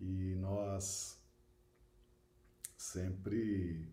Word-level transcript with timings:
E 0.00 0.34
nós 0.36 1.20
sempre 2.76 3.86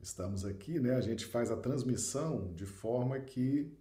estamos 0.00 0.44
aqui, 0.44 0.80
né? 0.80 0.96
A 0.96 1.00
gente 1.00 1.24
faz 1.24 1.50
a 1.50 1.56
transmissão 1.56 2.52
de 2.54 2.66
forma 2.66 3.18
que 3.20 3.72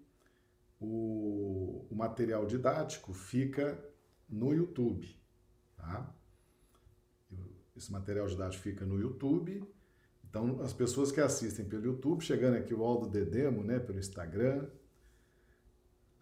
o, 0.79 1.85
o 1.89 1.95
material 1.95 2.45
didático 2.45 3.11
fica 3.11 3.83
no 4.29 4.53
YouTube, 4.53 5.19
tá? 5.75 6.13
Esse 7.75 7.91
material 7.91 8.27
didático 8.27 8.61
fica 8.61 8.85
no 8.85 8.99
YouTube. 8.99 9.67
Então, 10.29 10.61
as 10.61 10.73
pessoas 10.73 11.11
que 11.11 11.19
assistem 11.19 11.65
pelo 11.65 11.85
YouTube, 11.85 12.23
chegando 12.23 12.55
aqui 12.55 12.73
o 12.73 12.83
Aldo 12.83 13.09
Dedemo, 13.09 13.63
né, 13.63 13.79
pelo 13.79 13.99
Instagram, 13.99 14.67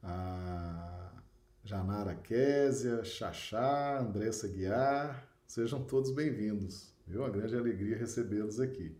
a 0.01 0.60
Janara 1.63 2.15
Késia, 2.15 3.03
Xaxá, 3.03 3.99
Andressa 3.99 4.47
Guiar, 4.47 5.29
sejam 5.45 5.83
todos 5.83 6.11
bem-vindos. 6.11 6.91
Viu? 7.05 7.21
Uma 7.21 7.29
grande 7.29 7.55
alegria 7.55 7.95
recebê-los 7.95 8.59
aqui. 8.59 8.97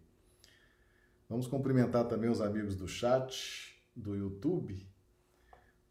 Vamos 1.27 1.47
cumprimentar 1.47 2.07
também 2.07 2.29
os 2.29 2.39
amigos 2.39 2.75
do 2.75 2.87
chat 2.87 3.83
do 3.95 4.15
YouTube. 4.15 4.87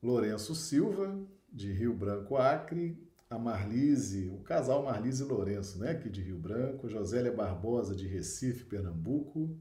Lourenço 0.01 0.55
Silva, 0.55 1.19
de 1.53 1.73
Rio 1.73 1.93
Branco, 1.93 2.37
Acre. 2.37 2.97
A 3.29 3.39
Marlise, 3.39 4.29
o 4.29 4.39
casal 4.39 4.85
Marlise 4.85 5.25
Lourenço, 5.25 5.79
né? 5.79 5.91
Aqui 5.93 6.09
de 6.09 6.21
Rio 6.21 6.39
Branco. 6.39 6.89
Josélia 6.89 7.33
Barbosa, 7.33 7.97
de 7.97 8.07
Recife, 8.07 8.65
Pernambuco. 8.65 9.57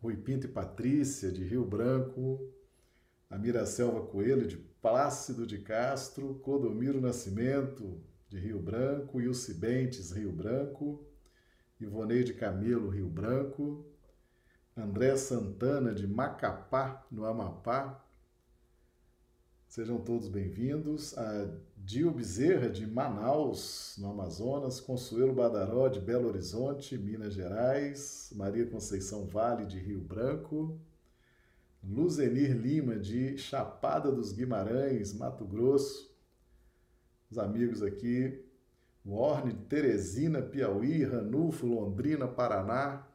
Rui 0.00 0.16
Pinto 0.16 0.46
e 0.46 0.50
Patrícia, 0.50 1.30
de 1.30 1.44
Rio 1.44 1.64
Branco. 1.64 2.52
A 3.30 3.36
Miracelva 3.36 4.06
Coelho, 4.06 4.46
de 4.48 4.56
Plácido 4.56 5.46
de 5.46 5.58
Castro. 5.58 6.40
Clodomiro 6.42 6.98
Nascimento, 6.98 8.00
de 8.28 8.38
Rio 8.38 8.58
Branco. 8.58 9.20
Ilse 9.20 9.52
Bentes, 9.52 10.12
Rio 10.12 10.32
Branco. 10.32 11.06
Ivoneide 11.78 12.32
Camelo, 12.32 12.88
Rio 12.88 13.08
Branco. 13.08 13.84
André 14.74 15.14
Santana, 15.16 15.92
de 15.92 16.06
Macapá, 16.06 17.06
no 17.10 17.26
Amapá. 17.26 18.02
Sejam 19.68 20.00
todos 20.00 20.28
bem-vindos. 20.28 21.16
A 21.18 21.54
Dio 21.76 22.10
Bezerra, 22.10 22.70
de 22.70 22.86
Manaus, 22.86 23.96
no 23.98 24.10
Amazonas. 24.10 24.80
Consuelo 24.80 25.34
Badaró, 25.34 25.88
de 25.88 26.00
Belo 26.00 26.28
Horizonte, 26.28 26.96
Minas 26.96 27.34
Gerais. 27.34 28.32
Maria 28.34 28.64
Conceição 28.64 29.26
Vale, 29.26 29.66
de 29.66 29.78
Rio 29.78 30.00
Branco. 30.00 30.80
Luzenir 31.82 32.56
Lima, 32.56 32.96
de 32.96 33.38
Chapada 33.38 34.10
dos 34.10 34.32
Guimarães, 34.32 35.14
Mato 35.14 35.44
Grosso. 35.44 36.14
Os 37.30 37.38
amigos 37.38 37.82
aqui. 37.82 38.44
Warne, 39.04 39.54
Teresina, 39.68 40.42
Piauí. 40.42 41.04
Ranulfo, 41.04 41.66
Londrina, 41.66 42.26
Paraná 42.28 43.08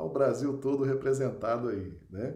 o 0.00 0.08
Brasil 0.08 0.58
todo 0.58 0.84
representado 0.84 1.68
aí, 1.68 1.92
né? 2.10 2.34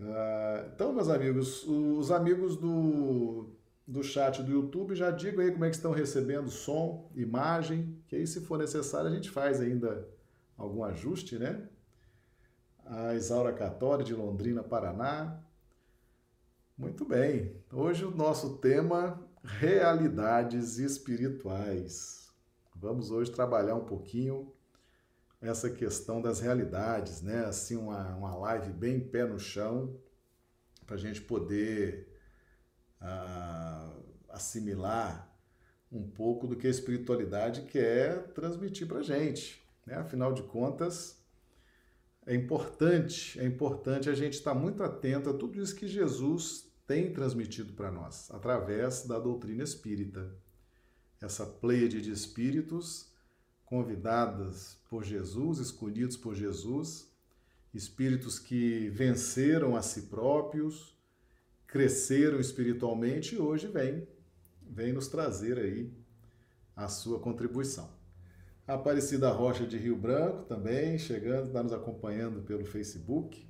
Ah, 0.00 0.70
então, 0.72 0.92
meus 0.92 1.08
amigos, 1.08 1.66
os 1.66 2.10
amigos 2.10 2.56
do, 2.56 3.50
do 3.86 4.02
chat 4.02 4.42
do 4.42 4.52
YouTube 4.52 4.94
já 4.94 5.10
digam 5.10 5.40
aí 5.40 5.50
como 5.50 5.64
é 5.64 5.70
que 5.70 5.76
estão 5.76 5.92
recebendo 5.92 6.50
som, 6.50 7.10
imagem, 7.16 7.98
que 8.06 8.14
aí 8.14 8.26
se 8.26 8.40
for 8.40 8.58
necessário 8.58 9.10
a 9.10 9.14
gente 9.14 9.30
faz 9.30 9.60
ainda 9.60 10.06
algum 10.56 10.84
ajuste, 10.84 11.38
né? 11.38 11.68
A 12.90 13.14
Isaura 13.14 13.52
Catori 13.52 14.02
de 14.02 14.14
Londrina, 14.14 14.62
Paraná. 14.62 15.42
Muito 16.76 17.04
bem. 17.04 17.54
Hoje 17.70 18.02
o 18.02 18.10
nosso 18.10 18.56
tema 18.56 19.22
realidades 19.44 20.78
espirituais. 20.78 22.32
Vamos 22.74 23.10
hoje 23.10 23.30
trabalhar 23.30 23.74
um 23.74 23.84
pouquinho 23.84 24.50
essa 25.38 25.68
questão 25.68 26.22
das 26.22 26.40
realidades, 26.40 27.20
né? 27.20 27.44
Assim, 27.44 27.76
uma, 27.76 28.16
uma 28.16 28.34
live 28.36 28.72
bem 28.72 28.98
pé 28.98 29.26
no 29.26 29.38
chão, 29.38 29.94
para 30.86 30.96
a 30.96 30.98
gente 30.98 31.20
poder 31.20 32.08
uh, 33.02 34.02
assimilar 34.30 35.30
um 35.92 36.08
pouco 36.08 36.46
do 36.46 36.56
que 36.56 36.66
a 36.66 36.70
espiritualidade 36.70 37.62
quer 37.62 38.28
transmitir 38.28 38.88
para 38.88 39.00
a 39.00 39.02
gente. 39.02 39.62
Né? 39.84 39.94
Afinal 39.96 40.32
de 40.32 40.42
contas, 40.42 41.17
é 42.28 42.34
importante, 42.34 43.40
é 43.40 43.46
importante 43.46 44.10
a 44.10 44.14
gente 44.14 44.34
estar 44.34 44.52
muito 44.52 44.82
atento 44.82 45.30
a 45.30 45.32
tudo 45.32 45.62
isso 45.62 45.74
que 45.74 45.88
Jesus 45.88 46.70
tem 46.86 47.10
transmitido 47.10 47.72
para 47.72 47.90
nós, 47.90 48.30
através 48.30 49.06
da 49.06 49.18
doutrina 49.18 49.64
espírita. 49.64 50.30
Essa 51.22 51.46
pleiade 51.46 52.02
de 52.02 52.12
espíritos 52.12 53.10
convidadas 53.64 54.76
por 54.90 55.04
Jesus, 55.04 55.58
escolhidos 55.58 56.18
por 56.18 56.34
Jesus, 56.34 57.10
espíritos 57.72 58.38
que 58.38 58.90
venceram 58.90 59.74
a 59.74 59.80
si 59.80 60.02
próprios, 60.02 60.94
cresceram 61.66 62.38
espiritualmente 62.38 63.36
e 63.36 63.38
hoje 63.38 63.68
vêm, 63.68 64.06
vem 64.60 64.92
nos 64.92 65.08
trazer 65.08 65.58
aí 65.58 65.90
a 66.76 66.88
sua 66.88 67.18
contribuição. 67.18 67.97
Aparecida 68.68 69.30
Rocha 69.30 69.66
de 69.66 69.78
Rio 69.78 69.96
Branco 69.96 70.42
também 70.42 70.98
chegando, 70.98 71.46
está 71.46 71.62
nos 71.62 71.72
acompanhando 71.72 72.42
pelo 72.42 72.66
Facebook. 72.66 73.48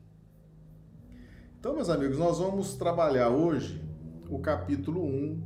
Então, 1.59 1.75
meus 1.75 1.89
amigos, 1.89 2.17
nós 2.17 2.39
vamos 2.39 2.77
trabalhar 2.77 3.29
hoje 3.29 3.83
o 4.31 4.39
capítulo 4.39 5.05
1 5.05 5.43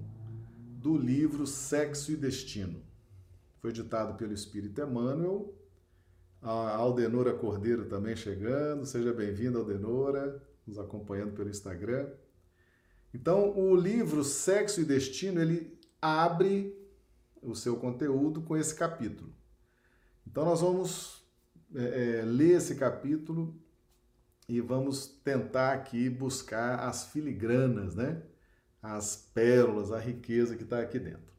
do 0.76 0.98
livro 0.98 1.46
Sexo 1.46 2.12
e 2.12 2.16
Destino. 2.16 2.82
Foi 3.60 3.72
ditado 3.72 4.14
pelo 4.18 4.34
Espírito 4.34 4.82
Emmanuel. 4.82 5.54
A 6.42 6.76
Aldenora 6.76 7.32
Cordeiro 7.32 7.86
também 7.86 8.14
chegando. 8.14 8.84
Seja 8.84 9.10
bem-vinda, 9.14 9.58
Aldenora, 9.58 10.42
nos 10.66 10.78
acompanhando 10.78 11.32
pelo 11.32 11.48
Instagram. 11.48 12.10
Então, 13.14 13.58
o 13.58 13.74
livro 13.74 14.22
Sexo 14.22 14.82
e 14.82 14.84
Destino, 14.84 15.40
ele 15.40 15.80
abre 15.98 16.78
o 17.40 17.54
seu 17.54 17.76
conteúdo 17.76 18.42
com 18.42 18.54
esse 18.54 18.74
capítulo. 18.74 19.32
Então, 20.32 20.46
nós 20.46 20.62
vamos 20.62 21.22
é, 21.74 22.20
é, 22.20 22.24
ler 22.24 22.56
esse 22.56 22.74
capítulo 22.76 23.54
e 24.48 24.62
vamos 24.62 25.06
tentar 25.06 25.74
aqui 25.74 26.08
buscar 26.08 26.88
as 26.88 27.04
filigranas, 27.04 27.94
né? 27.94 28.22
As 28.80 29.14
pérolas, 29.14 29.92
a 29.92 29.98
riqueza 29.98 30.56
que 30.56 30.62
está 30.62 30.80
aqui 30.80 30.98
dentro. 30.98 31.30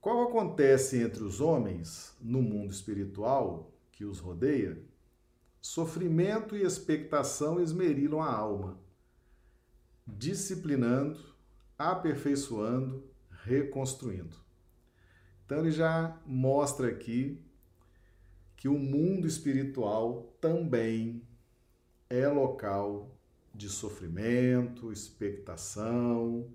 Qual 0.00 0.28
acontece 0.28 1.02
entre 1.02 1.24
os 1.24 1.40
homens 1.40 2.14
no 2.20 2.40
mundo 2.40 2.72
espiritual 2.72 3.74
que 3.90 4.04
os 4.04 4.20
rodeia? 4.20 4.80
Sofrimento 5.60 6.56
e 6.56 6.62
expectação 6.62 7.60
esmerilam 7.60 8.22
a 8.22 8.32
alma, 8.32 8.78
disciplinando, 10.06 11.18
aperfeiçoando, 11.76 13.10
reconstruindo. 13.42 14.36
Então 15.50 15.58
ele 15.58 15.72
já 15.72 16.16
mostra 16.24 16.86
aqui 16.86 17.42
que 18.56 18.68
o 18.68 18.78
mundo 18.78 19.26
espiritual 19.26 20.32
também 20.40 21.26
é 22.08 22.28
local 22.28 23.18
de 23.52 23.68
sofrimento, 23.68 24.92
expectação, 24.92 26.54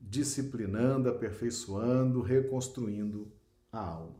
disciplinando, 0.00 1.08
aperfeiçoando, 1.08 2.20
reconstruindo 2.20 3.32
a 3.70 3.78
alma. 3.78 4.16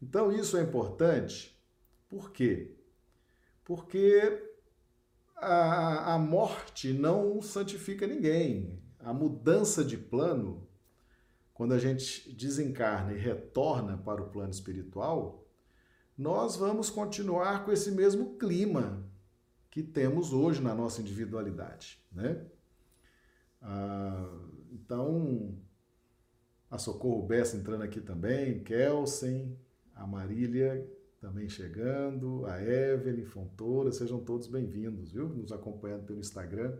Então, 0.00 0.32
isso 0.32 0.56
é 0.56 0.62
importante, 0.62 1.62
por 2.08 2.32
quê? 2.32 2.74
Porque 3.66 4.50
a, 5.36 6.14
a 6.14 6.18
morte 6.18 6.94
não 6.94 7.42
santifica 7.42 8.06
ninguém. 8.06 8.82
A 8.98 9.12
mudança 9.12 9.84
de 9.84 9.98
plano, 9.98 10.63
quando 11.54 11.72
a 11.72 11.78
gente 11.78 12.30
desencarna 12.32 13.14
e 13.14 13.18
retorna 13.18 13.96
para 13.96 14.20
o 14.20 14.28
plano 14.28 14.50
espiritual, 14.50 15.46
nós 16.18 16.56
vamos 16.56 16.90
continuar 16.90 17.64
com 17.64 17.70
esse 17.70 17.92
mesmo 17.92 18.36
clima 18.36 19.08
que 19.70 19.82
temos 19.82 20.32
hoje 20.32 20.60
na 20.60 20.74
nossa 20.74 21.00
individualidade, 21.00 22.04
né? 22.12 22.44
Ah, 23.62 24.28
então, 24.72 25.56
a 26.70 26.76
Socorro 26.76 27.26
Bessa 27.26 27.56
entrando 27.56 27.82
aqui 27.82 28.00
também, 28.00 28.62
Kelsen, 28.62 29.56
a 29.94 30.06
Marília 30.06 30.86
também 31.20 31.48
chegando, 31.48 32.44
a 32.46 32.60
Evelyn 32.60 33.24
Fontoura, 33.24 33.90
sejam 33.92 34.18
todos 34.18 34.48
bem-vindos, 34.48 35.12
viu? 35.12 35.28
Nos 35.28 35.52
acompanhando 35.52 36.04
pelo 36.04 36.18
Instagram. 36.18 36.76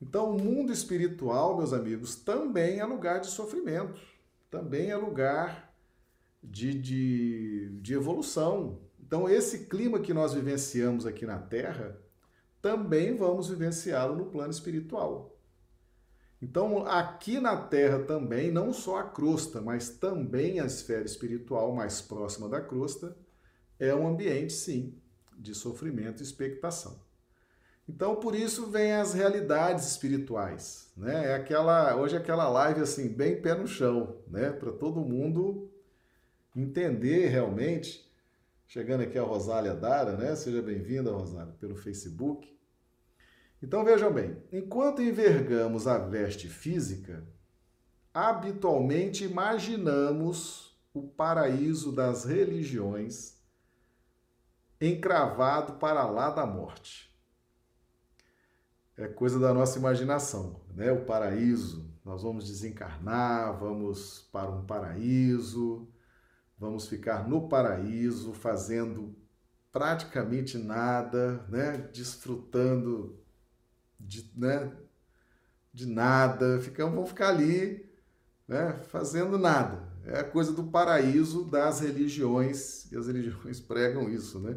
Então, 0.00 0.30
o 0.30 0.42
mundo 0.42 0.72
espiritual, 0.72 1.56
meus 1.56 1.72
amigos, 1.72 2.16
também 2.16 2.80
é 2.80 2.84
lugar 2.84 3.20
de 3.20 3.28
sofrimento, 3.28 4.00
também 4.50 4.90
é 4.90 4.96
lugar 4.96 5.74
de, 6.42 6.74
de, 6.74 7.68
de 7.80 7.94
evolução. 7.94 8.80
Então, 9.00 9.28
esse 9.28 9.66
clima 9.66 10.00
que 10.00 10.12
nós 10.12 10.34
vivenciamos 10.34 11.06
aqui 11.06 11.24
na 11.24 11.38
Terra, 11.38 11.98
também 12.60 13.16
vamos 13.16 13.48
vivenciá-lo 13.48 14.16
no 14.16 14.26
plano 14.26 14.50
espiritual. 14.50 15.38
Então, 16.40 16.86
aqui 16.86 17.40
na 17.40 17.56
Terra 17.56 18.00
também, 18.00 18.50
não 18.50 18.72
só 18.72 18.98
a 18.98 19.04
crosta, 19.04 19.60
mas 19.60 19.88
também 19.88 20.60
a 20.60 20.66
esfera 20.66 21.06
espiritual 21.06 21.74
mais 21.74 22.02
próxima 22.02 22.48
da 22.48 22.60
crosta, 22.60 23.16
é 23.78 23.94
um 23.94 24.06
ambiente, 24.06 24.52
sim, 24.52 24.94
de 25.36 25.54
sofrimento 25.54 26.20
e 26.20 26.22
expectação. 26.22 27.03
Então, 27.86 28.16
por 28.16 28.34
isso 28.34 28.70
vem 28.70 28.92
as 28.92 29.12
realidades 29.12 29.86
espirituais, 29.86 30.90
né? 30.96 31.32
É 31.32 31.34
aquela, 31.34 31.94
hoje 31.96 32.16
é 32.16 32.18
aquela 32.18 32.48
live 32.48 32.80
assim, 32.80 33.08
bem 33.08 33.40
pé 33.40 33.54
no 33.54 33.66
chão, 33.66 34.16
né, 34.26 34.50
para 34.50 34.72
todo 34.72 35.04
mundo 35.04 35.70
entender 36.56 37.28
realmente. 37.28 38.10
Chegando 38.66 39.02
aqui 39.02 39.18
a 39.18 39.22
Rosália 39.22 39.74
Dara, 39.74 40.16
né? 40.16 40.34
Seja 40.34 40.62
bem-vinda, 40.62 41.12
Rosália, 41.12 41.52
pelo 41.60 41.76
Facebook. 41.76 42.50
Então 43.62 43.84
vejam 43.84 44.12
bem, 44.12 44.42
enquanto 44.50 45.02
envergamos 45.02 45.86
a 45.86 45.98
veste 45.98 46.48
física, 46.48 47.22
habitualmente 48.12 49.24
imaginamos 49.24 50.74
o 50.94 51.02
paraíso 51.02 51.92
das 51.92 52.24
religiões 52.24 53.38
encravado 54.80 55.74
para 55.74 56.04
lá 56.06 56.30
da 56.30 56.46
morte 56.46 57.13
é 58.96 59.08
coisa 59.08 59.38
da 59.38 59.52
nossa 59.52 59.78
imaginação, 59.78 60.60
né? 60.74 60.92
O 60.92 61.04
paraíso, 61.04 61.90
nós 62.04 62.22
vamos 62.22 62.46
desencarnar, 62.46 63.58
vamos 63.58 64.28
para 64.32 64.50
um 64.50 64.64
paraíso, 64.64 65.88
vamos 66.58 66.86
ficar 66.86 67.28
no 67.28 67.48
paraíso 67.48 68.32
fazendo 68.32 69.16
praticamente 69.72 70.56
nada, 70.56 71.44
né? 71.48 71.88
Desfrutando 71.92 73.18
de, 73.98 74.30
né? 74.36 74.72
de 75.72 75.86
nada, 75.86 76.60
ficamos, 76.60 76.94
vamos 76.94 77.08
ficar 77.10 77.30
ali, 77.30 77.84
né? 78.46 78.80
Fazendo 78.84 79.36
nada. 79.36 79.92
É 80.04 80.20
a 80.20 80.24
coisa 80.24 80.52
do 80.52 80.64
paraíso 80.64 81.44
das 81.44 81.80
religiões, 81.80 82.90
e 82.92 82.96
as 82.96 83.08
religiões 83.08 83.58
pregam 83.60 84.08
isso, 84.08 84.38
né? 84.38 84.56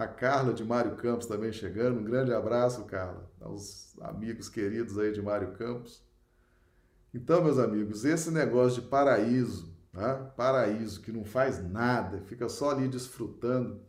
A 0.00 0.08
Carla 0.08 0.54
de 0.54 0.64
Mário 0.64 0.96
Campos 0.96 1.26
também 1.26 1.52
chegando. 1.52 2.00
Um 2.00 2.02
grande 2.02 2.32
abraço, 2.32 2.86
Carla, 2.86 3.30
aos 3.38 3.94
amigos 4.00 4.48
queridos 4.48 4.96
aí 4.98 5.12
de 5.12 5.20
Mário 5.20 5.52
Campos. 5.52 6.02
Então, 7.12 7.44
meus 7.44 7.58
amigos, 7.58 8.06
esse 8.06 8.30
negócio 8.30 8.80
de 8.80 8.88
paraíso, 8.88 9.76
né? 9.92 10.32
paraíso 10.38 11.02
que 11.02 11.12
não 11.12 11.22
faz 11.22 11.62
nada, 11.62 12.22
fica 12.22 12.48
só 12.48 12.70
ali 12.70 12.88
desfrutando. 12.88 13.82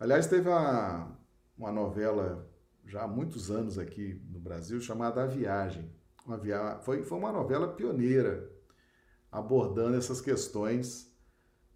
Aliás, 0.00 0.26
teve 0.26 0.48
uma, 0.48 1.14
uma 1.58 1.70
novela 1.70 2.50
já 2.86 3.02
há 3.02 3.06
muitos 3.06 3.50
anos 3.50 3.78
aqui 3.78 4.18
no 4.30 4.40
Brasil 4.40 4.80
chamada 4.80 5.24
A 5.24 5.26
Viagem. 5.26 5.92
Uma 6.24 6.38
via... 6.38 6.78
foi, 6.80 7.02
foi 7.02 7.18
uma 7.18 7.30
novela 7.30 7.68
pioneira 7.68 8.50
abordando 9.30 9.98
essas 9.98 10.22
questões 10.22 11.14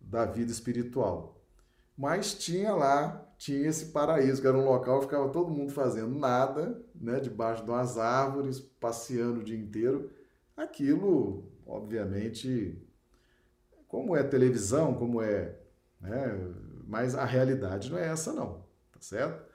da 0.00 0.24
vida 0.24 0.50
espiritual. 0.50 1.44
Mas 1.94 2.32
tinha 2.32 2.74
lá 2.74 3.27
tinha 3.38 3.68
esse 3.68 3.86
paraíso, 3.86 4.42
que 4.42 4.48
era 4.48 4.58
um 4.58 4.64
local 4.64 4.98
que 4.98 5.06
ficava 5.06 5.30
todo 5.30 5.48
mundo 5.48 5.72
fazendo 5.72 6.18
nada, 6.18 6.82
né, 6.92 7.20
debaixo 7.20 7.64
de 7.64 7.70
umas 7.70 7.96
árvores, 7.96 8.58
passeando 8.58 9.40
o 9.40 9.44
dia 9.44 9.56
inteiro. 9.56 10.10
Aquilo, 10.56 11.48
obviamente, 11.64 12.76
como 13.86 14.16
é 14.16 14.24
televisão, 14.24 14.92
como 14.92 15.22
é, 15.22 15.56
né, 16.00 16.36
mas 16.84 17.14
a 17.14 17.24
realidade 17.24 17.90
não 17.90 17.96
é 17.96 18.08
essa 18.08 18.32
não, 18.32 18.64
tá 18.90 19.00
certo? 19.00 19.46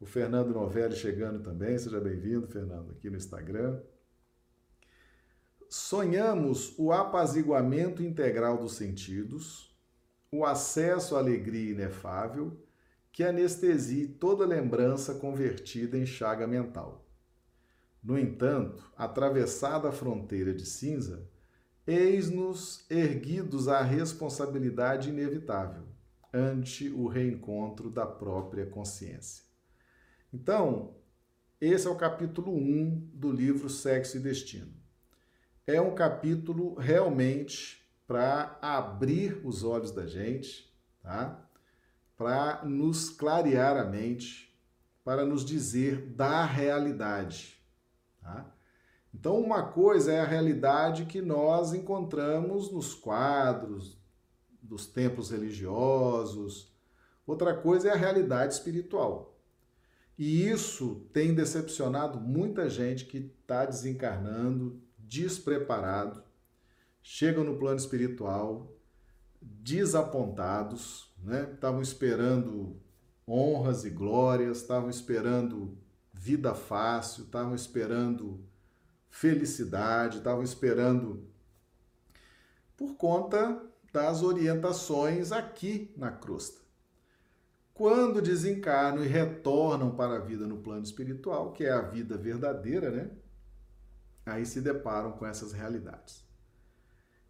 O 0.00 0.06
Fernando 0.06 0.52
Novelli 0.52 0.94
chegando 0.94 1.42
também, 1.42 1.76
seja 1.76 2.00
bem-vindo, 2.00 2.46
Fernando, 2.46 2.92
aqui 2.92 3.10
no 3.10 3.16
Instagram. 3.16 3.80
Sonhamos 5.68 6.74
o 6.78 6.92
apaziguamento 6.92 8.00
integral 8.00 8.58
dos 8.58 8.74
sentidos, 8.74 9.74
o 10.30 10.44
acesso 10.44 11.16
à 11.16 11.18
alegria 11.18 11.72
inefável 11.72 12.63
que 13.14 13.22
anestesie 13.22 14.08
toda 14.08 14.44
lembrança 14.44 15.14
convertida 15.14 15.96
em 15.96 16.04
chaga 16.04 16.48
mental. 16.48 17.06
No 18.02 18.18
entanto, 18.18 18.90
atravessada 18.96 19.88
a 19.88 19.92
fronteira 19.92 20.52
de 20.52 20.66
cinza, 20.66 21.24
eis-nos 21.86 22.84
erguidos 22.90 23.68
à 23.68 23.82
responsabilidade 23.82 25.10
inevitável 25.10 25.84
ante 26.32 26.88
o 26.88 27.06
reencontro 27.06 27.88
da 27.88 28.04
própria 28.04 28.66
consciência. 28.66 29.44
Então, 30.32 30.96
esse 31.60 31.86
é 31.86 31.90
o 31.90 31.96
capítulo 31.96 32.52
1 32.52 33.10
do 33.14 33.30
livro 33.30 33.70
Sexo 33.70 34.16
e 34.16 34.20
Destino. 34.20 34.74
É 35.64 35.80
um 35.80 35.94
capítulo 35.94 36.74
realmente 36.74 37.80
para 38.08 38.58
abrir 38.60 39.40
os 39.46 39.62
olhos 39.62 39.92
da 39.92 40.04
gente, 40.04 40.68
tá? 41.00 41.48
Para 42.16 42.64
nos 42.64 43.10
clarear 43.10 43.76
a 43.76 43.84
mente, 43.84 44.54
para 45.04 45.24
nos 45.24 45.44
dizer 45.44 46.06
da 46.06 46.44
realidade. 46.44 47.60
Tá? 48.20 48.52
Então, 49.12 49.38
uma 49.40 49.62
coisa 49.62 50.12
é 50.12 50.20
a 50.20 50.26
realidade 50.26 51.06
que 51.06 51.20
nós 51.20 51.72
encontramos 51.72 52.72
nos 52.72 52.94
quadros 52.94 53.98
dos 54.62 54.86
templos 54.86 55.30
religiosos, 55.30 56.74
outra 57.26 57.54
coisa 57.54 57.88
é 57.88 57.92
a 57.92 57.96
realidade 57.96 58.54
espiritual. 58.54 59.38
E 60.18 60.48
isso 60.48 61.06
tem 61.12 61.34
decepcionado 61.34 62.20
muita 62.20 62.68
gente 62.68 63.04
que 63.04 63.18
está 63.18 63.66
desencarnando, 63.66 64.80
despreparado, 64.96 66.22
chegam 67.02 67.44
no 67.44 67.58
plano 67.58 67.78
espiritual 67.78 68.73
desapontados, 69.62 71.12
né? 71.22 71.50
Estavam 71.52 71.82
esperando 71.82 72.80
honras 73.26 73.84
e 73.84 73.90
glórias, 73.90 74.58
estavam 74.58 74.90
esperando 74.90 75.76
vida 76.12 76.54
fácil, 76.54 77.24
estavam 77.24 77.54
esperando 77.54 78.40
felicidade, 79.08 80.18
estavam 80.18 80.42
esperando 80.42 81.28
por 82.76 82.96
conta 82.96 83.62
das 83.92 84.22
orientações 84.22 85.30
aqui 85.30 85.92
na 85.96 86.10
crosta. 86.10 86.62
Quando 87.72 88.22
desencarnam 88.22 89.04
e 89.04 89.08
retornam 89.08 89.94
para 89.94 90.16
a 90.16 90.20
vida 90.20 90.46
no 90.46 90.58
plano 90.58 90.84
espiritual, 90.84 91.52
que 91.52 91.64
é 91.64 91.72
a 91.72 91.80
vida 91.80 92.16
verdadeira, 92.16 92.90
né? 92.90 93.10
Aí 94.26 94.46
se 94.46 94.60
deparam 94.60 95.12
com 95.12 95.26
essas 95.26 95.52
realidades. 95.52 96.23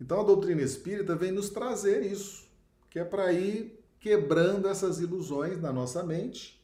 Então 0.00 0.20
a 0.20 0.24
doutrina 0.24 0.62
espírita 0.62 1.14
vem 1.14 1.30
nos 1.30 1.50
trazer 1.50 2.02
isso, 2.02 2.48
que 2.90 2.98
é 2.98 3.04
para 3.04 3.32
ir 3.32 3.82
quebrando 4.00 4.68
essas 4.68 5.00
ilusões 5.00 5.60
na 5.60 5.72
nossa 5.72 6.02
mente, 6.02 6.62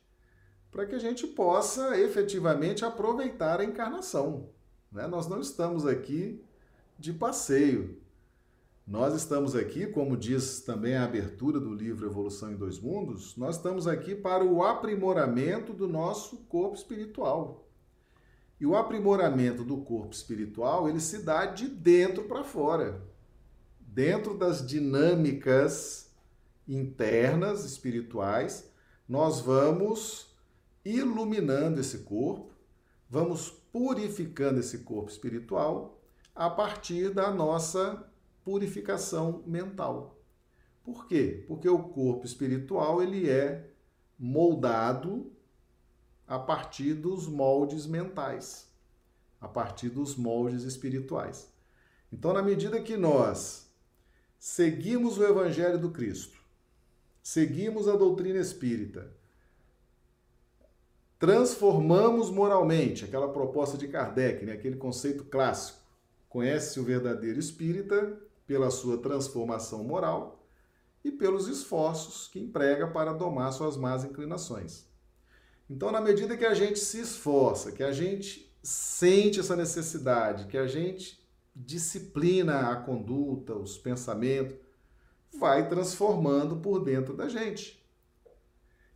para 0.71 0.87
que 0.87 0.95
a 0.95 0.99
gente 0.99 1.27
possa 1.27 1.99
efetivamente 1.99 2.85
aproveitar 2.85 3.61
a 3.61 3.65
encarnação. 3.65 4.51
Né? 4.93 5.07
Nós 5.07 5.27
não 5.27 5.41
estamos 5.41 5.87
aqui 5.87 6.45
de 6.99 7.13
passeio. 7.13 7.99
Nós 8.87 9.15
estamos 9.15 9.55
aqui, 9.55 9.87
como 9.87 10.17
diz 10.17 10.61
também 10.63 10.97
a 10.97 11.05
abertura 11.05 11.61
do 11.61 11.73
livro 11.73 12.07
Evolução 12.07 12.53
em 12.53 12.57
Dois 12.57 12.79
Mundos, 12.81 13.37
nós 13.37 13.57
estamos 13.57 13.87
aqui 13.87 14.15
para 14.15 14.45
o 14.45 14.65
aprimoramento 14.65 15.73
do 15.73 15.87
nosso 15.87 16.39
corpo 16.49 16.77
espiritual. 16.77 17.69
E 18.61 18.67
o 18.67 18.77
aprimoramento 18.77 19.65
do 19.65 19.79
corpo 19.79 20.13
espiritual, 20.13 20.89
ele 20.89 21.01
se 21.01 21.23
dá 21.23 21.47
de 21.47 21.69
dentro 21.69 22.25
para 22.25 22.45
fora. 22.45 23.01
Dentro 23.93 24.39
das 24.39 24.65
dinâmicas 24.65 26.15
internas, 26.69 27.65
espirituais, 27.65 28.71
nós 29.09 29.41
vamos 29.41 30.33
iluminando 30.85 31.81
esse 31.81 31.99
corpo, 31.99 32.53
vamos 33.09 33.51
purificando 33.51 34.61
esse 34.61 34.79
corpo 34.79 35.11
espiritual 35.11 36.01
a 36.37 36.49
partir 36.49 37.13
da 37.13 37.33
nossa 37.33 38.09
purificação 38.45 39.43
mental. 39.45 40.23
Por 40.85 41.09
quê? 41.09 41.45
Porque 41.49 41.69
o 41.69 41.83
corpo 41.83 42.25
espiritual 42.25 43.03
ele 43.03 43.29
é 43.29 43.73
moldado 44.17 45.33
a 46.29 46.39
partir 46.39 46.95
dos 46.95 47.27
moldes 47.27 47.89
mentais, 47.89 48.73
a 49.41 49.49
partir 49.49 49.89
dos 49.89 50.15
moldes 50.15 50.63
espirituais. 50.63 51.53
Então, 52.13 52.33
na 52.33 52.41
medida 52.41 52.81
que 52.81 52.97
nós 52.97 53.69
seguimos 54.41 55.19
o 55.19 55.25
evangelho 55.25 55.79
do 55.79 55.91
Cristo, 55.91 56.39
seguimos 57.23 57.87
a 57.87 57.95
doutrina 57.95 58.39
espírita, 58.39 59.13
transformamos 61.19 62.31
moralmente, 62.31 63.05
aquela 63.05 63.29
proposta 63.29 63.77
de 63.77 63.87
Kardec, 63.87 64.47
né? 64.47 64.55
aquele 64.55 64.77
conceito 64.77 65.25
clássico. 65.25 65.79
Conhece 66.27 66.81
o 66.81 66.85
verdadeiro 66.85 67.39
espírita 67.39 68.19
pela 68.47 68.71
sua 68.71 68.97
transformação 68.97 69.85
moral 69.85 70.43
e 71.05 71.11
pelos 71.11 71.47
esforços 71.47 72.27
que 72.27 72.41
emprega 72.41 72.87
para 72.87 73.13
domar 73.13 73.53
suas 73.53 73.77
más 73.77 74.05
inclinações. 74.05 74.87
Então, 75.69 75.93
na 75.93 76.01
medida 76.01 76.37
que 76.37 76.47
a 76.47 76.55
gente 76.55 76.79
se 76.79 77.01
esforça, 77.01 77.73
que 77.73 77.83
a 77.83 77.93
gente 77.93 78.51
sente 78.63 79.39
essa 79.39 79.55
necessidade, 79.55 80.47
que 80.47 80.57
a 80.57 80.67
gente 80.67 81.20
disciplina 81.65 82.71
a 82.71 82.77
conduta, 82.77 83.55
os 83.55 83.77
pensamentos, 83.77 84.57
vai 85.39 85.69
transformando 85.69 86.57
por 86.57 86.83
dentro 86.83 87.15
da 87.15 87.29
gente. 87.29 87.81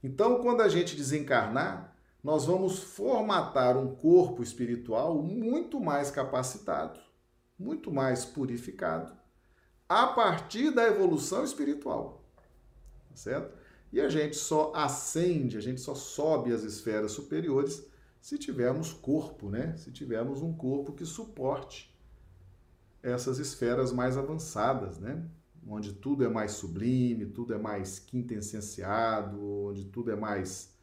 Então, 0.02 0.42
quando 0.42 0.60
a 0.60 0.68
gente 0.68 0.96
desencarnar, 0.96 1.96
nós 2.22 2.46
vamos 2.46 2.78
formatar 2.78 3.76
um 3.76 3.94
corpo 3.94 4.42
espiritual 4.42 5.22
muito 5.22 5.78
mais 5.78 6.10
capacitado, 6.10 7.00
muito 7.58 7.90
mais 7.90 8.24
purificado, 8.24 9.12
a 9.88 10.06
partir 10.06 10.70
da 10.70 10.84
evolução 10.84 11.44
espiritual. 11.44 12.24
Tá 13.10 13.16
certo? 13.16 13.56
E 13.92 14.00
a 14.00 14.08
gente 14.08 14.36
só 14.36 14.72
ascende, 14.74 15.56
a 15.56 15.60
gente 15.60 15.80
só 15.80 15.94
sobe 15.94 16.52
as 16.52 16.64
esferas 16.64 17.12
superiores 17.12 17.86
se 18.20 18.38
tivermos 18.38 18.92
corpo, 18.92 19.50
né? 19.50 19.76
Se 19.76 19.92
tivermos 19.92 20.42
um 20.42 20.52
corpo 20.52 20.94
que 20.94 21.04
suporte 21.04 21.93
essas 23.04 23.38
esferas 23.38 23.92
mais 23.92 24.16
avançadas, 24.16 24.98
né? 24.98 25.22
Onde 25.66 25.92
tudo 25.92 26.24
é 26.24 26.28
mais 26.28 26.52
sublime, 26.52 27.26
tudo 27.26 27.54
é 27.54 27.58
mais 27.58 27.98
quintessenciado, 27.98 29.66
onde 29.66 29.84
tudo 29.84 30.10
é 30.10 30.16
mais 30.16 30.74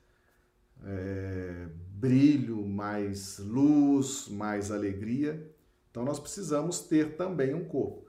é, 0.83 1.67
brilho, 1.89 2.65
mais 2.65 3.39
luz, 3.39 4.27
mais 4.29 4.71
alegria. 4.71 5.51
Então 5.89 6.05
nós 6.05 6.19
precisamos 6.19 6.79
ter 6.81 7.15
também 7.17 7.53
um 7.53 7.65
corpo. 7.65 8.05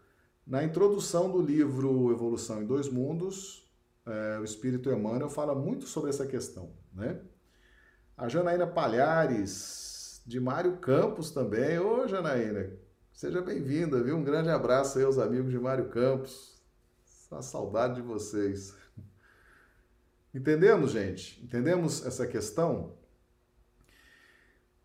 Na 0.46 0.62
introdução 0.62 1.30
do 1.30 1.40
livro 1.40 2.10
Evolução 2.10 2.62
em 2.62 2.66
Dois 2.66 2.88
Mundos, 2.88 3.70
é, 4.04 4.38
o 4.38 4.44
Espírito 4.44 4.90
Emmanuel 4.90 5.30
fala 5.30 5.54
muito 5.54 5.86
sobre 5.86 6.10
essa 6.10 6.26
questão, 6.26 6.70
né? 6.92 7.18
A 8.16 8.28
Janaína 8.28 8.66
Palhares, 8.66 10.22
de 10.26 10.38
Mário 10.38 10.76
Campos 10.76 11.30
também. 11.30 11.78
Ô, 11.78 12.06
Janaína, 12.06 12.70
seja 13.12 13.40
bem-vinda, 13.40 14.02
viu? 14.02 14.16
Um 14.16 14.24
grande 14.24 14.48
abraço 14.48 14.98
aí 14.98 15.04
aos 15.04 15.18
amigos 15.18 15.50
de 15.50 15.58
Mário 15.58 15.88
Campos. 15.88 16.60
Uma 17.30 17.42
saudade 17.42 17.96
de 17.96 18.02
vocês. 18.02 18.74
Entendemos, 20.34 20.92
gente? 20.92 21.42
Entendemos 21.42 22.04
essa 22.04 22.26
questão? 22.26 22.94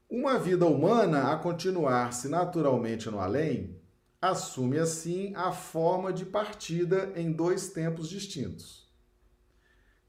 Uma 0.10 0.40
vida 0.40 0.66
humana 0.66 1.32
a 1.32 1.38
continuar-se 1.38 2.30
naturalmente 2.30 3.10
no 3.10 3.20
além 3.20 3.80
assume 4.22 4.80
assim 4.80 5.34
a 5.36 5.52
forma 5.52 6.12
de 6.12 6.26
partida 6.26 7.12
em 7.16 7.32
dois 7.32 7.70
tempos 7.70 8.10
distintos 8.10 8.88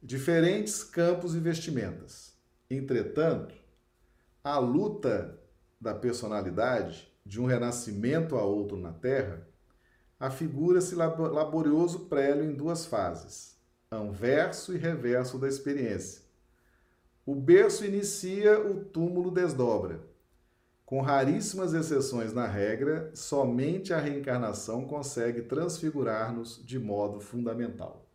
diferentes 0.03 0.85
campos 0.85 1.35
e 1.35 1.41
vestimentas. 1.41 2.37
Entretanto, 2.71 3.55
a 4.43 4.59
luta 4.59 5.39
da 5.81 5.95
personalidade, 5.95 7.08
de 7.29 7.39
um 7.39 7.45
renascimento 7.45 8.37
a 8.37 8.43
outro 8.43 8.79
na 8.79 8.91
Terra, 8.91 9.47
afigura-se 10.19 10.95
laborioso 10.95 12.07
prélio 12.07 12.43
em 12.43 12.55
duas 12.55 12.87
fases, 12.87 13.61
anverso 13.93 14.75
e 14.75 14.79
reverso 14.79 15.39
da 15.39 15.47
experiência. 15.47 16.23
O 17.27 17.35
berço 17.35 17.85
inicia, 17.85 18.59
o 18.59 18.83
túmulo 18.83 19.31
desdobra. 19.31 20.01
Com 20.87 21.03
raríssimas 21.03 21.75
exceções 21.75 22.33
na 22.33 22.47
regra, 22.47 23.11
somente 23.15 23.93
a 23.93 24.01
reencarnação 24.01 24.87
consegue 24.87 25.43
transfigurar-nos 25.43 26.65
de 26.65 26.79
modo 26.79 27.21
fundamental. 27.21 28.09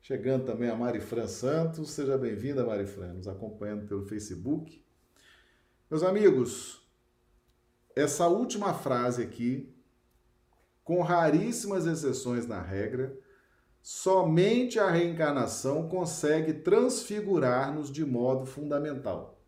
Chegando 0.00 0.46
também 0.46 0.68
a 0.68 0.74
Marifran 0.74 1.28
Santos. 1.28 1.92
Seja 1.92 2.18
bem-vinda, 2.18 2.66
Marifran, 2.66 3.12
nos 3.12 3.28
acompanhando 3.28 3.86
pelo 3.86 4.04
Facebook. 4.04 4.84
Meus 5.88 6.02
amigos, 6.02 6.81
essa 7.94 8.28
última 8.28 8.74
frase 8.74 9.22
aqui, 9.22 9.74
com 10.84 11.00
raríssimas 11.00 11.86
exceções 11.86 12.46
na 12.46 12.60
regra, 12.60 13.16
somente 13.80 14.78
a 14.78 14.90
reencarnação 14.90 15.88
consegue 15.88 16.52
transfigurar-nos 16.52 17.90
de 17.90 18.04
modo 18.04 18.46
fundamental. 18.46 19.40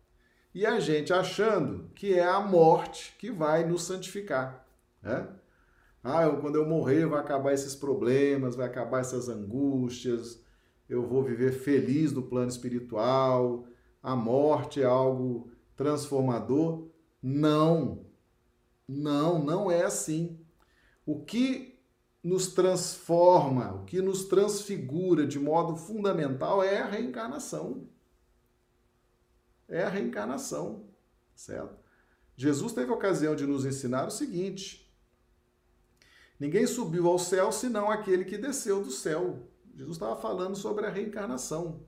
E 0.53 0.65
a 0.65 0.79
gente 0.79 1.11
achando 1.11 1.89
que 1.93 2.13
é 2.13 2.25
a 2.25 2.39
morte 2.39 3.15
que 3.19 3.29
vai 3.29 3.65
nos 3.65 3.83
santificar. 3.83 4.65
Né? 5.01 5.27
Ah, 6.03 6.23
eu, 6.23 6.37
quando 6.37 6.55
eu 6.55 6.65
morrer 6.65 7.05
vai 7.05 7.19
acabar 7.19 7.53
esses 7.53 7.75
problemas, 7.75 8.55
vai 8.55 8.67
acabar 8.67 9.01
essas 9.01 9.27
angústias, 9.27 10.41
eu 10.87 11.05
vou 11.05 11.23
viver 11.23 11.51
feliz 11.51 12.11
no 12.11 12.21
plano 12.21 12.49
espiritual, 12.49 13.65
a 14.01 14.15
morte 14.15 14.81
é 14.81 14.85
algo 14.85 15.49
transformador. 15.75 16.87
Não, 17.21 18.04
não, 18.87 19.43
não 19.43 19.71
é 19.71 19.83
assim. 19.83 20.39
O 21.05 21.23
que 21.23 21.79
nos 22.23 22.47
transforma, 22.47 23.73
o 23.73 23.85
que 23.85 24.01
nos 24.01 24.25
transfigura 24.25 25.27
de 25.27 25.39
modo 25.39 25.75
fundamental 25.75 26.63
é 26.63 26.79
a 26.79 26.85
reencarnação. 26.85 27.87
É 29.67 29.83
a 29.83 29.89
reencarnação, 29.89 30.85
certo? 31.35 31.77
Jesus 32.35 32.73
teve 32.73 32.91
a 32.91 32.95
ocasião 32.95 33.35
de 33.35 33.45
nos 33.45 33.65
ensinar 33.65 34.07
o 34.07 34.11
seguinte: 34.11 34.91
ninguém 36.39 36.67
subiu 36.67 37.07
ao 37.07 37.19
céu 37.19 37.51
senão 37.51 37.89
aquele 37.89 38.25
que 38.25 38.37
desceu 38.37 38.83
do 38.83 38.91
céu, 38.91 39.47
Jesus 39.75 39.97
estava 39.97 40.15
falando 40.15 40.55
sobre 40.55 40.85
a 40.85 40.89
reencarnação. 40.89 41.81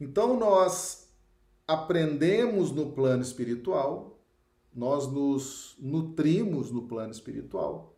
Então 0.00 0.38
nós 0.38 1.08
aprendemos 1.66 2.70
no 2.70 2.92
plano 2.92 3.22
espiritual, 3.22 4.19
nós 4.74 5.06
nos 5.10 5.76
nutrimos 5.78 6.70
no 6.70 6.82
plano 6.86 7.10
espiritual, 7.10 7.96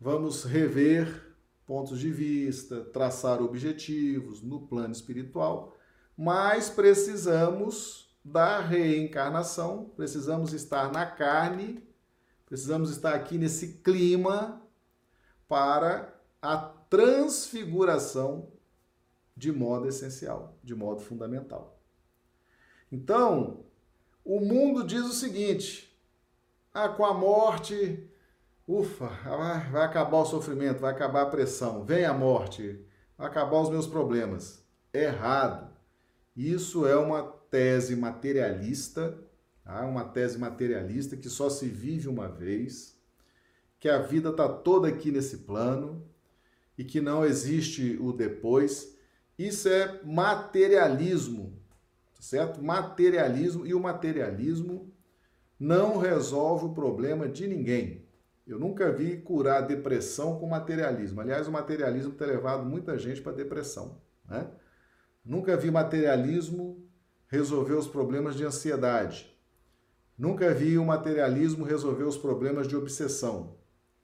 vamos 0.00 0.44
rever 0.44 1.34
pontos 1.66 1.98
de 1.98 2.10
vista, 2.10 2.84
traçar 2.84 3.40
objetivos 3.42 4.42
no 4.42 4.66
plano 4.66 4.92
espiritual, 4.92 5.74
mas 6.16 6.68
precisamos 6.68 8.14
da 8.24 8.60
reencarnação, 8.60 9.90
precisamos 9.96 10.52
estar 10.52 10.92
na 10.92 11.06
carne, 11.06 11.82
precisamos 12.46 12.90
estar 12.90 13.14
aqui 13.14 13.38
nesse 13.38 13.78
clima 13.78 14.62
para 15.48 16.14
a 16.40 16.56
transfiguração 16.56 18.52
de 19.36 19.50
modo 19.50 19.88
essencial, 19.88 20.56
de 20.62 20.74
modo 20.74 21.00
fundamental. 21.00 21.78
Então, 22.90 23.64
o 24.24 24.40
mundo 24.40 24.84
diz 24.84 25.04
o 25.04 25.12
seguinte: 25.12 25.94
ah, 26.72 26.88
com 26.88 27.04
a 27.04 27.12
morte, 27.12 28.08
ufa, 28.66 29.08
vai 29.70 29.84
acabar 29.84 30.18
o 30.18 30.24
sofrimento, 30.24 30.80
vai 30.80 30.92
acabar 30.92 31.22
a 31.22 31.30
pressão, 31.30 31.84
vem 31.84 32.04
a 32.04 32.14
morte, 32.14 32.84
vai 33.18 33.26
acabar 33.26 33.60
os 33.60 33.70
meus 33.70 33.86
problemas. 33.86 34.64
Errado. 34.92 35.72
Isso 36.36 36.86
é 36.86 36.96
uma 36.96 37.22
tese 37.22 37.94
materialista, 37.94 39.16
tá? 39.62 39.84
uma 39.86 40.04
tese 40.04 40.38
materialista 40.38 41.16
que 41.16 41.28
só 41.28 41.48
se 41.48 41.68
vive 41.68 42.08
uma 42.08 42.28
vez, 42.28 42.98
que 43.78 43.88
a 43.88 43.98
vida 43.98 44.30
está 44.30 44.48
toda 44.48 44.88
aqui 44.88 45.12
nesse 45.12 45.38
plano 45.38 46.04
e 46.76 46.82
que 46.82 47.00
não 47.00 47.24
existe 47.24 47.96
o 48.00 48.12
depois. 48.12 48.96
Isso 49.38 49.68
é 49.68 50.00
materialismo, 50.02 51.56
certo? 52.24 52.62
Materialismo 52.62 53.66
e 53.66 53.74
o 53.74 53.80
materialismo 53.80 54.90
não 55.60 55.98
resolve 55.98 56.66
o 56.66 56.72
problema 56.72 57.28
de 57.28 57.46
ninguém. 57.46 58.08
Eu 58.46 58.58
nunca 58.58 58.90
vi 58.90 59.18
curar 59.18 59.66
depressão 59.66 60.38
com 60.38 60.46
materialismo. 60.48 61.20
Aliás, 61.20 61.46
o 61.46 61.52
materialismo 61.52 62.12
tem 62.12 62.26
levado 62.26 62.64
muita 62.64 62.98
gente 62.98 63.20
para 63.20 63.32
depressão. 63.32 64.00
Né? 64.28 64.50
Nunca 65.24 65.56
vi 65.56 65.70
materialismo 65.70 66.82
resolver 67.26 67.74
os 67.74 67.86
problemas 67.86 68.34
de 68.34 68.44
ansiedade. 68.44 69.30
Nunca 70.16 70.52
vi 70.52 70.78
o 70.78 70.84
materialismo 70.84 71.64
resolver 71.64 72.04
os 72.04 72.16
problemas 72.16 72.66
de 72.66 72.76
obsessão. 72.76 73.56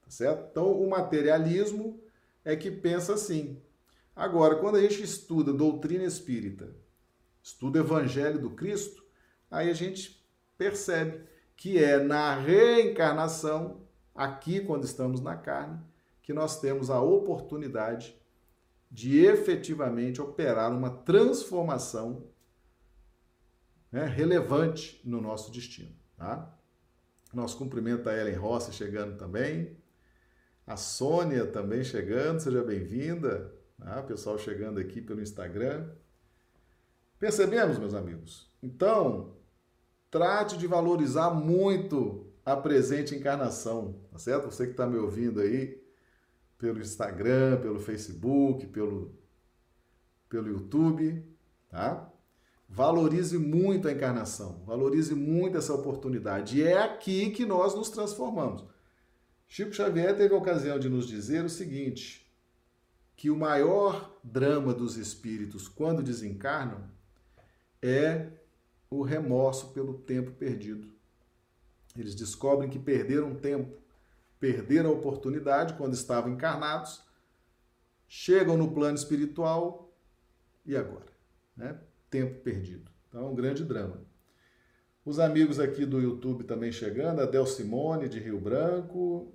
Tá 0.03 0.11
certo? 0.11 0.47
Então, 0.51 0.71
o 0.71 0.89
materialismo 0.89 1.99
é 2.45 2.55
que 2.55 2.69
pensa 2.69 3.15
assim. 3.15 3.61
Agora, 4.15 4.55
quando 4.55 4.75
a 4.75 4.81
gente 4.81 5.01
estuda 5.01 5.53
doutrina 5.53 6.03
espírita, 6.03 6.75
estuda 7.43 7.79
o 7.79 7.83
evangelho 7.83 8.39
do 8.39 8.51
Cristo, 8.51 9.03
aí 9.49 9.69
a 9.69 9.73
gente 9.73 10.25
percebe 10.57 11.23
que 11.55 11.83
é 11.83 11.99
na 11.99 12.35
reencarnação, 12.35 13.81
aqui 14.15 14.61
quando 14.61 14.83
estamos 14.83 15.21
na 15.21 15.35
carne, 15.35 15.79
que 16.21 16.33
nós 16.33 16.59
temos 16.59 16.89
a 16.89 17.01
oportunidade 17.01 18.15
de 18.89 19.19
efetivamente 19.19 20.21
operar 20.21 20.71
uma 20.71 20.89
transformação 20.89 22.27
né, 23.91 24.05
relevante 24.05 25.01
no 25.03 25.21
nosso 25.21 25.51
destino. 25.51 25.95
Tá? 26.17 26.53
Nosso 27.33 27.57
cumprimento 27.57 28.09
a 28.09 28.17
Ellen 28.17 28.35
Rossi 28.35 28.73
chegando 28.73 29.17
também. 29.17 29.77
A 30.67 30.75
Sônia 30.77 31.45
também 31.45 31.83
chegando, 31.83 32.39
seja 32.39 32.63
bem-vinda. 32.63 33.53
Ah, 33.79 34.01
pessoal 34.01 34.37
chegando 34.37 34.79
aqui 34.79 35.01
pelo 35.01 35.21
Instagram. 35.21 35.89
Percebemos, 37.21 37.77
meus 37.77 37.93
amigos? 37.93 38.51
Então, 38.63 39.35
trate 40.09 40.57
de 40.57 40.65
valorizar 40.65 41.29
muito 41.29 42.25
a 42.43 42.57
presente 42.57 43.13
encarnação, 43.13 44.01
tá 44.11 44.17
certo? 44.17 44.45
Você 44.45 44.65
que 44.65 44.71
está 44.71 44.87
me 44.87 44.97
ouvindo 44.97 45.39
aí 45.39 45.79
pelo 46.57 46.81
Instagram, 46.81 47.61
pelo 47.61 47.79
Facebook, 47.79 48.65
pelo, 48.65 49.15
pelo 50.27 50.47
YouTube, 50.47 51.23
tá? 51.69 52.11
Valorize 52.67 53.37
muito 53.37 53.87
a 53.87 53.91
encarnação, 53.91 54.63
valorize 54.65 55.13
muito 55.13 55.59
essa 55.59 55.75
oportunidade. 55.75 56.57
E 56.57 56.63
é 56.63 56.81
aqui 56.81 57.29
que 57.29 57.45
nós 57.45 57.75
nos 57.75 57.91
transformamos. 57.91 58.65
Chico 59.47 59.73
Xavier 59.73 60.17
teve 60.17 60.33
a 60.33 60.37
ocasião 60.39 60.79
de 60.79 60.89
nos 60.89 61.05
dizer 61.05 61.45
o 61.45 61.49
seguinte: 61.49 62.27
que 63.15 63.29
o 63.29 63.37
maior 63.37 64.17
drama 64.23 64.73
dos 64.73 64.97
espíritos 64.97 65.67
quando 65.67 66.01
desencarnam 66.01 66.99
é 67.81 68.27
o 68.89 69.01
remorso 69.01 69.69
pelo 69.73 69.93
tempo 69.99 70.31
perdido. 70.31 70.91
Eles 71.97 72.15
descobrem 72.15 72.69
que 72.69 72.79
perderam 72.79 73.35
tempo, 73.35 73.77
perderam 74.39 74.89
a 74.89 74.93
oportunidade 74.93 75.73
quando 75.75 75.93
estavam 75.93 76.31
encarnados, 76.31 77.01
chegam 78.07 78.57
no 78.57 78.71
plano 78.71 78.95
espiritual 78.95 79.93
e 80.65 80.75
agora? 80.75 81.11
Né? 81.55 81.79
Tempo 82.09 82.41
perdido. 82.41 82.89
Então 83.07 83.25
é 83.25 83.29
um 83.29 83.35
grande 83.35 83.63
drama. 83.63 84.01
Os 85.03 85.19
amigos 85.19 85.59
aqui 85.59 85.85
do 85.85 85.99
YouTube 85.99 86.43
também 86.43 86.71
chegando, 86.71 87.21
a 87.21 87.25
Del 87.25 87.45
Simone 87.45 88.07
de 88.07 88.19
Rio 88.19 88.39
Branco, 88.39 89.33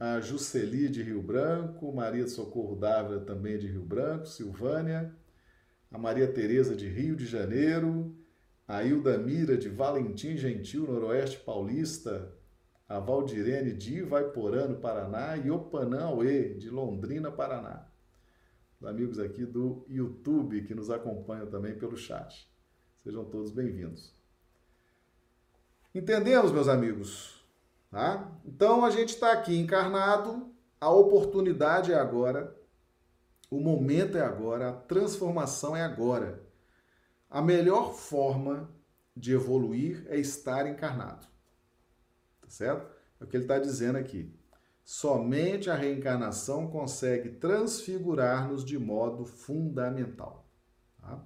a 0.00 0.20
Juceli 0.20 0.88
de 0.88 1.02
Rio 1.02 1.22
Branco, 1.22 1.92
Maria 1.92 2.24
de 2.24 2.30
Socorro 2.30 2.74
Dávila 2.74 3.20
também 3.20 3.58
de 3.58 3.66
Rio 3.66 3.84
Branco, 3.84 4.26
Silvânia, 4.26 5.14
a 5.94 5.98
Maria 5.98 6.26
Tereza 6.26 6.74
de 6.74 6.88
Rio 6.88 7.14
de 7.14 7.24
Janeiro, 7.24 8.12
a 8.66 8.82
Hilda 8.82 9.16
Mira 9.16 9.56
de 9.56 9.68
Valentim 9.68 10.36
Gentil, 10.36 10.88
Noroeste 10.88 11.38
Paulista, 11.38 12.34
a 12.88 12.98
Valdirene 12.98 13.72
de 13.72 13.98
Ivaiporã, 13.98 14.66
no 14.66 14.80
Paraná, 14.80 15.36
e 15.36 15.52
Opanã 15.52 16.06
Aue, 16.06 16.54
de 16.54 16.68
Londrina, 16.68 17.30
Paraná. 17.30 17.86
Os 18.80 18.88
amigos 18.88 19.20
aqui 19.20 19.46
do 19.46 19.86
YouTube 19.88 20.64
que 20.64 20.74
nos 20.74 20.90
acompanham 20.90 21.46
também 21.46 21.78
pelo 21.78 21.96
chat. 21.96 22.50
Sejam 23.04 23.24
todos 23.24 23.52
bem-vindos. 23.52 24.12
Entendemos, 25.94 26.50
meus 26.50 26.66
amigos? 26.66 27.46
Tá? 27.92 28.36
Então 28.44 28.84
a 28.84 28.90
gente 28.90 29.10
está 29.10 29.30
aqui 29.30 29.56
encarnado, 29.56 30.52
a 30.80 30.90
oportunidade 30.90 31.92
é 31.92 31.96
agora, 31.96 32.52
o 33.50 33.60
momento 33.60 34.16
é 34.16 34.22
agora, 34.22 34.70
a 34.70 34.72
transformação 34.72 35.76
é 35.76 35.82
agora. 35.82 36.42
A 37.28 37.42
melhor 37.42 37.94
forma 37.94 38.70
de 39.16 39.32
evoluir 39.32 40.04
é 40.08 40.18
estar 40.18 40.66
encarnado. 40.66 41.26
Tá 42.40 42.48
certo? 42.48 42.90
É 43.20 43.24
o 43.24 43.26
que 43.26 43.36
ele 43.36 43.44
está 43.44 43.58
dizendo 43.58 43.96
aqui. 43.96 44.32
Somente 44.84 45.70
a 45.70 45.74
reencarnação 45.74 46.68
consegue 46.68 47.30
transfigurar-nos 47.30 48.64
de 48.64 48.78
modo 48.78 49.24
fundamental. 49.24 50.46
Tá? 51.00 51.24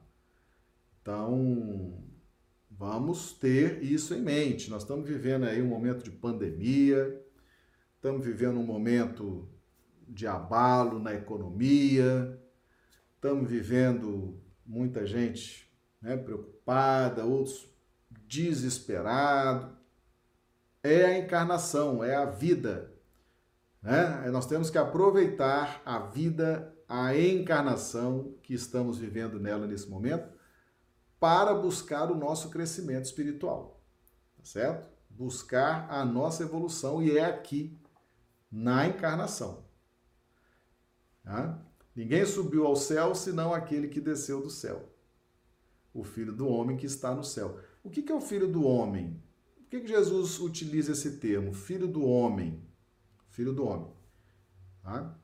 Então, 1.02 2.04
vamos 2.70 3.32
ter 3.32 3.82
isso 3.82 4.14
em 4.14 4.22
mente. 4.22 4.70
Nós 4.70 4.82
estamos 4.82 5.08
vivendo 5.08 5.44
aí 5.44 5.60
um 5.60 5.66
momento 5.66 6.04
de 6.04 6.10
pandemia, 6.10 7.20
estamos 7.96 8.24
vivendo 8.24 8.60
um 8.60 8.64
momento 8.64 9.48
de 10.08 10.26
abalo 10.26 10.98
na 10.98 11.14
economia, 11.14 12.40
estamos 13.14 13.50
vivendo 13.50 14.40
muita 14.64 15.06
gente 15.06 15.70
né, 16.00 16.16
preocupada, 16.16 17.24
outros 17.24 17.68
desesperados. 18.26 19.70
É 20.82 21.04
a 21.04 21.18
encarnação, 21.18 22.02
é 22.02 22.14
a 22.14 22.24
vida. 22.24 22.92
Né? 23.82 24.30
Nós 24.30 24.46
temos 24.46 24.70
que 24.70 24.78
aproveitar 24.78 25.82
a 25.84 25.98
vida, 25.98 26.74
a 26.88 27.16
encarnação 27.16 28.34
que 28.42 28.54
estamos 28.54 28.98
vivendo 28.98 29.38
nela 29.38 29.66
nesse 29.66 29.88
momento, 29.88 30.28
para 31.18 31.52
buscar 31.54 32.10
o 32.10 32.14
nosso 32.14 32.48
crescimento 32.48 33.06
espiritual. 33.06 33.80
Tá 34.36 34.44
certo? 34.44 34.88
Buscar 35.10 35.90
a 35.90 36.04
nossa 36.04 36.44
evolução 36.44 37.02
e 37.02 37.18
é 37.18 37.24
aqui, 37.24 37.76
na 38.50 38.86
encarnação. 38.86 39.67
Ninguém 41.94 42.24
subiu 42.24 42.66
ao 42.66 42.76
céu 42.76 43.14
senão 43.14 43.52
aquele 43.52 43.88
que 43.88 44.00
desceu 44.00 44.40
do 44.40 44.50
céu 44.50 44.88
o 45.98 46.04
Filho 46.04 46.32
do 46.32 46.46
Homem 46.46 46.76
que 46.76 46.86
está 46.86 47.14
no 47.14 47.24
céu. 47.24 47.58
O 47.82 47.90
que 47.90 48.10
é 48.10 48.14
o 48.14 48.20
Filho 48.20 48.46
do 48.46 48.64
Homem? 48.64 49.20
Por 49.56 49.66
que 49.66 49.86
Jesus 49.86 50.38
utiliza 50.38 50.92
esse 50.92 51.18
termo? 51.18 51.52
Filho 51.52 51.88
do 51.88 52.04
Homem. 52.04 52.62
Filho 53.28 53.52
do 53.52 53.66
Homem. 53.66 53.92
Tá? 54.82 55.18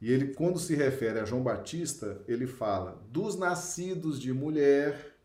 E 0.00 0.10
ele, 0.10 0.34
quando 0.34 0.58
se 0.58 0.74
refere 0.74 1.18
a 1.18 1.24
João 1.24 1.42
Batista, 1.42 2.22
ele 2.26 2.46
fala: 2.46 3.02
dos 3.10 3.36
nascidos 3.36 4.20
de 4.20 4.32
mulher, 4.32 5.16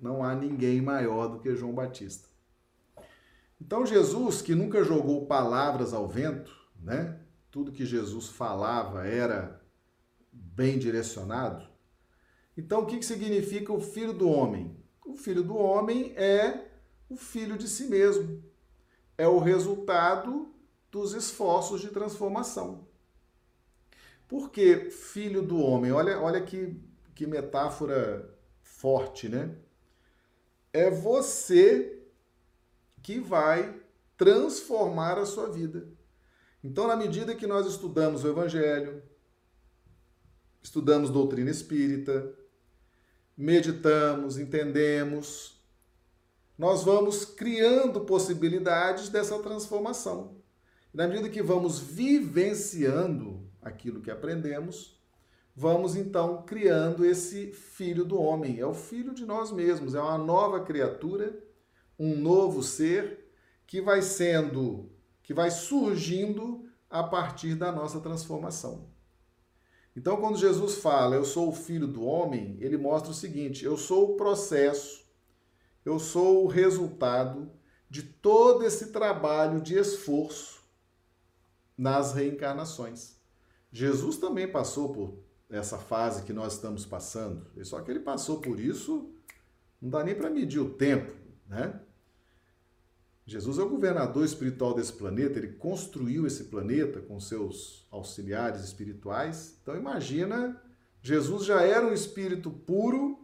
não 0.00 0.24
há 0.24 0.34
ninguém 0.34 0.80
maior 0.80 1.28
do 1.28 1.38
que 1.38 1.54
João 1.54 1.74
Batista. 1.74 2.28
Então, 3.60 3.86
Jesus, 3.86 4.42
que 4.42 4.54
nunca 4.54 4.84
jogou 4.84 5.26
palavras 5.26 5.94
ao 5.94 6.06
vento, 6.06 6.54
né? 6.78 7.20
Tudo 7.56 7.72
que 7.72 7.86
Jesus 7.86 8.28
falava 8.28 9.06
era 9.06 9.64
bem 10.30 10.78
direcionado. 10.78 11.66
Então, 12.54 12.82
o 12.82 12.86
que 12.86 13.02
significa 13.02 13.72
o 13.72 13.80
filho 13.80 14.12
do 14.12 14.28
homem? 14.28 14.76
O 15.06 15.16
filho 15.16 15.42
do 15.42 15.56
homem 15.56 16.12
é 16.16 16.66
o 17.08 17.16
filho 17.16 17.56
de 17.56 17.66
si 17.66 17.84
mesmo. 17.84 18.44
É 19.16 19.26
o 19.26 19.38
resultado 19.38 20.54
dos 20.90 21.14
esforços 21.14 21.80
de 21.80 21.88
transformação. 21.88 22.86
Por 24.28 24.50
que 24.50 24.90
filho 24.90 25.40
do 25.40 25.58
homem? 25.58 25.92
Olha, 25.92 26.20
olha 26.20 26.42
que, 26.42 26.78
que 27.14 27.26
metáfora 27.26 28.38
forte, 28.60 29.30
né? 29.30 29.56
É 30.74 30.90
você 30.90 32.02
que 33.02 33.18
vai 33.18 33.80
transformar 34.14 35.16
a 35.16 35.24
sua 35.24 35.48
vida. 35.48 35.95
Então, 36.66 36.88
na 36.88 36.96
medida 36.96 37.36
que 37.36 37.46
nós 37.46 37.64
estudamos 37.64 38.24
o 38.24 38.28
Evangelho, 38.28 39.00
estudamos 40.60 41.10
doutrina 41.10 41.48
espírita, 41.48 42.34
meditamos, 43.36 44.36
entendemos, 44.36 45.64
nós 46.58 46.82
vamos 46.82 47.24
criando 47.24 48.00
possibilidades 48.00 49.08
dessa 49.08 49.38
transformação. 49.38 50.42
Na 50.92 51.06
medida 51.06 51.28
que 51.28 51.40
vamos 51.40 51.78
vivenciando 51.78 53.48
aquilo 53.62 54.00
que 54.00 54.10
aprendemos, 54.10 55.00
vamos 55.54 55.94
então 55.94 56.42
criando 56.42 57.04
esse 57.04 57.52
filho 57.52 58.04
do 58.04 58.20
homem. 58.20 58.58
É 58.58 58.66
o 58.66 58.74
filho 58.74 59.14
de 59.14 59.24
nós 59.24 59.52
mesmos, 59.52 59.94
é 59.94 60.00
uma 60.00 60.18
nova 60.18 60.64
criatura, 60.64 61.38
um 61.96 62.16
novo 62.16 62.60
ser 62.60 63.30
que 63.68 63.80
vai 63.80 64.02
sendo, 64.02 64.90
que 65.26 65.34
vai 65.34 65.50
surgindo 65.50 66.64
a 66.88 67.02
partir 67.02 67.56
da 67.56 67.72
nossa 67.72 68.00
transformação. 68.00 68.88
Então, 69.94 70.18
quando 70.18 70.38
Jesus 70.38 70.76
fala, 70.76 71.16
eu 71.16 71.24
sou 71.24 71.48
o 71.48 71.54
filho 71.54 71.88
do 71.88 72.04
homem, 72.04 72.56
ele 72.60 72.76
mostra 72.76 73.10
o 73.10 73.14
seguinte: 73.14 73.64
eu 73.64 73.76
sou 73.76 74.12
o 74.12 74.16
processo, 74.16 75.04
eu 75.84 75.98
sou 75.98 76.44
o 76.44 76.46
resultado 76.46 77.50
de 77.90 78.04
todo 78.04 78.64
esse 78.64 78.92
trabalho 78.92 79.60
de 79.60 79.76
esforço 79.76 80.62
nas 81.76 82.14
reencarnações. 82.14 83.16
Jesus 83.72 84.18
também 84.18 84.46
passou 84.46 84.92
por 84.92 85.18
essa 85.50 85.76
fase 85.76 86.22
que 86.22 86.32
nós 86.32 86.54
estamos 86.54 86.86
passando, 86.86 87.46
só 87.64 87.80
que 87.80 87.90
ele 87.90 88.00
passou 88.00 88.40
por 88.40 88.60
isso, 88.60 89.10
não 89.82 89.90
dá 89.90 90.04
nem 90.04 90.14
para 90.14 90.30
medir 90.30 90.60
o 90.60 90.70
tempo, 90.70 91.12
né? 91.48 91.80
Jesus 93.28 93.58
é 93.58 93.62
o 93.62 93.68
governador 93.68 94.24
espiritual 94.24 94.72
desse 94.72 94.92
planeta, 94.92 95.36
ele 95.36 95.54
construiu 95.54 96.28
esse 96.28 96.44
planeta 96.44 97.00
com 97.00 97.18
seus 97.18 97.84
auxiliares 97.90 98.62
espirituais. 98.62 99.58
Então 99.60 99.76
imagina, 99.76 100.62
Jesus 101.02 101.44
já 101.44 101.60
era 101.60 101.84
um 101.84 101.92
espírito 101.92 102.48
puro 102.50 103.18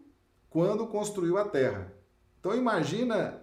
quando 0.51 0.89
construiu 0.89 1.39
a 1.39 1.49
Terra. 1.49 1.95
Então 2.41 2.53
imagina 2.53 3.41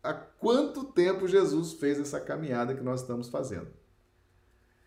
há 0.00 0.14
quanto 0.14 0.84
tempo 0.84 1.26
Jesus 1.26 1.72
fez 1.72 1.98
essa 1.98 2.20
caminhada 2.20 2.74
que 2.74 2.84
nós 2.84 3.00
estamos 3.00 3.28
fazendo. 3.28 3.72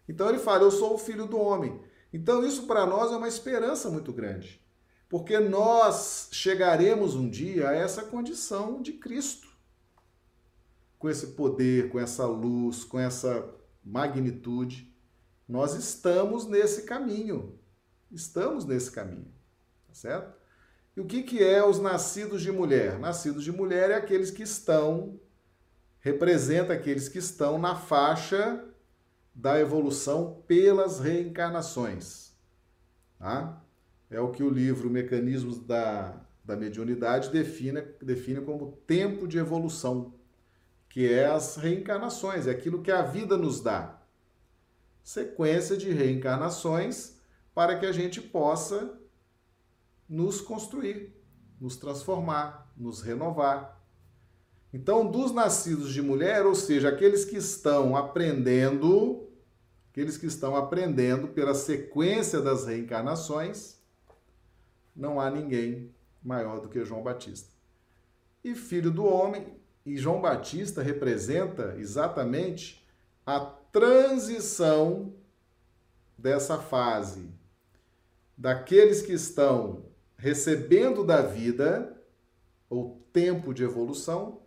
Então 0.07 0.29
ele 0.29 0.39
fala: 0.39 0.63
"Eu 0.63 0.71
sou 0.71 0.93
o 0.93 0.97
filho 0.97 1.25
do 1.25 1.37
homem". 1.37 1.81
Então 2.13 2.45
isso 2.45 2.65
para 2.65 2.85
nós 2.85 3.11
é 3.11 3.17
uma 3.17 3.27
esperança 3.27 3.89
muito 3.89 4.13
grande, 4.13 4.65
porque 5.09 5.37
nós 5.37 6.29
chegaremos 6.31 7.13
um 7.13 7.29
dia 7.29 7.67
a 7.67 7.75
essa 7.75 8.03
condição 8.03 8.81
de 8.81 8.93
Cristo 8.93 9.56
com 10.97 11.09
esse 11.09 11.27
poder, 11.27 11.89
com 11.89 11.99
essa 11.99 12.25
luz, 12.25 12.83
com 12.83 12.99
essa 12.99 13.49
magnitude. 13.83 14.93
Nós 15.47 15.75
estamos 15.75 16.45
nesse 16.47 16.83
caminho. 16.83 17.57
Estamos 18.11 18.65
nesse 18.65 18.91
caminho, 18.91 19.31
tá 19.87 19.93
certo? 19.93 20.37
E 20.95 21.01
o 21.01 21.05
que, 21.05 21.21
que 21.21 21.43
é 21.43 21.63
os 21.63 21.79
nascidos 21.79 22.41
de 22.41 22.51
mulher? 22.51 22.97
Nascidos 22.97 23.43
de 23.43 23.51
mulher 23.51 23.91
é 23.91 23.95
aqueles 23.95 24.31
que 24.31 24.43
estão, 24.43 25.19
representa 25.99 26.73
aqueles 26.73 27.07
que 27.07 27.19
estão 27.19 27.59
na 27.59 27.75
faixa 27.75 28.65
da 29.35 29.59
evolução 29.59 30.41
pelas 30.47 30.99
reencarnações. 30.99 32.33
Tá? 33.19 33.61
É 34.09 34.19
o 34.19 34.31
que 34.31 34.41
o 34.41 34.49
livro 34.49 34.89
Mecanismos 34.89 35.59
da, 35.59 36.19
da 36.43 36.55
Mediunidade 36.55 37.29
define, 37.29 37.81
define 38.01 38.41
como 38.41 38.71
tempo 38.87 39.27
de 39.27 39.37
evolução, 39.37 40.15
que 40.89 41.11
é 41.11 41.25
as 41.25 41.55
reencarnações, 41.55 42.47
é 42.47 42.51
aquilo 42.51 42.81
que 42.81 42.91
a 42.91 43.01
vida 43.01 43.37
nos 43.37 43.61
dá. 43.61 44.01
Sequência 45.03 45.77
de 45.77 45.91
reencarnações 45.91 47.17
para 47.53 47.77
que 47.77 47.85
a 47.85 47.91
gente 47.91 48.21
possa 48.21 48.99
nos 50.07 50.39
construir, 50.41 51.13
nos 51.59 51.75
transformar, 51.75 52.71
nos 52.77 53.01
renovar. 53.01 53.81
Então, 54.73 55.09
dos 55.09 55.31
nascidos 55.31 55.91
de 55.91 56.01
mulher, 56.01 56.45
ou 56.45 56.53
seja, 56.53 56.89
aqueles 56.89 57.25
que 57.25 57.37
estão 57.37 57.95
aprendendo, 57.95 59.27
aqueles 59.91 60.17
que 60.17 60.25
estão 60.25 60.55
aprendendo 60.55 61.29
pela 61.29 61.53
sequência 61.53 62.41
das 62.41 62.65
reencarnações, 62.65 63.77
não 64.95 65.19
há 65.19 65.29
ninguém 65.29 65.93
maior 66.23 66.59
do 66.59 66.69
que 66.69 66.83
João 66.83 67.03
Batista. 67.03 67.49
E 68.43 68.53
filho 68.53 68.91
do 68.91 69.05
homem, 69.05 69.56
e 69.87 69.95
João 69.95 70.19
Batista 70.19 70.81
representa 70.81 71.77
exatamente 71.77 72.85
a 73.25 73.39
transição 73.39 75.13
dessa 76.17 76.57
fase 76.57 77.33
daqueles 78.37 79.01
que 79.01 79.13
estão 79.13 79.85
recebendo 80.17 81.05
da 81.05 81.21
vida, 81.21 82.03
ou 82.69 83.01
tempo 83.13 83.53
de 83.53 83.63
evolução, 83.63 84.41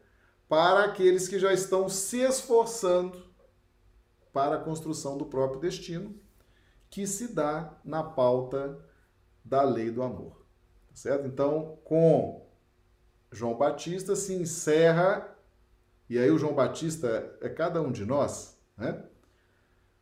para 0.46 0.85
aqueles 0.85 1.26
que 1.26 1.38
já 1.38 1.55
estão 1.55 1.88
se 1.88 2.18
esforçando 2.18 3.24
para 4.35 4.57
a 4.57 4.61
construção 4.61 5.16
do 5.16 5.24
próprio 5.24 5.59
destino, 5.59 6.14
que 6.90 7.07
se 7.07 7.29
dá 7.29 7.81
na 7.83 8.03
pauta 8.03 8.79
da 9.42 9.62
lei 9.62 9.90
do 9.90 10.03
amor. 10.03 10.44
Tá 10.90 10.96
certo? 10.96 11.26
Então, 11.26 11.79
com 11.83 12.50
João 13.31 13.57
Batista 13.57 14.16
se 14.16 14.35
encerra, 14.35 15.37
e 16.09 16.19
aí 16.19 16.31
o 16.31 16.38
João 16.38 16.55
Batista 16.55 17.37
é 17.40 17.49
cada 17.49 17.81
um 17.81 17.93
de 17.93 18.05
nós, 18.05 18.59
né? 18.77 19.05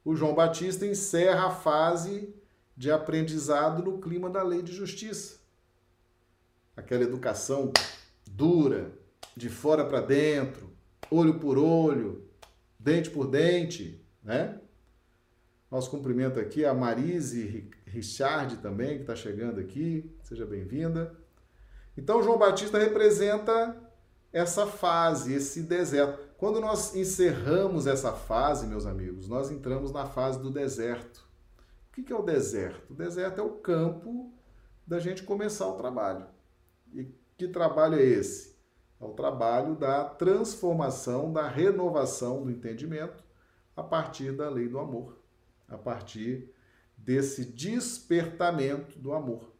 O 0.05 0.15
João 0.15 0.35
Batista 0.35 0.87
encerra 0.87 1.49
a 1.49 1.51
fase 1.51 2.35
de 2.77 2.91
aprendizado 2.91 3.83
no 3.83 3.99
clima 3.99 4.31
da 4.31 4.43
lei 4.43 4.63
de 4.63 4.73
justiça 4.73 5.39
aquela 6.79 7.03
educação 7.03 7.73
dura, 8.25 8.93
de 9.37 9.49
fora 9.49 9.85
para 9.85 10.01
dentro, 10.01 10.71
olho 11.11 11.39
por 11.41 11.59
olho, 11.59 12.25
dente 12.79 13.11
por 13.11 13.27
dente, 13.27 14.01
né? 14.23 14.61
Nosso 15.69 15.91
cumprimento 15.91 16.39
aqui 16.39 16.65
a 16.65 16.73
Marise 16.73 17.69
Richard 17.85 18.59
também, 18.59 18.97
que 18.97 19.03
está 19.03 19.15
chegando 19.15 19.61
aqui. 19.61 20.09
Seja 20.23 20.47
bem-vinda. 20.47 21.15
Então, 21.99 22.23
João 22.23 22.39
Batista 22.39 22.79
representa 22.79 23.77
essa 24.33 24.69
fase, 24.69 25.35
esse 25.35 25.65
deserto. 25.65 26.29
Quando 26.39 26.61
nós 26.61 26.95
encerramos 26.95 27.89
essa 27.89 28.13
fase, 28.13 28.69
meus 28.69 28.87
amigos, 28.87 29.27
nós 29.27 29.51
entramos 29.51 29.91
na 29.91 30.07
fase 30.07 30.39
do 30.39 30.49
deserto. 30.49 31.29
O 31.89 31.91
que 31.91 32.13
é 32.13 32.17
o 32.17 32.23
deserto? 32.23 32.93
O 32.93 32.95
deserto 32.95 33.41
é 33.41 33.43
o 33.43 33.57
campo 33.57 34.33
da 34.87 35.01
gente 35.01 35.25
começar 35.25 35.67
o 35.67 35.77
trabalho. 35.77 36.25
E 36.95 37.13
que 37.37 37.49
trabalho 37.49 37.97
é 37.97 38.05
esse? 38.05 38.57
É 39.01 39.05
o 39.05 39.11
trabalho 39.11 39.75
da 39.75 40.05
transformação, 40.05 41.33
da 41.33 41.49
renovação 41.49 42.45
do 42.45 42.51
entendimento 42.53 43.25
a 43.77 43.83
partir 43.83 44.31
da 44.31 44.49
lei 44.49 44.69
do 44.69 44.79
amor, 44.79 45.19
a 45.67 45.77
partir 45.77 46.55
desse 46.97 47.45
despertamento 47.45 48.97
do 49.01 49.13
amor. 49.13 49.53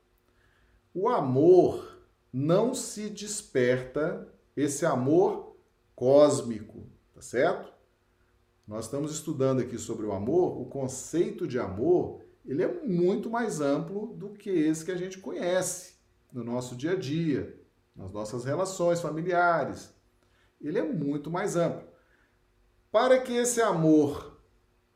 O 0.95 1.09
amor 1.09 1.98
não 2.33 2.75
se 2.75 3.09
desperta, 3.09 4.29
esse 4.57 4.85
amor 4.85 5.57
cósmico, 5.95 6.87
tá 7.15 7.21
certo? 7.21 7.73
Nós 8.67 8.85
estamos 8.85 9.13
estudando 9.13 9.61
aqui 9.61 9.79
sobre 9.79 10.05
o 10.05 10.13
amor, 10.13 10.61
o 10.61 10.67
conceito 10.67 11.47
de 11.47 11.59
amor, 11.59 12.21
ele 12.45 12.63
é 12.63 12.83
muito 12.83 13.31
mais 13.31 13.61
amplo 13.61 14.15
do 14.15 14.31
que 14.31 14.51
esse 14.51 14.85
que 14.85 14.91
a 14.91 14.97
gente 14.97 15.19
conhece 15.19 15.95
no 16.33 16.45
nosso 16.45 16.77
dia 16.77 16.93
a 16.93 16.97
dia, 16.97 17.59
nas 17.95 18.13
nossas 18.13 18.45
relações 18.45 19.01
familiares. 19.01 19.95
Ele 20.61 20.79
é 20.79 20.83
muito 20.83 21.31
mais 21.31 21.57
amplo. 21.57 21.87
Para 22.91 23.21
que 23.21 23.33
esse 23.33 23.61
amor 23.61 24.41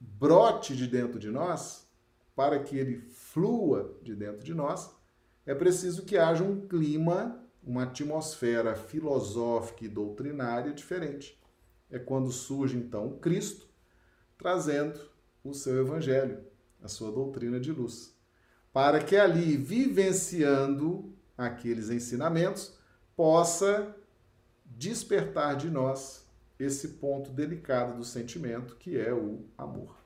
brote 0.01 0.75
de 0.75 0.87
dentro 0.87 1.19
de 1.19 1.31
nós, 1.31 1.87
para 2.35 2.59
que 2.59 2.77
ele 2.77 3.01
flua 3.01 3.99
de 4.03 4.15
dentro 4.15 4.45
de 4.45 4.55
nós, 4.55 4.95
é 5.47 5.55
preciso 5.55 6.05
que 6.05 6.17
haja 6.17 6.43
um 6.43 6.67
clima, 6.67 7.41
uma 7.63 7.85
atmosfera 7.85 8.75
filosófica 8.75 9.85
e 9.85 9.89
doutrinária 9.89 10.73
diferente. 10.73 11.41
É 11.91 11.99
quando 11.99 12.31
surge 12.33 12.77
então 12.77 13.19
Cristo 13.19 13.69
trazendo 14.39 14.99
o 15.45 15.55
seu 15.55 15.81
evangelho, 15.81 16.45
a 16.83 16.89
sua 16.89 17.13
doutrina 17.13 17.61
de 17.61 17.71
luz, 17.71 18.17
para 18.73 19.01
que 19.01 19.17
ali 19.17 19.57
vivenciando 19.57 21.13
aqueles 21.37 21.91
ensinamentos, 21.91 22.77
possa 23.17 23.95
despertar 24.65 25.57
de 25.57 25.71
nós 25.71 26.27
esse 26.59 26.89
ponto 26.89 27.31
delicado 27.31 27.97
do 27.97 28.05
sentimento 28.05 28.77
que 28.77 28.99
é 28.99 29.13
o 29.13 29.45
amor, 29.57 29.97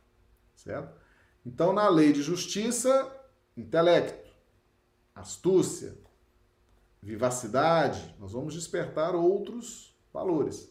certo? 0.54 0.96
Então, 1.44 1.72
na 1.72 1.88
lei 1.88 2.12
de 2.12 2.22
justiça, 2.22 3.10
intelecto, 3.56 4.25
astúcia, 5.16 5.96
vivacidade, 7.02 8.14
nós 8.20 8.32
vamos 8.32 8.52
despertar 8.52 9.14
outros 9.14 9.96
valores. 10.12 10.70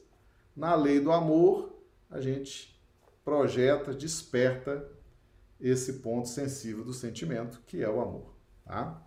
Na 0.56 0.76
lei 0.76 1.00
do 1.00 1.12
amor, 1.12 1.76
a 2.10 2.22
gente 2.22 2.80
projeta, 3.24 3.94
desperta 3.94 4.88
esse 5.60 5.94
ponto 5.94 6.28
sensível 6.28 6.84
do 6.84 6.94
sentimento, 6.94 7.62
que 7.66 7.82
é 7.82 7.90
o 7.90 8.00
amor, 8.00 8.36
tá? 8.64 9.02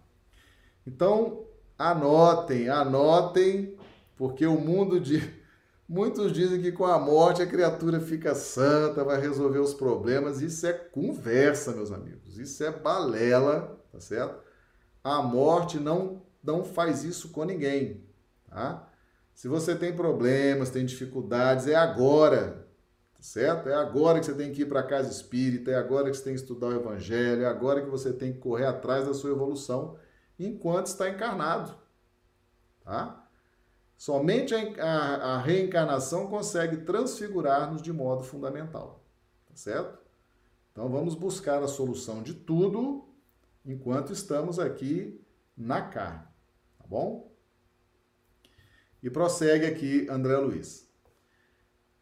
Então, 0.84 1.46
anotem, 1.78 2.68
anotem, 2.68 3.78
porque 4.16 4.44
o 4.44 4.58
mundo 4.60 4.98
de. 4.98 5.22
Muitos 5.88 6.32
dizem 6.32 6.60
que 6.60 6.72
com 6.72 6.84
a 6.84 6.98
morte 6.98 7.40
a 7.40 7.46
criatura 7.46 7.98
fica 7.98 8.34
santa, 8.34 9.04
vai 9.04 9.18
resolver 9.18 9.58
os 9.58 9.72
problemas. 9.72 10.42
Isso 10.42 10.66
é 10.66 10.72
conversa, 10.72 11.72
meus 11.72 11.90
amigos. 11.90 12.36
Isso 12.36 12.62
é 12.62 12.70
balela, 12.70 13.80
tá 13.90 13.98
certo? 13.98 14.47
A 15.08 15.22
morte 15.22 15.78
não, 15.78 16.22
não 16.42 16.64
faz 16.64 17.02
isso 17.02 17.30
com 17.30 17.44
ninguém, 17.44 18.04
tá? 18.46 18.86
Se 19.34 19.48
você 19.48 19.74
tem 19.74 19.94
problemas, 19.94 20.68
tem 20.68 20.84
dificuldades, 20.84 21.66
é 21.66 21.74
agora, 21.74 22.68
tá 23.14 23.22
certo? 23.22 23.68
É 23.68 23.74
agora 23.74 24.20
que 24.20 24.26
você 24.26 24.34
tem 24.34 24.52
que 24.52 24.62
ir 24.62 24.66
para 24.66 24.80
a 24.80 24.86
casa 24.86 25.10
espírita, 25.10 25.70
é 25.70 25.76
agora 25.76 26.10
que 26.10 26.16
você 26.16 26.24
tem 26.24 26.34
que 26.34 26.40
estudar 26.40 26.66
o 26.66 26.74
evangelho, 26.74 27.42
é 27.42 27.46
agora 27.46 27.80
que 27.80 27.88
você 27.88 28.12
tem 28.12 28.32
que 28.32 28.38
correr 28.38 28.66
atrás 28.66 29.06
da 29.06 29.14
sua 29.14 29.30
evolução 29.30 29.96
enquanto 30.38 30.86
está 30.86 31.08
encarnado. 31.08 31.74
Tá? 32.84 33.26
Somente 33.96 34.54
a, 34.54 34.60
a, 34.60 35.34
a 35.34 35.38
reencarnação 35.38 36.26
consegue 36.26 36.78
transfigurar-nos 36.78 37.80
de 37.80 37.92
modo 37.92 38.24
fundamental. 38.24 39.04
Tá 39.48 39.56
certo? 39.56 39.98
Então 40.72 40.88
vamos 40.88 41.14
buscar 41.14 41.62
a 41.62 41.68
solução 41.68 42.22
de 42.22 42.34
tudo 42.34 43.07
enquanto 43.68 44.12
estamos 44.12 44.58
aqui 44.58 45.20
na 45.56 45.82
carne. 45.82 46.26
Tá 46.78 46.86
bom? 46.88 47.30
E 49.02 49.10
prossegue 49.10 49.66
aqui 49.66 50.08
André 50.08 50.38
Luiz. 50.38 50.88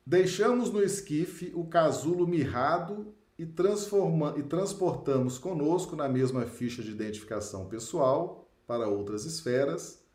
Deixamos 0.06 0.72
no 0.72 0.80
esquife 0.82 1.52
o 1.54 1.66
casulo 1.66 2.26
mirrado 2.26 3.12
e, 3.36 3.44
transforma, 3.44 4.34
e 4.38 4.42
transportamos 4.44 5.36
conosco 5.36 5.96
na 5.96 6.08
mesma 6.08 6.46
ficha 6.46 6.82
de 6.82 6.92
identificação 6.92 7.68
pessoal 7.68 8.48
para 8.66 8.88
outras 8.88 9.24
esferas 9.24 10.06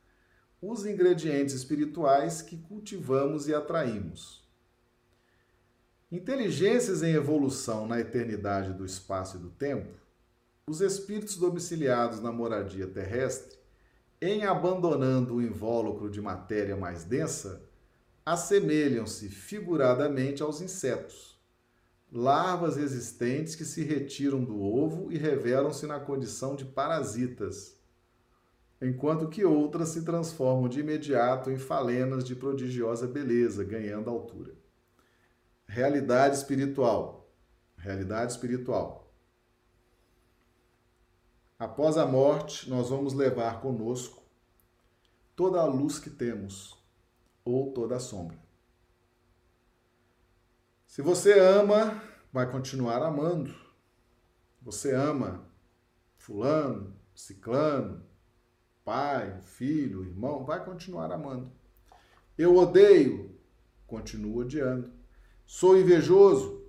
os 0.62 0.86
ingredientes 0.86 1.56
espirituais 1.56 2.42
que 2.42 2.56
cultivamos 2.56 3.48
e 3.48 3.54
atraímos. 3.54 4.48
Inteligências 6.12 7.02
em 7.02 7.14
evolução 7.14 7.88
na 7.88 8.00
eternidade 8.00 8.74
do 8.74 8.86
espaço 8.86 9.38
e 9.38 9.40
do 9.40 9.50
tempo, 9.50 10.01
os 10.68 10.82
espíritos 10.82 11.38
domiciliados 11.38 12.20
na 12.22 12.32
moradia 12.32 12.88
terrestre, 12.88 13.58
em 14.22 14.46
abandonando 14.46 15.36
o 15.36 15.42
invólucro 15.42 16.10
de 16.10 16.22
matéria 16.22 16.76
mais 16.76 17.04
densa, 17.04 17.62
assemelham-se 18.26 19.30
figuradamente 19.30 20.44
aos 20.44 20.62
insetos 20.62 21.32
larvas 22.12 22.76
existentes 22.76 23.56
que 23.56 23.64
se 23.64 23.84
retiram 23.84 24.44
do 24.44 24.62
ovo 24.62 25.12
e 25.12 25.18
revelam-se 25.18 25.88
na 25.88 26.00
condição 26.00 26.56
de 26.56 26.66
parasitas. 26.66 27.80
enquanto 28.84 29.30
que 29.30 29.46
outras 29.46 29.90
se 29.90 30.02
transformam 30.04 30.68
de 30.68 30.80
imediato 30.80 31.52
em 31.52 31.58
falenas 31.58 32.24
de 32.24 32.36
prodigiosa 32.36 33.08
beleza, 33.08 33.64
ganhando 33.64 34.10
altura. 34.10 34.56
Realidade 35.68 36.36
espiritual. 36.36 37.32
Realidade 37.78 38.32
espiritual. 38.32 39.11
Após 41.62 41.96
a 41.96 42.08
morte, 42.08 42.68
nós 42.68 42.90
vamos 42.90 43.14
levar 43.14 43.62
conosco 43.62 44.24
toda 45.36 45.62
a 45.62 45.66
luz 45.66 46.00
que 46.00 46.10
temos 46.10 46.76
ou 47.46 47.72
toda 47.72 47.98
a 47.98 48.00
sombra. 48.00 48.36
Se 50.88 51.04
você 51.04 51.40
ama, 51.40 52.02
vai 52.34 52.50
continuar 52.52 53.04
amando. 53.04 53.54
Você 54.60 54.92
ama 54.96 55.48
fulano, 56.18 56.96
ciclano, 57.14 58.04
pai, 58.84 59.40
filho, 59.44 60.04
irmão, 60.04 60.44
vai 60.44 60.66
continuar 60.66 61.12
amando. 61.12 61.52
Eu 62.36 62.56
odeio, 62.56 63.40
continuo 63.86 64.40
odiando. 64.40 64.92
Sou 65.46 65.78
invejoso, 65.78 66.66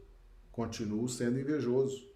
continuo 0.51 1.09
sendo 1.09 1.41
invejoso. 1.41 2.13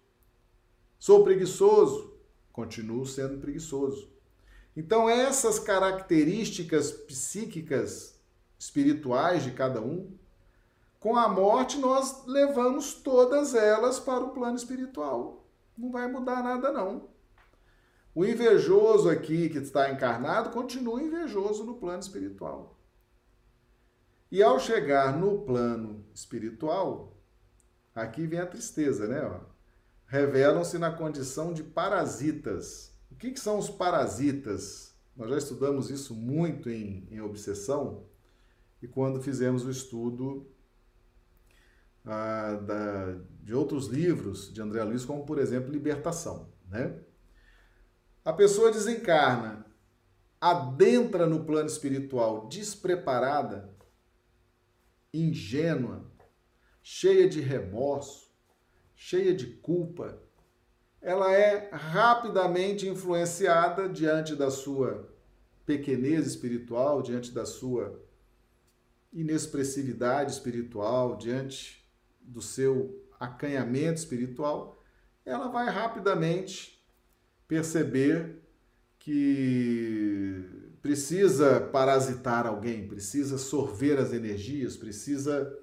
Sou 0.99 1.23
preguiçoso, 1.23 2.16
continuo 2.57 3.05
sendo 3.05 3.37
preguiçoso. 3.37 4.11
Então, 4.75 5.07
essas 5.07 5.59
características 5.59 6.91
psíquicas, 6.91 8.19
espirituais 8.57 9.43
de 9.43 9.51
cada 9.51 9.79
um, 9.79 10.17
com 10.99 11.15
a 11.15 11.27
morte 11.27 11.77
nós 11.77 12.25
levamos 12.25 12.95
todas 12.95 13.53
elas 13.53 13.99
para 13.99 14.23
o 14.23 14.31
plano 14.31 14.55
espiritual. 14.57 15.45
Não 15.77 15.91
vai 15.91 16.11
mudar 16.11 16.41
nada, 16.41 16.71
não. 16.71 17.09
O 18.15 18.25
invejoso 18.25 19.07
aqui 19.07 19.49
que 19.49 19.59
está 19.59 19.91
encarnado 19.91 20.49
continua 20.49 21.03
invejoso 21.03 21.63
no 21.63 21.75
plano 21.75 21.99
espiritual. 21.99 22.75
E 24.31 24.41
ao 24.41 24.59
chegar 24.59 25.15
no 25.15 25.43
plano 25.43 26.03
espiritual, 26.11 27.15
aqui 27.93 28.25
vem 28.25 28.39
a 28.39 28.47
tristeza, 28.47 29.07
né? 29.07 29.21
Revelam-se 30.07 30.79
na 30.79 30.91
condição 30.91 31.53
de 31.53 31.63
parasitas. 31.63 32.97
O 33.11 33.15
que, 33.15 33.31
que, 33.31 33.39
são 33.39 33.57
os 33.57 33.69
parasitas? 33.69 34.95
Nós 35.15 35.29
já 35.29 35.37
estudamos 35.37 35.89
isso 35.89 36.15
muito 36.15 36.69
em, 36.69 37.07
em 37.11 37.19
obsessão 37.19 38.05
e 38.81 38.87
quando 38.87 39.21
fizemos 39.21 39.65
o 39.65 39.69
estudo 39.69 40.49
ah, 42.05 42.55
da, 42.65 43.17
de 43.41 43.53
outros 43.53 43.87
livros 43.87 44.53
de 44.53 44.61
André 44.61 44.83
Luiz, 44.83 45.03
como 45.03 45.25
por 45.25 45.39
exemplo 45.39 45.71
Libertação, 45.71 46.53
né? 46.69 46.99
A 48.23 48.31
pessoa 48.31 48.71
desencarna, 48.71 49.65
adentra 50.39 51.25
no 51.25 51.43
plano 51.45 51.67
espiritual 51.67 52.47
despreparada, 52.47 53.73
ingênua, 55.13 56.05
cheia 56.83 57.27
de 57.27 57.41
remorso, 57.41 58.26
cheia 58.97 59.33
de 59.33 59.45
culpa. 59.45 60.19
Ela 60.99 61.31
é 61.31 61.69
rapidamente 61.71 62.89
influenciada 62.89 63.87
diante 63.87 64.35
da 64.35 64.51
sua 64.51 65.07
pequenez 65.65 66.25
espiritual, 66.25 67.01
diante 67.01 67.31
da 67.31 67.45
sua 67.45 68.01
inexpressividade 69.13 70.31
espiritual, 70.31 71.15
diante 71.15 71.87
do 72.19 72.41
seu 72.41 73.07
acanhamento 73.19 73.99
espiritual, 73.99 74.81
ela 75.23 75.47
vai 75.47 75.69
rapidamente 75.69 76.83
perceber 77.47 78.41
que 78.99 80.43
precisa 80.81 81.61
parasitar 81.61 82.45
alguém, 82.45 82.87
precisa 82.87 83.37
sorver 83.37 83.97
as 83.97 84.11
energias, 84.11 84.75
precisa 84.75 85.53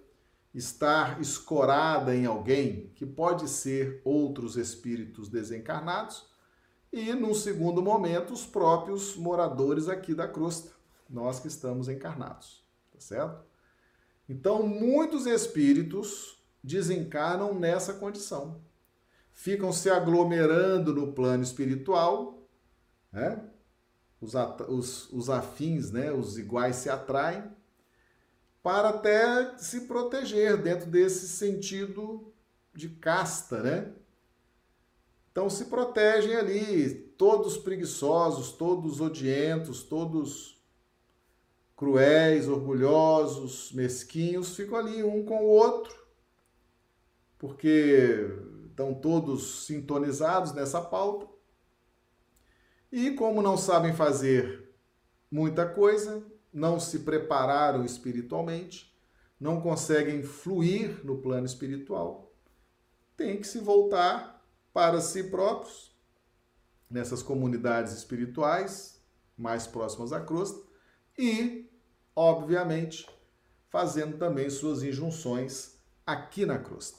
estar 0.55 1.21
escorada 1.21 2.15
em 2.15 2.27
alguém, 2.27 2.93
que 2.95 3.05
pode 3.05 3.49
ser 3.49 4.01
outros 4.05 4.57
espíritos 4.57 5.29
desencarnados, 5.29 6.27
e 6.93 7.13
num 7.13 7.35
segundo 7.35 7.83
momento 7.83 8.33
os 8.33 8.47
próprios 8.47 9.17
moradores 9.17 9.89
aqui 9.89 10.15
da 10.15 10.29
crosta, 10.29 10.71
nós 11.11 11.41
que 11.41 11.49
estamos 11.49 11.89
encarnados, 11.89 12.65
tá 12.93 13.01
certo? 13.01 13.45
Então, 14.29 14.63
muitos 14.63 15.27
espíritos 15.27 16.43
desencarnam 16.63 17.53
nessa 17.53 17.93
condição 17.95 18.63
ficam 19.35 19.73
se 19.73 19.91
aglomerando 19.91 20.95
no 20.95 21.13
plano 21.13 21.43
espiritual, 21.43 22.49
né? 23.13 23.45
Os, 24.21 24.33
os, 24.69 25.13
os 25.13 25.29
afins, 25.29 25.91
né? 25.91 26.11
os 26.11 26.39
iguais 26.39 26.77
se 26.77 26.89
atraem, 26.89 27.45
para 28.65 28.89
até 28.89 29.59
se 29.59 29.83
proteger 29.83 30.57
dentro 30.57 30.91
desse 30.91 31.29
sentido 31.29 32.33
de 32.73 32.89
casta, 32.89 33.63
né? 33.63 33.93
Então 35.31 35.51
se 35.51 35.67
protegem 35.67 36.35
ali, 36.35 36.95
todos 37.19 37.59
preguiçosos, 37.59 38.53
todos 38.53 39.03
odientos, 39.03 39.83
todos 39.83 40.65
cruéis, 41.77 42.49
orgulhosos, 42.49 43.71
mesquinhos, 43.73 44.57
ficam 44.57 44.79
ali 44.79 45.03
um 45.03 45.27
com 45.27 45.45
o 45.45 45.49
outro, 45.49 45.95
porque 47.37 48.31
estão 48.71 48.95
todos 48.95 49.67
sintonizados 49.67 50.55
nessa 50.55 50.81
pauta. 50.81 51.29
E 52.91 53.11
como 53.11 53.43
não 53.43 53.59
sabem 53.59 53.93
fazer 53.93 54.75
muita 55.31 55.69
coisa, 55.69 56.25
não 56.55 56.79
se 56.79 57.01
prepararam 57.01 57.85
espiritualmente, 57.85 58.95
não 59.41 59.61
conseguem 59.61 60.23
fluir 60.23 61.05
no 61.05 61.19
plano 61.19 61.45
espiritual, 61.45 62.33
tem 63.17 63.37
que 63.39 63.47
se 63.47 63.59
voltar 63.59 64.41
para 64.73 65.01
si 65.01 65.25
próprios, 65.25 65.93
nessas 66.89 67.23
comunidades 67.23 67.93
espirituais 67.93 69.03
mais 69.37 69.67
próximas 69.67 70.13
à 70.13 70.21
crosta, 70.21 70.63
e, 71.19 71.69
obviamente, 72.15 73.09
fazendo 73.69 74.17
também 74.17 74.49
suas 74.49 74.85
injunções 74.85 75.75
aqui 76.07 76.47
na 76.47 76.59
crosta, 76.59 76.99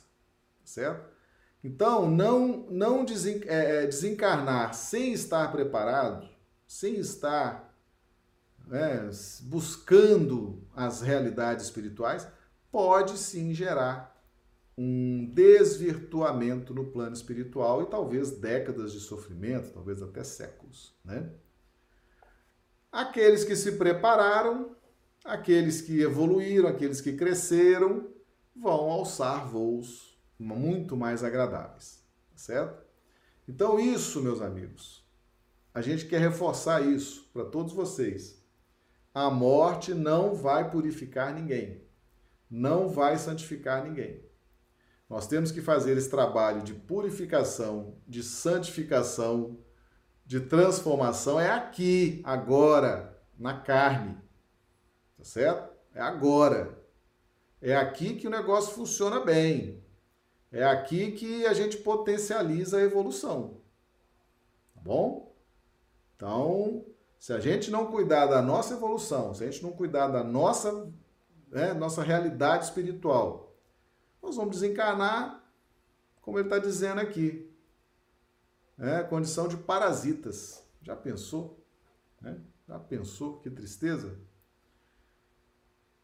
certo? 0.66 1.16
Então, 1.64 2.10
não, 2.10 2.68
não 2.70 3.06
é, 3.46 3.84
é, 3.84 3.88
desencarnar 3.88 4.74
sem 4.74 5.14
estar 5.14 5.50
preparado, 5.52 6.30
sem 6.68 6.96
estar 6.96 7.75
né, 8.68 9.10
buscando 9.44 10.62
as 10.76 11.02
realidades 11.02 11.66
espirituais, 11.66 12.28
pode 12.72 13.18
sim 13.18 13.54
gerar 13.54 14.16
um 14.78 15.26
desvirtuamento 15.34 16.74
no 16.74 16.86
plano 16.86 17.16
espiritual 17.16 17.82
e 17.82 17.86
talvez 17.86 18.32
décadas 18.32 18.92
de 18.92 19.00
sofrimento, 19.00 19.72
talvez 19.72 20.02
até 20.02 20.24
séculos, 20.24 20.94
né? 21.04 21.30
Aqueles 22.92 23.44
que 23.44 23.56
se 23.56 23.74
prepararam, 23.74 24.76
aqueles 25.24 25.82
que 25.82 26.02
evoluíram, 26.02 26.68
aqueles 26.68 27.02
que 27.02 27.14
cresceram, 27.14 28.10
vão 28.56 28.90
alçar 28.92 29.48
voos 29.48 30.18
muito 30.38 30.96
mais 30.96 31.24
agradáveis, 31.24 32.04
tá 32.32 32.38
certo? 32.38 32.84
Então, 33.48 33.80
isso, 33.80 34.22
meus 34.22 34.42
amigos, 34.42 35.06
a 35.74 35.82
gente 35.82 36.06
quer 36.06 36.20
reforçar 36.20 36.82
isso 36.86 37.30
para 37.34 37.46
todos 37.46 37.74
vocês. 37.74 38.45
A 39.16 39.30
morte 39.30 39.94
não 39.94 40.36
vai 40.36 40.70
purificar 40.70 41.34
ninguém, 41.34 41.82
não 42.52 42.90
vai 42.90 43.18
santificar 43.18 43.82
ninguém. 43.82 44.22
Nós 45.10 45.26
temos 45.26 45.54
que 45.54 45.62
fazer 45.62 45.96
esse 45.96 46.10
trabalho 46.10 46.62
de 46.62 46.74
purificação, 46.74 47.96
de 48.06 48.22
santificação, 48.22 49.58
de 50.26 50.42
transformação, 50.42 51.40
é 51.40 51.50
aqui, 51.50 52.22
agora, 52.26 53.18
na 53.40 53.58
carne. 53.58 54.18
Tá 55.18 55.24
certo? 55.24 55.74
É 55.94 56.02
agora. 56.02 56.78
É 57.62 57.74
aqui 57.74 58.16
que 58.16 58.28
o 58.28 58.32
negócio 58.32 58.74
funciona 58.74 59.22
bem. 59.22 59.82
É 60.52 60.66
aqui 60.66 61.14
que 61.14 61.46
a 61.46 61.54
gente 61.54 61.78
potencializa 61.78 62.80
a 62.80 62.84
evolução. 62.84 63.62
Tá 64.74 64.82
bom? 64.82 65.34
Então, 66.18 66.86
se 67.20 67.34
a 67.34 67.40
gente 67.40 67.72
não 67.72 67.88
cuidar 67.88 68.28
da 68.28 68.42
nossa 68.42 68.74
evolução, 68.74 69.34
se 69.34 69.44
a 69.44 69.50
gente 69.50 69.64
não 69.64 69.72
cuidar 69.72 70.08
da 70.08 70.24
nossa, 70.24 70.92
né, 71.50 71.74
nossa 71.74 72.04
realidade 72.04 72.66
espiritual, 72.66 73.56
nós 74.22 74.36
vamos 74.36 74.60
desencarnar, 74.60 75.44
como 76.22 76.40
ele 76.40 76.48
está 76.48 76.60
dizendo 76.60 77.00
aqui, 77.00 77.52
é, 78.78 79.04
condição 79.04 79.48
de 79.48 79.58
parasitas. 79.58 80.64
Já 80.82 80.96
pensou? 80.96 81.64
É, 82.24 82.36
já 82.68 82.80
pensou? 82.80 83.40
Que 83.40 83.50
tristeza? 83.50 84.18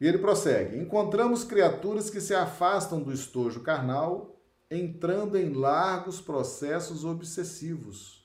E 0.00 0.06
ele 0.06 0.18
prossegue: 0.18 0.78
Encontramos 0.78 1.44
criaturas 1.44 2.10
que 2.10 2.20
se 2.20 2.34
afastam 2.34 3.02
do 3.02 3.12
estojo 3.12 3.60
carnal 3.60 4.32
entrando 4.70 5.36
em 5.36 5.52
largos 5.52 6.20
processos 6.20 7.04
obsessivos, 7.04 8.21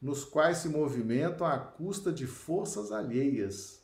nos 0.00 0.24
quais 0.24 0.58
se 0.58 0.68
movimentam 0.68 1.46
à 1.46 1.58
custa 1.58 2.12
de 2.12 2.26
forças 2.26 2.92
alheias, 2.92 3.82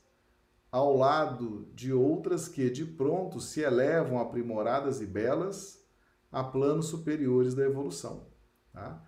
ao 0.71 0.97
lado 0.97 1.69
de 1.75 1.93
outras 1.93 2.49
que 2.49 2.71
de 2.71 2.85
pronto 2.85 3.41
se 3.41 3.61
elevam 3.61 4.19
aprimoradas 4.19 5.01
e 5.01 5.07
belas 5.07 5.85
a 6.31 6.43
planos 6.43 6.87
superiores 6.87 7.55
da 7.55 7.65
evolução. 7.65 8.27
Tá? 8.73 9.01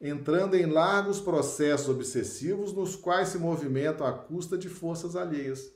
Entrando 0.00 0.54
em 0.54 0.66
largos 0.66 1.20
processos 1.20 1.88
obsessivos 1.88 2.72
nos 2.72 2.96
quais 2.96 3.28
se 3.28 3.38
movimentam 3.38 4.06
à 4.06 4.12
custa 4.12 4.56
de 4.56 4.68
forças 4.68 5.14
alheias. 5.14 5.70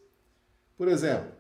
Por 0.77 0.89
exemplo, 0.89 1.33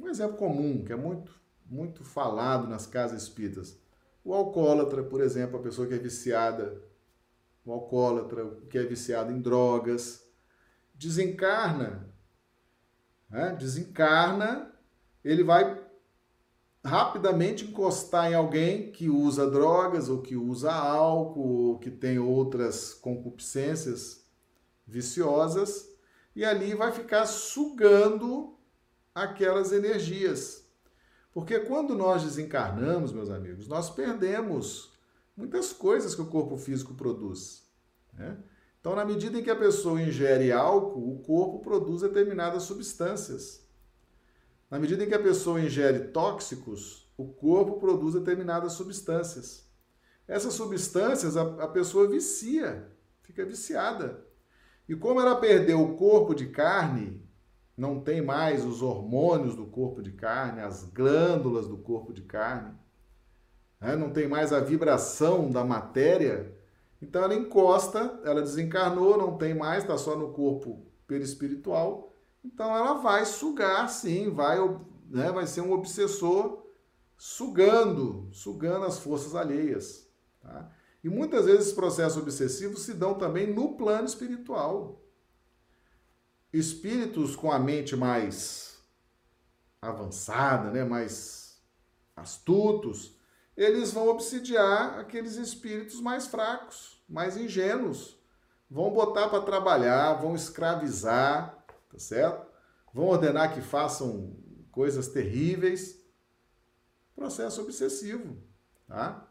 um 0.00 0.08
exemplo 0.08 0.36
comum, 0.36 0.84
que 0.84 0.92
é 0.92 0.96
muito, 0.96 1.32
muito 1.66 2.04
falado 2.04 2.66
nas 2.66 2.86
casas 2.86 3.22
espíritas. 3.22 3.78
O 4.24 4.34
alcoólatra, 4.34 5.02
por 5.02 5.20
exemplo, 5.20 5.58
a 5.58 5.62
pessoa 5.62 5.86
que 5.86 5.94
é 5.94 5.98
viciada, 5.98 6.82
o 7.64 7.72
alcoólatra, 7.72 8.58
que 8.68 8.78
é 8.78 8.84
viciado 8.84 9.32
em 9.32 9.40
drogas, 9.40 10.26
desencarna, 10.94 12.08
né? 13.28 13.54
desencarna, 13.58 14.72
ele 15.24 15.44
vai 15.44 15.80
rapidamente 16.84 17.66
encostar 17.66 18.30
em 18.30 18.34
alguém 18.34 18.90
que 18.90 19.08
usa 19.08 19.50
drogas 19.50 20.08
ou 20.08 20.22
que 20.22 20.34
usa 20.34 20.72
álcool 20.72 21.68
ou 21.68 21.78
que 21.78 21.90
tem 21.90 22.18
outras 22.18 22.94
concupiscências 22.94 24.24
viciosas 24.86 25.90
e 26.34 26.44
ali 26.44 26.74
vai 26.74 26.90
ficar 26.90 27.26
sugando 27.26 28.58
aquelas 29.14 29.72
energias. 29.72 30.66
Porque 31.32 31.60
quando 31.60 31.94
nós 31.94 32.22
desencarnamos, 32.22 33.12
meus 33.12 33.30
amigos, 33.30 33.68
nós 33.68 33.90
perdemos 33.90 34.89
muitas 35.40 35.72
coisas 35.72 36.14
que 36.14 36.20
o 36.20 36.26
corpo 36.26 36.56
físico 36.58 36.94
produz. 36.94 37.66
Né? 38.12 38.36
Então, 38.78 38.94
na 38.94 39.04
medida 39.04 39.38
em 39.38 39.42
que 39.42 39.50
a 39.50 39.56
pessoa 39.56 40.00
ingere 40.00 40.52
álcool, 40.52 41.14
o 41.14 41.18
corpo 41.20 41.58
produz 41.60 42.02
determinadas 42.02 42.64
substâncias. 42.64 43.66
Na 44.70 44.78
medida 44.78 45.02
em 45.02 45.08
que 45.08 45.14
a 45.14 45.22
pessoa 45.22 45.60
ingere 45.60 46.08
tóxicos, 46.08 47.10
o 47.16 47.26
corpo 47.26 47.80
produz 47.80 48.14
determinadas 48.14 48.72
substâncias. 48.74 49.68
Essas 50.28 50.54
substâncias 50.54 51.36
a, 51.36 51.42
a 51.64 51.68
pessoa 51.68 52.06
vicia, 52.06 52.88
fica 53.22 53.44
viciada. 53.44 54.24
E 54.88 54.94
como 54.94 55.20
ela 55.20 55.36
perdeu 55.36 55.82
o 55.82 55.96
corpo 55.96 56.34
de 56.34 56.46
carne, 56.46 57.22
não 57.76 58.00
tem 58.00 58.20
mais 58.20 58.64
os 58.64 58.82
hormônios 58.82 59.56
do 59.56 59.66
corpo 59.66 60.02
de 60.02 60.12
carne, 60.12 60.60
as 60.60 60.84
glândulas 60.84 61.66
do 61.66 61.78
corpo 61.78 62.12
de 62.12 62.22
carne, 62.22 62.74
né? 63.80 63.96
não 63.96 64.10
tem 64.10 64.28
mais 64.28 64.52
a 64.52 64.60
vibração 64.60 65.50
da 65.50 65.64
matéria, 65.64 66.54
então 67.00 67.22
ela 67.22 67.34
encosta, 67.34 68.20
ela 68.24 68.42
desencarnou, 68.42 69.16
não 69.16 69.38
tem 69.38 69.54
mais, 69.54 69.82
está 69.82 69.96
só 69.96 70.16
no 70.16 70.32
corpo 70.32 70.86
perispiritual, 71.06 72.12
então 72.44 72.76
ela 72.76 72.94
vai 72.94 73.24
sugar, 73.24 73.88
sim, 73.88 74.30
vai, 74.30 74.58
né, 75.08 75.32
vai 75.32 75.46
ser 75.46 75.62
um 75.62 75.72
obsessor 75.72 76.66
sugando, 77.16 78.28
sugando 78.32 78.84
as 78.84 78.98
forças 78.98 79.34
alheias. 79.34 80.08
Tá? 80.40 80.70
E 81.02 81.08
muitas 81.08 81.46
vezes 81.46 81.62
esses 81.62 81.72
processos 81.72 82.20
obsessivos 82.20 82.82
se 82.82 82.94
dão 82.94 83.14
também 83.14 83.52
no 83.52 83.76
plano 83.76 84.06
espiritual. 84.06 85.02
Espíritos 86.52 87.36
com 87.36 87.50
a 87.50 87.58
mente 87.58 87.96
mais 87.96 88.82
avançada, 89.80 90.70
né, 90.70 90.84
mais 90.84 91.62
astutos, 92.14 93.16
eles 93.62 93.92
vão 93.92 94.08
obsidiar 94.08 94.98
aqueles 94.98 95.36
espíritos 95.36 96.00
mais 96.00 96.26
fracos, 96.26 96.98
mais 97.06 97.36
ingênuos. 97.36 98.18
Vão 98.70 98.90
botar 98.90 99.28
para 99.28 99.42
trabalhar, 99.42 100.14
vão 100.14 100.34
escravizar, 100.34 101.62
tá 101.92 101.98
certo? 101.98 102.46
Vão 102.94 103.08
ordenar 103.08 103.52
que 103.52 103.60
façam 103.60 104.34
coisas 104.72 105.08
terríveis. 105.08 106.02
Processo 107.14 107.60
obsessivo, 107.60 108.38
tá? 108.88 109.28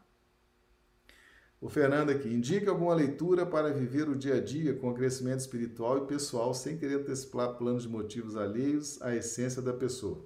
O 1.60 1.68
Fernando 1.68 2.10
aqui, 2.10 2.28
indica 2.28 2.70
alguma 2.70 2.94
leitura 2.94 3.44
para 3.44 3.72
viver 3.72 4.08
o 4.08 4.14
dia 4.14 4.36
a 4.36 4.40
dia 4.40 4.76
com 4.76 4.94
crescimento 4.94 5.40
espiritual 5.40 5.98
e 5.98 6.06
pessoal 6.06 6.54
sem 6.54 6.78
querer 6.78 7.00
antecipar 7.00 7.56
planos 7.56 7.82
de 7.82 7.88
motivos 7.88 8.36
alheios 8.36 9.02
à 9.02 9.12
essência 9.12 9.60
da 9.60 9.72
pessoa. 9.72 10.24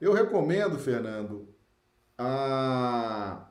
Eu 0.00 0.12
recomendo, 0.12 0.78
Fernando, 0.78 1.55
a... 2.18 3.48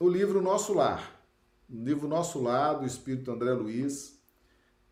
o 0.00 0.08
livro 0.08 0.40
Nosso 0.40 0.74
Lar. 0.74 1.20
O 1.68 1.76
livro 1.76 2.08
Nosso 2.08 2.42
Lar, 2.42 2.78
do 2.78 2.86
Espírito 2.86 3.30
André 3.30 3.52
Luiz. 3.52 4.20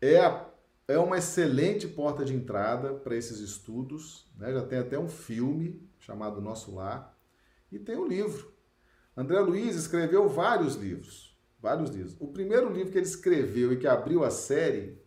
É 0.01 0.19
a 0.19 0.53
é 0.87 0.97
uma 0.97 1.17
excelente 1.17 1.87
porta 1.87 2.25
de 2.25 2.33
entrada 2.33 2.93
para 2.93 3.15
esses 3.15 3.39
estudos. 3.39 4.27
Né? 4.37 4.53
Já 4.53 4.65
tem 4.65 4.79
até 4.79 4.99
um 4.99 5.07
filme 5.07 5.89
chamado 5.99 6.41
Nosso 6.41 6.75
Lar 6.75 7.17
e 7.71 7.79
tem 7.79 7.95
o 7.95 8.03
um 8.03 8.07
livro. 8.07 8.51
André 9.15 9.39
Luiz 9.39 9.75
escreveu 9.75 10.27
vários 10.27 10.75
livros, 10.75 11.37
vários 11.59 11.89
livros. 11.89 12.15
O 12.19 12.27
primeiro 12.27 12.71
livro 12.71 12.91
que 12.91 12.97
ele 12.97 13.05
escreveu 13.05 13.71
e 13.71 13.77
que 13.77 13.87
abriu 13.87 14.23
a 14.23 14.29
série 14.31 15.01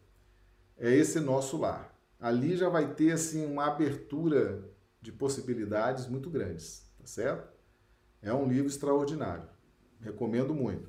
é 0.79 0.91
esse 0.95 1.21
Nosso 1.21 1.59
Lar. 1.59 1.95
Ali 2.19 2.57
já 2.57 2.69
vai 2.69 2.95
ter 2.95 3.13
assim 3.13 3.45
uma 3.45 3.67
abertura 3.67 4.65
de 5.03 5.13
possibilidades 5.13 6.07
muito 6.07 6.31
grandes, 6.31 6.91
tá 6.99 7.07
certo? 7.07 7.56
É 8.23 8.33
um 8.33 8.49
livro 8.49 8.67
extraordinário. 8.67 9.49
Recomendo 10.01 10.55
muito. 10.55 10.89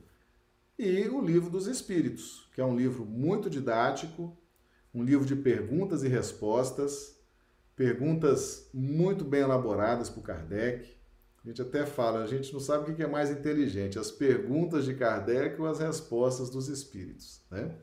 E 0.77 1.07
o 1.07 1.21
Livro 1.21 1.49
dos 1.49 1.65
Espíritos, 1.65 2.47
que 2.53 2.61
é 2.61 2.65
um 2.65 2.75
livro 2.75 3.03
muito 3.03 3.49
didático, 3.49 4.37
um 4.93 5.03
livro 5.03 5.25
de 5.25 5.35
perguntas 5.35 6.03
e 6.03 6.07
respostas, 6.07 7.19
perguntas 7.75 8.69
muito 8.73 9.23
bem 9.23 9.41
elaboradas 9.41 10.09
por 10.09 10.21
Kardec. 10.21 10.95
A 11.43 11.47
gente 11.47 11.61
até 11.61 11.85
fala, 11.85 12.23
a 12.23 12.27
gente 12.27 12.53
não 12.53 12.59
sabe 12.59 12.91
o 12.91 12.95
que 12.95 13.01
é 13.01 13.07
mais 13.07 13.31
inteligente, 13.31 13.97
as 13.97 14.11
perguntas 14.11 14.85
de 14.85 14.93
Kardec 14.93 15.59
ou 15.59 15.67
as 15.67 15.79
respostas 15.79 16.49
dos 16.49 16.67
espíritos, 16.67 17.41
né? 17.49 17.75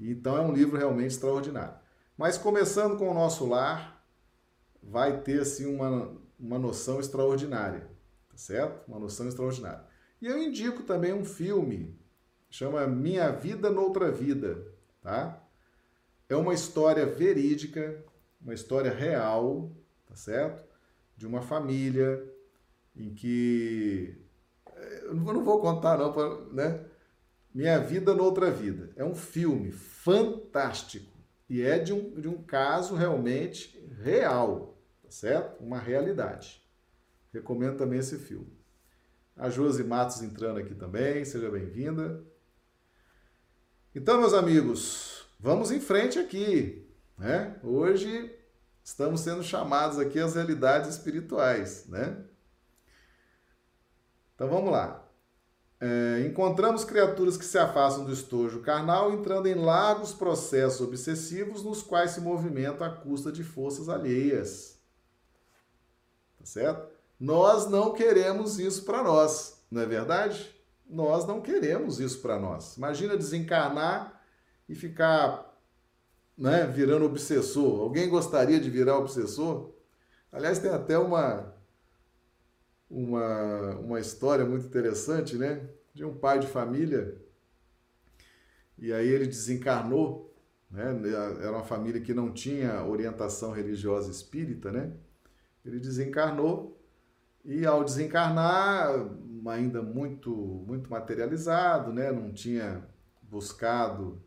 Então 0.00 0.36
é 0.36 0.40
um 0.40 0.52
livro 0.52 0.76
realmente 0.76 1.12
extraordinário. 1.12 1.74
Mas 2.16 2.36
começando 2.36 2.96
com 2.96 3.08
o 3.08 3.14
nosso 3.14 3.46
lar, 3.46 4.04
vai 4.82 5.20
ter 5.20 5.40
assim 5.40 5.66
uma, 5.66 6.16
uma 6.38 6.58
noção 6.58 6.98
extraordinária, 6.98 7.88
tá 8.32 8.38
certo? 8.38 8.88
Uma 8.88 8.98
noção 8.98 9.28
extraordinária. 9.28 9.84
E 10.20 10.26
eu 10.26 10.42
indico 10.42 10.82
também 10.82 11.12
um 11.12 11.24
filme, 11.24 11.98
chama 12.50 12.86
Minha 12.86 13.30
Vida 13.30 13.70
Noutra 13.70 14.10
Vida, 14.10 14.66
tá? 15.00 15.40
É 16.28 16.34
uma 16.34 16.54
história 16.54 17.04
verídica, 17.04 18.02
uma 18.40 18.54
história 18.54 18.90
real, 18.90 19.70
tá 20.08 20.16
certo? 20.16 20.64
De 21.16 21.26
uma 21.26 21.42
família 21.42 22.26
em 22.96 23.14
que. 23.14 24.16
Eh, 24.74 25.04
eu 25.06 25.14
não 25.14 25.44
vou 25.44 25.60
contar, 25.60 25.98
não, 25.98 26.52
né? 26.52 26.84
Minha 27.54 27.78
Vida 27.78 28.14
Noutra 28.14 28.50
Vida. 28.50 28.90
É 28.96 29.04
um 29.04 29.14
filme 29.14 29.70
fantástico. 29.70 31.12
E 31.50 31.60
é 31.60 31.78
de 31.78 31.92
um, 31.92 32.18
de 32.18 32.28
um 32.28 32.42
caso 32.42 32.94
realmente 32.94 33.78
real, 34.02 34.78
tá 35.02 35.10
certo? 35.10 35.62
Uma 35.62 35.78
realidade. 35.78 36.61
Recomendo 37.32 37.76
também 37.76 37.98
esse 37.98 38.18
filme. 38.18 38.52
A 39.36 39.48
Josi 39.48 39.84
Matos 39.84 40.22
entrando 40.22 40.58
aqui 40.58 40.74
também, 40.74 41.24
seja 41.24 41.50
bem-vinda. 41.50 42.22
Então, 43.94 44.20
meus 44.20 44.34
amigos, 44.34 45.22
Vamos 45.42 45.72
em 45.72 45.80
frente 45.80 46.20
aqui, 46.20 46.88
né? 47.18 47.58
Hoje 47.64 48.32
estamos 48.84 49.22
sendo 49.22 49.42
chamados 49.42 49.98
aqui 49.98 50.20
às 50.20 50.36
realidades 50.36 50.90
espirituais, 50.90 51.88
né? 51.88 52.24
Então 54.36 54.48
vamos 54.48 54.70
lá. 54.70 55.04
É, 55.80 56.24
encontramos 56.28 56.84
criaturas 56.84 57.36
que 57.36 57.44
se 57.44 57.58
afastam 57.58 58.04
do 58.04 58.12
estojo 58.12 58.60
carnal, 58.60 59.12
entrando 59.12 59.48
em 59.48 59.56
largos 59.56 60.14
processos 60.14 60.80
obsessivos 60.80 61.64
nos 61.64 61.82
quais 61.82 62.12
se 62.12 62.20
movimentam 62.20 62.86
à 62.86 62.90
custa 62.90 63.32
de 63.32 63.42
forças 63.42 63.88
alheias. 63.88 64.80
Tá 66.38 66.44
certo? 66.44 66.88
Nós 67.22 67.70
não 67.70 67.92
queremos 67.92 68.58
isso 68.58 68.84
para 68.84 69.00
nós, 69.00 69.64
não 69.70 69.80
é 69.80 69.86
verdade? 69.86 70.52
Nós 70.90 71.24
não 71.24 71.40
queremos 71.40 72.00
isso 72.00 72.20
para 72.20 72.36
nós. 72.36 72.76
Imagina 72.76 73.16
desencarnar 73.16 74.20
e 74.68 74.74
ficar 74.74 75.56
né, 76.36 76.66
virando 76.66 77.04
obsessor. 77.04 77.80
Alguém 77.80 78.08
gostaria 78.08 78.58
de 78.58 78.68
virar 78.68 78.98
obsessor? 78.98 79.70
Aliás, 80.32 80.58
tem 80.58 80.72
até 80.72 80.98
uma, 80.98 81.54
uma, 82.90 83.76
uma 83.76 84.00
história 84.00 84.44
muito 84.44 84.66
interessante, 84.66 85.36
né? 85.36 85.64
De 85.94 86.04
um 86.04 86.18
pai 86.18 86.40
de 86.40 86.48
família, 86.48 87.22
e 88.76 88.92
aí 88.92 89.06
ele 89.06 89.26
desencarnou, 89.28 90.34
né? 90.68 90.90
Era 91.40 91.52
uma 91.52 91.62
família 91.62 92.00
que 92.00 92.12
não 92.12 92.32
tinha 92.32 92.82
orientação 92.82 93.52
religiosa 93.52 94.10
espírita, 94.10 94.72
né? 94.72 94.92
Ele 95.64 95.78
desencarnou 95.78 96.71
e 97.44 97.66
ao 97.66 97.84
desencarnar, 97.84 98.90
ainda 99.46 99.82
muito 99.82 100.30
muito 100.66 100.90
materializado, 100.90 101.92
né? 101.92 102.12
Não 102.12 102.32
tinha 102.32 102.86
buscado 103.22 104.22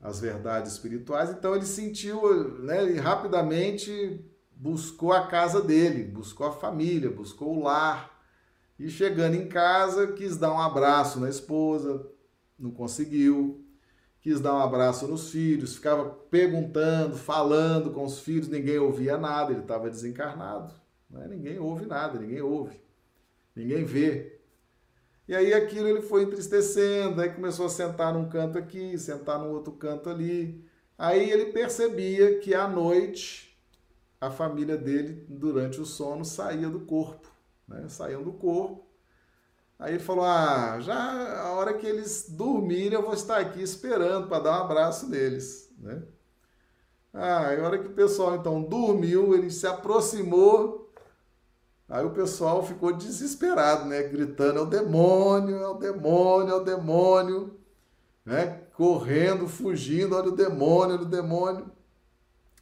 as 0.00 0.20
verdades 0.20 0.72
espirituais, 0.72 1.30
então 1.30 1.54
ele 1.54 1.64
sentiu, 1.64 2.58
né, 2.58 2.90
e 2.90 2.98
rapidamente 2.98 4.20
buscou 4.50 5.12
a 5.12 5.28
casa 5.28 5.62
dele, 5.62 6.02
buscou 6.02 6.46
a 6.46 6.52
família, 6.52 7.08
buscou 7.08 7.56
o 7.56 7.62
lar. 7.62 8.10
E 8.78 8.88
chegando 8.88 9.36
em 9.36 9.48
casa, 9.48 10.08
quis 10.08 10.36
dar 10.36 10.52
um 10.52 10.60
abraço 10.60 11.20
na 11.20 11.28
esposa, 11.28 12.04
não 12.58 12.72
conseguiu. 12.72 13.64
Quis 14.20 14.40
dar 14.40 14.54
um 14.54 14.60
abraço 14.60 15.06
nos 15.08 15.30
filhos, 15.30 15.74
ficava 15.74 16.04
perguntando, 16.04 17.16
falando 17.16 17.90
com 17.90 18.04
os 18.04 18.20
filhos, 18.20 18.48
ninguém 18.48 18.78
ouvia 18.78 19.18
nada, 19.18 19.50
ele 19.50 19.62
estava 19.62 19.90
desencarnado. 19.90 20.72
Né? 21.12 21.28
Ninguém 21.28 21.58
ouve 21.58 21.86
nada, 21.86 22.18
ninguém 22.18 22.40
ouve, 22.40 22.80
ninguém 23.54 23.84
vê. 23.84 24.40
E 25.28 25.36
aí 25.36 25.54
aquilo 25.54 25.86
ele 25.86 26.02
foi 26.02 26.24
entristecendo, 26.24 27.20
aí 27.20 27.30
começou 27.30 27.66
a 27.66 27.70
sentar 27.70 28.12
num 28.12 28.28
canto 28.28 28.58
aqui, 28.58 28.98
sentar 28.98 29.38
num 29.38 29.50
outro 29.50 29.72
canto 29.72 30.10
ali. 30.10 30.64
Aí 30.98 31.30
ele 31.30 31.52
percebia 31.52 32.38
que 32.38 32.54
à 32.54 32.66
noite 32.66 33.52
a 34.20 34.30
família 34.30 34.76
dele, 34.76 35.24
durante 35.28 35.80
o 35.80 35.84
sono, 35.84 36.24
saía 36.24 36.68
do 36.68 36.80
corpo, 36.80 37.28
né? 37.66 37.88
Saíam 37.88 38.22
do 38.22 38.32
corpo. 38.32 38.86
Aí 39.78 39.94
ele 39.94 40.02
falou: 40.02 40.24
Ah, 40.24 40.78
já 40.80 41.40
a 41.40 41.52
hora 41.52 41.74
que 41.74 41.86
eles 41.86 42.26
dormirem, 42.30 42.92
eu 42.92 43.02
vou 43.02 43.14
estar 43.14 43.38
aqui 43.38 43.60
esperando 43.60 44.28
para 44.28 44.44
dar 44.44 44.60
um 44.60 44.64
abraço 44.64 45.08
neles, 45.08 45.72
né? 45.78 46.02
Ah, 47.12 47.48
a 47.48 47.62
hora 47.62 47.78
que 47.78 47.88
o 47.88 47.94
pessoal 47.94 48.36
então 48.36 48.62
dormiu, 48.62 49.34
ele 49.34 49.50
se 49.50 49.66
aproximou 49.66 50.81
Aí 51.92 52.06
o 52.06 52.10
pessoal 52.10 52.66
ficou 52.66 52.90
desesperado, 52.90 53.84
né? 53.84 54.02
Gritando: 54.04 54.58
é 54.58 54.62
o 54.62 54.66
demônio, 54.66 55.56
é 55.56 55.68
o 55.68 55.74
demônio, 55.74 56.50
é 56.50 56.56
o 56.56 56.64
demônio, 56.64 57.60
né? 58.24 58.62
Correndo, 58.72 59.46
fugindo: 59.46 60.16
olha 60.16 60.30
o 60.30 60.34
demônio, 60.34 60.94
olha 60.96 61.04
o 61.04 61.10
demônio. 61.10 61.70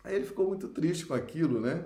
Aí 0.03 0.17
ele 0.17 0.27
ficou 0.27 0.49
muito 0.49 0.67
triste 0.71 1.07
com 1.07 1.15
aquilo, 1.15 1.61
né? 1.61 1.85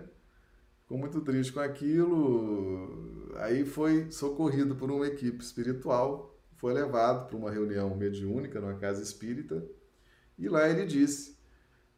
Ficou 0.85 0.97
muito 0.97 1.21
triste 1.21 1.53
com 1.53 1.61
aquilo. 1.61 3.31
Aí 3.37 3.67
foi 3.67 4.11
socorrido 4.11 4.75
por 4.75 4.91
uma 4.91 5.07
equipe 5.07 5.45
espiritual, 5.45 6.35
foi 6.57 6.73
levado 6.73 7.29
para 7.29 7.37
uma 7.37 7.51
reunião 7.51 7.95
mediúnica 7.95 8.59
numa 8.59 8.79
casa 8.79 9.03
espírita. 9.03 9.63
E 10.39 10.49
lá 10.49 10.67
ele 10.67 10.87
disse 10.87 11.37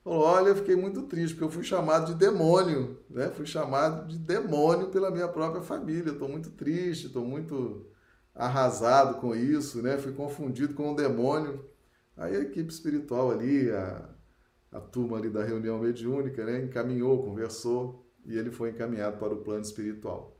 Falou, 0.06 0.22
olha, 0.22 0.50
eu 0.50 0.54
fiquei 0.54 0.76
muito 0.76 1.02
triste, 1.02 1.34
porque 1.34 1.42
eu 1.42 1.50
fui 1.50 1.64
chamado 1.64 2.12
de 2.12 2.14
demônio, 2.14 2.96
né? 3.10 3.28
Fui 3.30 3.44
chamado 3.44 4.06
de 4.06 4.16
demônio 4.16 4.86
pela 4.86 5.10
minha 5.10 5.26
própria 5.26 5.60
família. 5.62 6.12
Estou 6.12 6.28
muito 6.28 6.50
triste, 6.50 7.08
estou 7.08 7.24
muito 7.24 7.90
arrasado 8.32 9.20
com 9.20 9.34
isso, 9.34 9.82
né? 9.82 9.98
Fui 9.98 10.12
confundido 10.12 10.74
com 10.74 10.92
um 10.92 10.94
demônio. 10.94 11.68
Aí 12.16 12.36
a 12.36 12.38
equipe 12.38 12.72
espiritual 12.72 13.32
ali, 13.32 13.68
a, 13.72 14.08
a 14.70 14.80
turma 14.80 15.18
ali 15.18 15.28
da 15.28 15.42
reunião 15.42 15.80
mediúnica, 15.80 16.44
né? 16.44 16.62
Encaminhou, 16.62 17.24
conversou 17.24 18.08
e 18.24 18.38
ele 18.38 18.52
foi 18.52 18.70
encaminhado 18.70 19.16
para 19.16 19.34
o 19.34 19.42
plano 19.42 19.62
espiritual. 19.62 20.38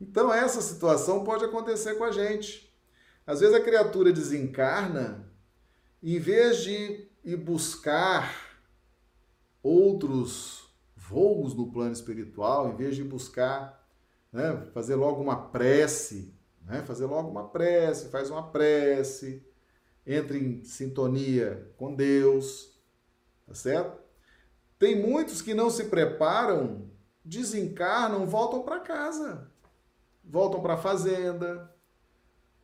Então 0.00 0.34
essa 0.34 0.60
situação 0.60 1.22
pode 1.22 1.44
acontecer 1.44 1.94
com 1.94 2.02
a 2.02 2.10
gente. 2.10 2.76
Às 3.24 3.38
vezes 3.38 3.54
a 3.54 3.60
criatura 3.62 4.12
desencarna, 4.12 5.32
em 6.02 6.18
vez 6.18 6.64
de 6.64 7.06
ir 7.24 7.36
buscar 7.36 8.41
outros 9.62 10.70
voos 10.96 11.54
no 11.54 11.70
plano 11.70 11.92
espiritual, 11.92 12.68
em 12.68 12.76
vez 12.76 12.96
de 12.96 13.04
buscar 13.04 13.86
né, 14.32 14.66
fazer 14.72 14.94
logo 14.94 15.20
uma 15.20 15.48
prece, 15.48 16.34
né, 16.64 16.82
fazer 16.82 17.06
logo 17.06 17.28
uma 17.28 17.48
prece, 17.48 18.08
faz 18.08 18.30
uma 18.30 18.50
prece, 18.50 19.44
entre 20.06 20.38
em 20.38 20.64
sintonia 20.64 21.70
com 21.76 21.94
Deus, 21.94 22.80
tá 23.46 23.54
certo? 23.54 24.00
Tem 24.78 25.00
muitos 25.00 25.40
que 25.40 25.54
não 25.54 25.70
se 25.70 25.84
preparam, 25.84 26.90
desencarnam, 27.24 28.26
voltam 28.26 28.62
para 28.62 28.80
casa, 28.80 29.48
voltam 30.24 30.60
para 30.60 30.74
a 30.74 30.78
fazenda, 30.78 31.72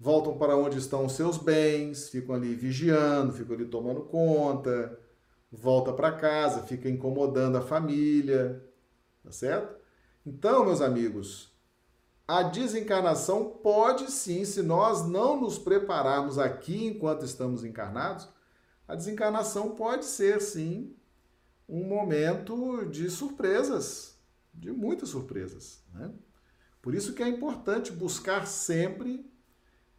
voltam 0.01 0.37
para 0.37 0.57
onde 0.57 0.79
estão 0.79 1.07
os 1.07 1.13
seus 1.13 1.37
bens, 1.37 2.09
ficam 2.09 2.35
ali 2.35 2.55
vigiando, 2.55 3.33
ficam 3.33 3.55
ali 3.55 3.67
tomando 3.67 4.03
conta, 4.03 4.99
volta 5.51 5.93
para 5.93 6.13
casa, 6.13 6.63
fica 6.63 6.89
incomodando 6.89 7.57
a 7.57 7.63
família, 7.63 8.65
tá 9.23 9.31
certo? 9.33 9.77
Então, 10.25 10.65
meus 10.65 10.81
amigos, 10.81 11.53
a 12.27 12.43
desencarnação 12.43 13.49
pode 13.63 14.11
sim, 14.11 14.45
se 14.45 14.63
nós 14.63 15.07
não 15.09 15.41
nos 15.41 15.59
prepararmos 15.59 16.39
aqui 16.39 16.87
enquanto 16.87 17.25
estamos 17.25 17.65
encarnados, 17.65 18.29
a 18.87 18.95
desencarnação 18.95 19.75
pode 19.75 20.05
ser 20.05 20.41
sim 20.41 20.95
um 21.69 21.85
momento 21.85 22.85
de 22.87 23.11
surpresas, 23.11 24.19
de 24.53 24.71
muitas 24.71 25.11
surpresas. 25.11 25.83
Né? 25.95 26.11
Por 26.83 26.95
isso 26.95 27.15
que 27.15 27.23
é 27.23 27.29
importante 27.29 27.93
buscar 27.93 28.47
sempre 28.47 29.31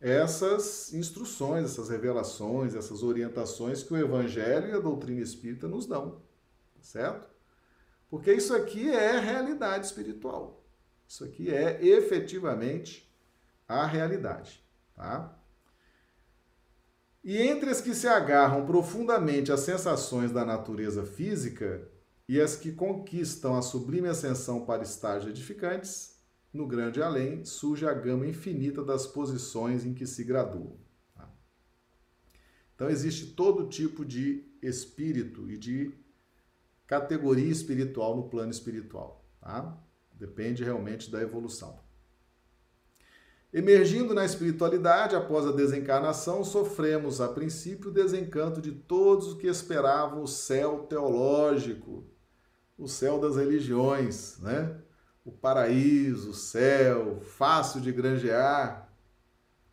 essas 0.02 0.94
instruções, 0.94 1.66
essas 1.66 1.90
revelações, 1.90 2.74
essas 2.74 3.04
orientações 3.04 3.84
que 3.84 3.94
o 3.94 3.98
Evangelho 3.98 4.70
e 4.70 4.72
a 4.74 4.80
doutrina 4.80 5.22
espírita 5.22 5.68
nos 5.68 5.86
dão, 5.86 6.22
certo? 6.82 7.28
Porque 8.10 8.34
isso 8.34 8.56
aqui 8.56 8.90
é 8.90 9.20
realidade 9.20 9.86
espiritual. 9.86 10.64
Isso 11.08 11.24
aqui 11.24 11.54
é 11.54 11.84
efetivamente 11.86 13.12
a 13.68 13.86
realidade, 13.86 14.64
tá? 14.96 15.36
E 17.24 17.38
entre 17.38 17.70
as 17.70 17.82
que 17.82 17.94
se 17.94 18.08
agarram 18.08 18.66
profundamente 18.66 19.52
às 19.52 19.60
sensações 19.60 20.32
da 20.32 20.46
natureza 20.46 21.04
física 21.04 21.88
e 22.28 22.40
as 22.40 22.56
que 22.56 22.72
conquistam 22.72 23.58
a 23.58 23.62
sublime 23.62 24.08
ascensão 24.08 24.66
para 24.66 24.84
estágios 24.84 25.30
edificantes, 25.30 26.19
no 26.54 26.68
grande 26.68 27.02
além 27.02 27.46
surge 27.46 27.86
a 27.86 27.94
gama 27.94 28.28
infinita 28.28 28.84
das 28.84 29.06
posições 29.06 29.86
em 29.86 29.94
que 29.94 30.08
se 30.08 30.24
graduam. 30.24 30.78
Tá? 31.16 31.30
Então 32.76 32.90
existe 32.90 33.28
todo 33.28 33.70
tipo 33.70 34.04
de 34.04 34.44
espírito 34.62 35.50
e 35.50 35.58
de 35.58 35.94
categoria 36.88 37.52
espiritual 37.52 38.16
no 38.16 38.30
plano 38.30 38.52
espiritual. 38.52 39.24
Tá? 39.40 39.78
Depende 40.14 40.64
realmente 40.64 41.12
da 41.12 41.22
evolução. 41.22 41.80
Emergindo 43.52 44.14
na 44.14 44.24
espiritualidade 44.24 45.16
após 45.16 45.46
a 45.46 45.52
desencarnação, 45.52 46.44
sofremos 46.44 47.20
a 47.20 47.28
princípio 47.28 47.90
o 47.90 47.94
desencanto 47.94 48.62
de 48.62 48.72
todos 48.72 49.28
os 49.28 49.34
que 49.36 49.48
esperavam 49.48 50.22
o 50.22 50.28
céu 50.28 50.86
teológico, 50.88 52.06
o 52.78 52.88
céu 52.88 53.20
das 53.20 53.38
religiões, 53.38 54.38
né? 54.40 54.80
O 55.24 55.32
paraíso, 55.32 56.32
o 56.32 56.34
céu, 56.34 57.22
fácil 57.22 57.82
de 57.82 57.92
granjear. 57.92 58.90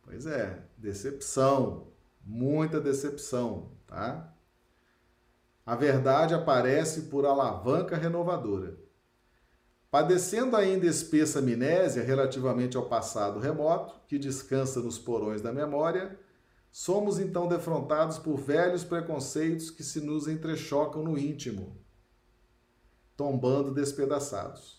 Pois 0.03 0.25
é, 0.25 0.63
decepção, 0.77 1.87
muita 2.23 2.79
decepção, 2.79 3.71
tá? 3.85 4.33
A 5.65 5.75
verdade 5.75 6.33
aparece 6.33 7.03
por 7.03 7.25
alavanca 7.25 7.97
renovadora. 7.97 8.77
Padecendo 9.89 10.55
ainda 10.55 10.85
espessa 10.85 11.39
amnésia 11.39 12.03
relativamente 12.03 12.77
ao 12.77 12.85
passado 12.85 13.39
remoto, 13.39 14.01
que 14.07 14.19
descansa 14.19 14.79
nos 14.81 14.99
porões 14.99 15.41
da 15.41 15.51
memória, 15.51 16.17
somos 16.71 17.19
então 17.19 17.47
defrontados 17.47 18.17
por 18.17 18.37
velhos 18.37 18.83
preconceitos 18.83 19.69
que 19.69 19.83
se 19.83 20.01
nos 20.01 20.27
entrechocam 20.27 21.03
no 21.03 21.17
íntimo, 21.17 21.77
tombando 23.15 23.73
despedaçados 23.73 24.76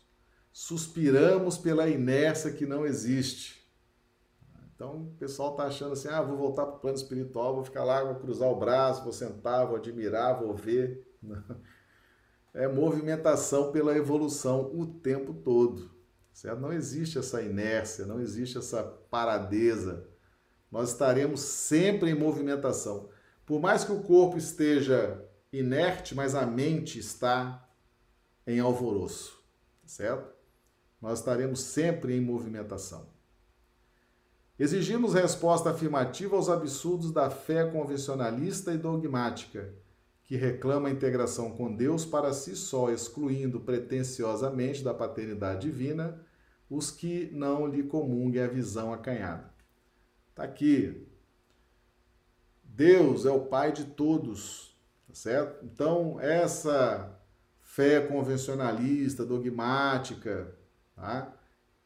suspiramos 0.59 1.57
pela 1.57 1.89
inércia 1.89 2.51
que 2.51 2.67
não 2.67 2.85
existe. 2.85 3.65
Então 4.75 5.03
o 5.03 5.15
pessoal 5.17 5.53
está 5.53 5.67
achando 5.67 5.93
assim: 5.93 6.09
ah, 6.09 6.21
vou 6.21 6.37
voltar 6.37 6.67
para 6.67 6.75
o 6.75 6.81
plano 6.81 6.97
espiritual, 6.97 7.55
vou 7.55 7.63
ficar 7.63 7.85
lá, 7.85 8.03
vou 8.03 8.17
cruzar 8.17 8.49
o 8.49 8.59
braço, 8.59 9.05
vou 9.05 9.13
sentar, 9.13 9.69
vou 9.69 9.77
admirar, 9.77 10.41
vou 10.41 10.55
ver. 10.55 11.07
É 12.55 12.67
movimentação 12.67 13.71
pela 13.71 13.97
evolução 13.97 14.73
o 14.75 14.85
tempo 14.85 15.33
todo. 15.33 15.91
Certo? 16.33 16.59
Não 16.59 16.73
existe 16.73 17.19
essa 17.19 17.41
inércia, 17.43 18.07
não 18.07 18.19
existe 18.19 18.59
essa 18.59 18.83
paradeza. 18.83 20.09
Nós 20.73 20.89
estaremos 20.91 21.41
sempre 21.41 22.11
em 22.11 22.15
movimentação. 22.15 23.11
Por 23.47 23.61
mais 23.61 23.85
que 23.85 23.93
o 23.93 24.03
corpo 24.03 24.39
esteja 24.39 25.23
inerte, 25.53 26.17
mas 26.17 26.35
a 26.35 26.47
mente 26.47 26.99
está 26.99 27.69
em 28.45 28.59
alvoroço, 28.59 29.39
certo? 29.87 30.38
Nós 31.01 31.21
estaremos 31.21 31.61
sempre 31.61 32.17
em 32.17 32.21
movimentação. 32.21 33.07
Exigimos 34.59 35.15
resposta 35.15 35.71
afirmativa 35.71 36.35
aos 36.35 36.49
absurdos 36.49 37.13
da 37.13 37.31
fé 37.31 37.71
convencionalista 37.71 38.73
e 38.73 38.79
dogmática, 38.79 39.73
que 40.25 40.37
reclama 40.37 40.89
a 40.89 40.91
integração 40.91 41.53
com 41.53 41.73
Deus 41.73 42.05
para 42.05 42.33
si 42.33 42.57
só, 42.57 42.91
excluindo 42.91 43.61
pretensiosamente 43.61 44.83
da 44.83 44.93
paternidade 44.93 45.71
divina 45.71 46.21
os 46.69 46.91
que 46.91 47.31
não 47.33 47.67
lhe 47.67 47.83
comunguem 47.85 48.43
a 48.43 48.49
visão 48.49 48.93
acanhada. 48.93 49.49
Está 50.31 50.43
aqui. 50.43 51.07
Deus 52.63 53.25
é 53.25 53.31
o 53.31 53.47
Pai 53.47 53.73
de 53.73 53.85
todos. 53.85 54.77
tá 55.07 55.15
certo? 55.15 55.65
Então, 55.65 56.21
essa 56.21 57.17
fé 57.63 58.01
convencionalista, 58.01 59.25
dogmática, 59.25 60.58
tá? 61.01 61.35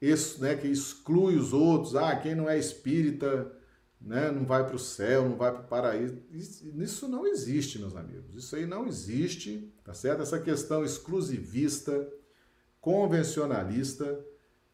Isso, 0.00 0.40
né, 0.42 0.56
que 0.56 0.66
exclui 0.66 1.36
os 1.36 1.52
outros, 1.52 1.94
ah, 1.94 2.16
quem 2.16 2.34
não 2.34 2.48
é 2.48 2.58
espírita 2.58 3.52
né, 4.00 4.30
não 4.32 4.44
vai 4.44 4.66
para 4.66 4.74
o 4.74 4.80
céu, 4.80 5.28
não 5.28 5.36
vai 5.36 5.52
para 5.52 5.60
o 5.60 5.66
paraíso. 5.66 6.18
Isso 6.32 7.06
não 7.06 7.26
existe, 7.26 7.78
meus 7.78 7.94
amigos. 7.94 8.34
Isso 8.34 8.56
aí 8.56 8.66
não 8.66 8.86
existe, 8.86 9.72
tá 9.84 9.94
certo? 9.94 10.22
Essa 10.22 10.40
questão 10.40 10.84
exclusivista, 10.84 12.08
convencionalista, 12.80 14.18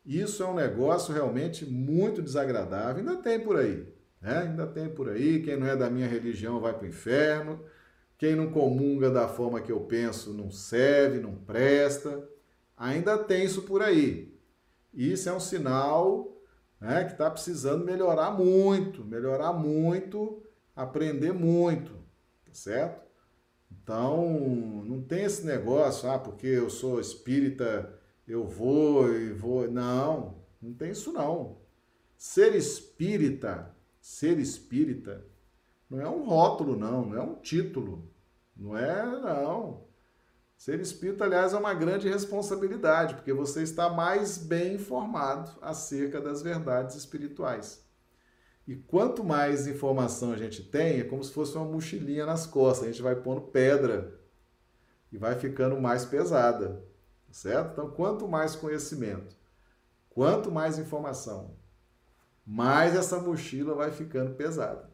isso 0.05 0.43
é 0.43 0.47
um 0.47 0.55
negócio 0.55 1.13
realmente 1.13 1.67
muito 1.67 2.23
desagradável. 2.23 2.97
Ainda 2.97 3.17
tem 3.17 3.39
por 3.39 3.59
aí, 3.59 3.87
né? 4.23 4.39
Ainda 4.39 4.67
tem 4.67 4.89
por 4.89 5.11
aí. 5.11 5.43
Quem 5.43 5.59
não 5.59 5.67
é 5.67 5.77
da 5.77 5.91
minha 5.91 6.09
religião 6.09 6.59
vai 6.61 6.73
para 6.73 6.85
o 6.85 6.89
inferno. 6.89 7.61
Quem 8.17 8.35
não 8.35 8.51
comunga 8.51 9.11
da 9.11 9.29
forma 9.29 9.61
que 9.61 9.71
eu 9.71 9.81
penso 9.81 10.33
não 10.33 10.51
serve, 10.51 11.21
não 11.21 11.35
presta. 11.35 12.27
Ainda 12.77 13.19
tem 13.19 13.45
isso 13.45 13.63
por 13.63 13.83
aí. 13.83 14.28
Isso 14.93 15.29
é 15.29 15.33
um 15.33 15.41
sinal 15.41 16.37
né, 16.81 17.05
que 17.05 17.13
está 17.13 17.31
precisando 17.31 17.85
melhorar 17.85 18.31
muito, 18.31 19.05
melhorar 19.05 19.53
muito, 19.53 20.43
aprender 20.75 21.33
muito, 21.33 21.93
tá 22.45 22.53
certo? 22.53 23.07
Então, 23.71 24.85
não 24.85 25.03
tem 25.03 25.25
esse 25.25 25.45
negócio, 25.45 26.11
ah, 26.11 26.19
porque 26.19 26.47
eu 26.47 26.71
sou 26.71 27.01
espírita, 27.01 27.99
eu 28.27 28.47
vou 28.47 29.13
e 29.13 29.33
vou. 29.33 29.71
Não, 29.71 30.43
não 30.61 30.75
tem 30.75 30.91
isso 30.91 31.13
não. 31.13 31.59
Ser 32.17 32.55
espírita, 32.55 33.75
ser 34.01 34.39
espírita, 34.39 35.25
não 35.89 36.01
é 36.01 36.09
um 36.09 36.25
rótulo, 36.25 36.77
não, 36.77 37.07
não 37.07 37.17
é 37.17 37.23
um 37.23 37.35
título. 37.37 38.11
Não 38.57 38.77
é, 38.77 39.05
não. 39.05 39.88
Ser 40.59 40.81
espírita, 40.81 41.25
aliás, 41.25 41.55
é 41.55 41.57
uma 41.57 41.73
grande 41.73 42.09
responsabilidade, 42.09 43.15
porque 43.15 43.33
você 43.33 43.63
está 43.63 43.89
mais 43.89 44.37
bem 44.37 44.75
informado 44.75 45.53
acerca 45.63 46.21
das 46.21 46.43
verdades 46.43 46.97
espirituais. 46.97 47.87
E 48.67 48.75
quanto 48.75 49.23
mais 49.23 49.69
informação 49.69 50.33
a 50.33 50.37
gente 50.37 50.65
tem, 50.65 50.99
é 50.99 51.05
como 51.05 51.23
se 51.23 51.33
fosse 51.33 51.57
uma 51.57 51.65
mochilinha 51.65 52.27
nas 52.27 52.45
costas, 52.45 52.89
a 52.89 52.91
gente 52.91 53.01
vai 53.01 53.15
pondo 53.15 53.41
pedra 53.41 54.21
e 55.13 55.17
vai 55.17 55.39
ficando 55.39 55.81
mais 55.81 56.05
pesada, 56.05 56.85
certo? 57.31 57.71
Então, 57.75 57.91
quanto 57.93 58.27
mais 58.27 58.57
conhecimento, 58.57 59.37
quanto 60.11 60.51
mais 60.51 60.77
informação, 60.77 61.57
mais 62.45 62.97
essa 62.97 63.21
mochila 63.21 63.77
vai 63.77 63.93
ficando 63.93 64.35
pesada. 64.35 64.91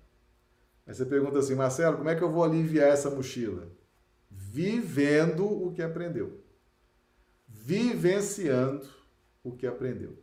Aí 0.87 0.95
você 0.95 1.07
pergunta 1.07 1.39
assim, 1.39 1.55
Marcelo, 1.55 1.97
como 1.97 2.11
é 2.11 2.15
que 2.15 2.23
eu 2.23 2.31
vou 2.31 2.45
aliviar 2.45 2.91
essa 2.91 3.09
mochila? 3.09 3.73
Vivendo 4.55 5.45
o 5.45 5.73
que 5.73 5.83
aprendeu, 5.83 6.41
vivenciando 7.49 8.87
o 9.43 9.51
que 9.51 9.67
aprendeu, 9.67 10.17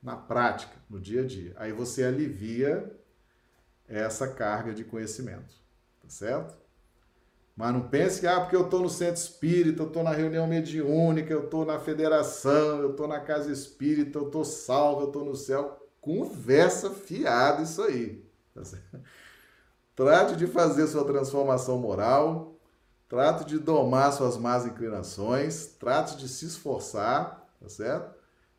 na 0.00 0.14
prática, 0.14 0.76
no 0.88 1.00
dia 1.00 1.22
a 1.22 1.26
dia. 1.26 1.54
Aí 1.56 1.72
você 1.72 2.04
alivia 2.04 2.88
essa 3.88 4.28
carga 4.28 4.72
de 4.72 4.84
conhecimento, 4.84 5.56
tá 6.00 6.08
certo? 6.08 6.56
Mas 7.56 7.72
não 7.72 7.88
pense 7.88 8.20
que, 8.20 8.28
ah, 8.28 8.40
porque 8.40 8.54
eu 8.54 8.66
estou 8.66 8.80
no 8.80 8.88
centro 8.88 9.20
espírita, 9.20 9.82
eu 9.82 9.88
estou 9.88 10.04
na 10.04 10.12
reunião 10.12 10.46
mediúnica, 10.46 11.32
eu 11.32 11.46
estou 11.46 11.64
na 11.64 11.80
federação, 11.80 12.78
eu 12.80 12.92
estou 12.92 13.08
na 13.08 13.18
casa 13.18 13.50
espírita, 13.50 14.18
eu 14.18 14.26
estou 14.26 14.44
salvo, 14.44 15.02
eu 15.02 15.06
estou 15.08 15.24
no 15.24 15.34
céu. 15.34 15.84
Conversa 16.00 16.90
fiada 16.90 17.62
isso 17.62 17.82
aí. 17.82 18.24
Tá 18.54 18.62
Trate 19.96 20.36
de 20.36 20.46
fazer 20.46 20.86
sua 20.86 21.04
transformação 21.04 21.78
moral, 21.78 22.53
Trate 23.14 23.44
de 23.44 23.60
domar 23.60 24.12
suas 24.12 24.36
más 24.36 24.66
inclinações, 24.66 25.66
trate 25.78 26.16
de 26.16 26.28
se 26.28 26.46
esforçar, 26.46 27.48
tá 27.60 27.68
certo? 27.68 28.12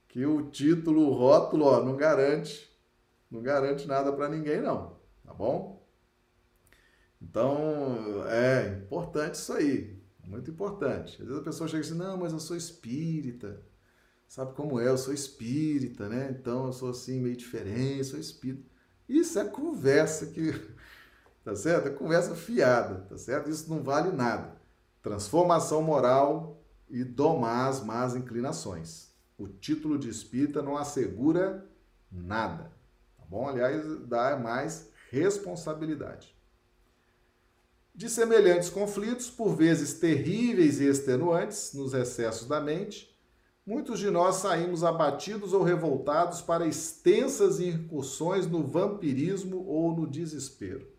Que 0.07 0.25
o 0.25 0.49
título, 0.49 1.09
o 1.09 1.13
rótulo, 1.13 1.65
ó, 1.65 1.83
não 1.83 1.97
garante, 1.97 2.73
não 3.29 3.41
garante 3.41 3.85
nada 3.85 4.13
para 4.13 4.29
ninguém 4.29 4.61
não, 4.61 4.95
tá 5.25 5.33
bom? 5.33 5.85
Então, 7.21 8.23
é 8.29 8.79
importante 8.81 9.33
isso 9.33 9.51
aí, 9.51 10.01
muito 10.23 10.49
importante. 10.51 11.21
Às 11.21 11.27
vezes 11.27 11.41
a 11.41 11.43
pessoa 11.43 11.67
chega 11.67 11.83
assim, 11.83 11.95
não, 11.95 12.15
mas 12.15 12.31
eu 12.31 12.39
sou 12.39 12.55
espírita, 12.55 13.61
sabe 14.25 14.53
como 14.53 14.79
é? 14.79 14.87
Eu 14.87 14.97
sou 14.97 15.13
espírita, 15.13 16.07
né? 16.07 16.33
Então 16.39 16.67
eu 16.67 16.71
sou 16.71 16.91
assim 16.91 17.19
meio 17.19 17.35
diferente, 17.35 18.05
sou 18.05 18.17
espírita. 18.21 18.63
Isso 19.09 19.37
é 19.37 19.43
conversa 19.43 20.27
que 20.27 20.53
tá 21.45 21.55
certo? 21.55 21.87
É 21.87 21.91
conversa 21.91 22.35
fiada, 22.35 23.05
tá 23.07 23.17
certo? 23.17 23.51
Isso 23.51 23.69
não 23.69 23.83
vale 23.83 24.11
nada. 24.11 24.55
Transformação 25.03 25.83
moral 25.83 26.59
e 26.89 27.03
domar 27.03 27.69
as 27.69 27.83
más 27.83 28.15
inclinações. 28.15 29.11
O 29.37 29.47
título 29.47 29.99
de 29.99 30.09
espírita 30.09 30.63
não 30.63 30.75
assegura 30.75 31.63
nada, 32.11 32.71
tá 33.15 33.23
bom? 33.29 33.47
Aliás, 33.47 33.85
dá 34.07 34.35
mais 34.35 34.89
responsabilidade. 35.11 36.35
De 37.93 38.09
semelhantes 38.09 38.69
conflitos, 38.69 39.29
por 39.29 39.55
vezes 39.55 39.99
terríveis 39.99 40.81
e 40.81 40.85
extenuantes 40.85 41.73
nos 41.73 41.93
excessos 41.93 42.47
da 42.47 42.59
mente, 42.59 43.15
muitos 43.65 43.99
de 43.99 44.09
nós 44.09 44.37
saímos 44.37 44.83
abatidos 44.83 45.53
ou 45.53 45.61
revoltados 45.61 46.41
para 46.41 46.65
extensas 46.65 47.59
incursões 47.59 48.47
no 48.47 48.65
vampirismo 48.65 49.63
ou 49.67 49.95
no 49.95 50.07
desespero. 50.07 50.94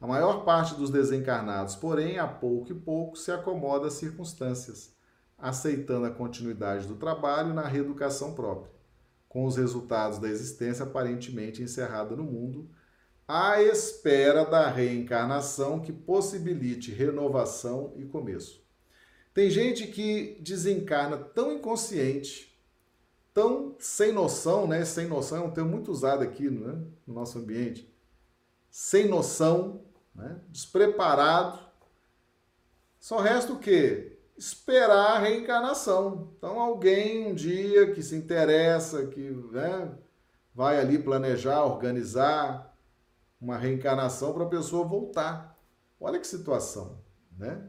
A 0.00 0.06
maior 0.06 0.44
parte 0.44 0.74
dos 0.74 0.88
desencarnados, 0.88 1.76
porém, 1.76 2.18
a 2.18 2.26
pouco 2.26 2.72
e 2.72 2.74
pouco 2.74 3.16
se 3.16 3.30
acomoda 3.30 3.88
às 3.88 3.94
circunstâncias, 3.94 4.96
aceitando 5.36 6.06
a 6.06 6.10
continuidade 6.10 6.86
do 6.86 6.96
trabalho 6.96 7.52
na 7.52 7.66
reeducação 7.66 8.34
própria, 8.34 8.72
com 9.28 9.44
os 9.44 9.56
resultados 9.56 10.18
da 10.18 10.28
existência 10.28 10.84
aparentemente 10.84 11.62
encerrada 11.62 12.16
no 12.16 12.24
mundo, 12.24 12.70
à 13.28 13.62
espera 13.62 14.44
da 14.44 14.68
reencarnação 14.70 15.80
que 15.80 15.92
possibilite 15.92 16.90
renovação 16.90 17.92
e 17.96 18.06
começo. 18.06 18.64
Tem 19.34 19.50
gente 19.50 19.86
que 19.86 20.38
desencarna 20.40 21.18
tão 21.18 21.52
inconsciente, 21.52 22.58
tão 23.32 23.76
sem 23.78 24.12
noção, 24.12 24.66
né? 24.66 24.84
Sem 24.84 25.06
noção 25.06 25.38
é 25.38 25.46
um 25.46 25.50
termo 25.50 25.70
muito 25.70 25.92
usado 25.92 26.22
aqui 26.22 26.50
né? 26.50 26.82
no 27.06 27.14
nosso 27.14 27.38
ambiente. 27.38 27.88
Sem 28.68 29.08
noção, 29.08 29.84
né? 30.20 30.40
despreparado. 30.48 31.58
Só 32.98 33.18
resta 33.18 33.52
o 33.52 33.58
quê? 33.58 34.18
Esperar 34.36 35.16
a 35.16 35.18
reencarnação. 35.18 36.32
Então, 36.36 36.60
alguém 36.60 37.26
um 37.26 37.34
dia 37.34 37.92
que 37.92 38.02
se 38.02 38.14
interessa, 38.14 39.06
que 39.06 39.30
né, 39.52 39.90
vai 40.54 40.78
ali 40.78 40.98
planejar, 40.98 41.64
organizar 41.64 42.76
uma 43.40 43.56
reencarnação 43.56 44.32
para 44.32 44.44
a 44.44 44.48
pessoa 44.48 44.86
voltar. 44.86 45.58
Olha 45.98 46.20
que 46.20 46.26
situação, 46.26 47.02
né? 47.36 47.68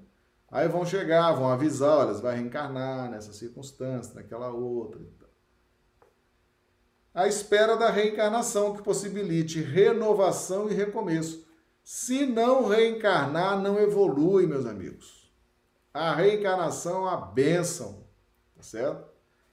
Aí 0.49 0.67
vão 0.67 0.85
chegar, 0.85 1.31
vão 1.31 1.47
avisar, 1.47 1.99
olha, 1.99 2.13
você 2.13 2.21
vai 2.21 2.35
reencarnar 2.35 3.09
nessa 3.09 3.31
circunstância, 3.31 4.13
naquela 4.13 4.49
outra. 4.49 4.99
A 7.13 7.25
espera 7.27 7.77
da 7.77 7.89
reencarnação 7.89 8.73
que 8.73 8.81
possibilite 8.81 9.61
renovação 9.61 10.69
e 10.69 10.73
recomeço. 10.73 11.45
Se 11.93 12.25
não 12.25 12.69
reencarnar, 12.69 13.61
não 13.61 13.77
evolui, 13.77 14.47
meus 14.47 14.65
amigos. 14.65 15.29
A 15.93 16.15
reencarnação 16.15 16.99
é 16.99 16.99
uma 16.99 17.17
bênção, 17.17 18.07
tá 18.55 18.63
certo? 18.63 19.09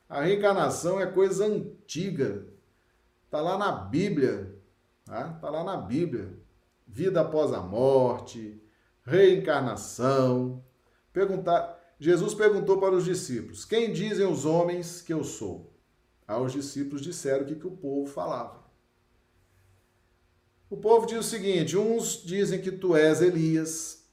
A 0.09 0.23
reencarnação 0.23 1.01
é 1.01 1.07
coisa 1.07 1.47
antiga. 1.47 2.47
Tá 3.29 3.41
lá 3.41 3.59
na 3.59 3.73
Bíblia, 3.73 4.57
tá? 5.05 5.33
Tá 5.33 5.51
lá 5.51 5.65
na 5.65 5.79
Bíblia. 5.79 6.39
Vida 6.87 7.23
após 7.23 7.53
a 7.53 7.61
morte, 7.61 8.63
reencarnação. 9.05 10.65
Perguntar, 11.13 11.77
Jesus 11.99 12.35
perguntou 12.35 12.79
para 12.79 12.95
os 12.95 13.05
discípulos: 13.05 13.65
Quem 13.65 13.93
dizem 13.93 14.29
os 14.29 14.45
homens 14.45 15.03
que 15.03 15.13
eu 15.13 15.25
sou? 15.25 15.77
Aí 16.27 16.41
os 16.41 16.53
discípulos 16.53 17.03
disseram 17.03 17.43
o 17.43 17.47
que, 17.49 17.57
que 17.57 17.67
o 17.67 17.77
povo 17.77 18.07
falava. 18.07 18.68
O 20.71 20.77
povo 20.77 21.07
diz 21.07 21.19
o 21.19 21.23
seguinte: 21.23 21.77
uns 21.77 22.23
dizem 22.23 22.61
que 22.61 22.71
tu 22.71 22.95
és 22.95 23.23
Elias. 23.23 24.07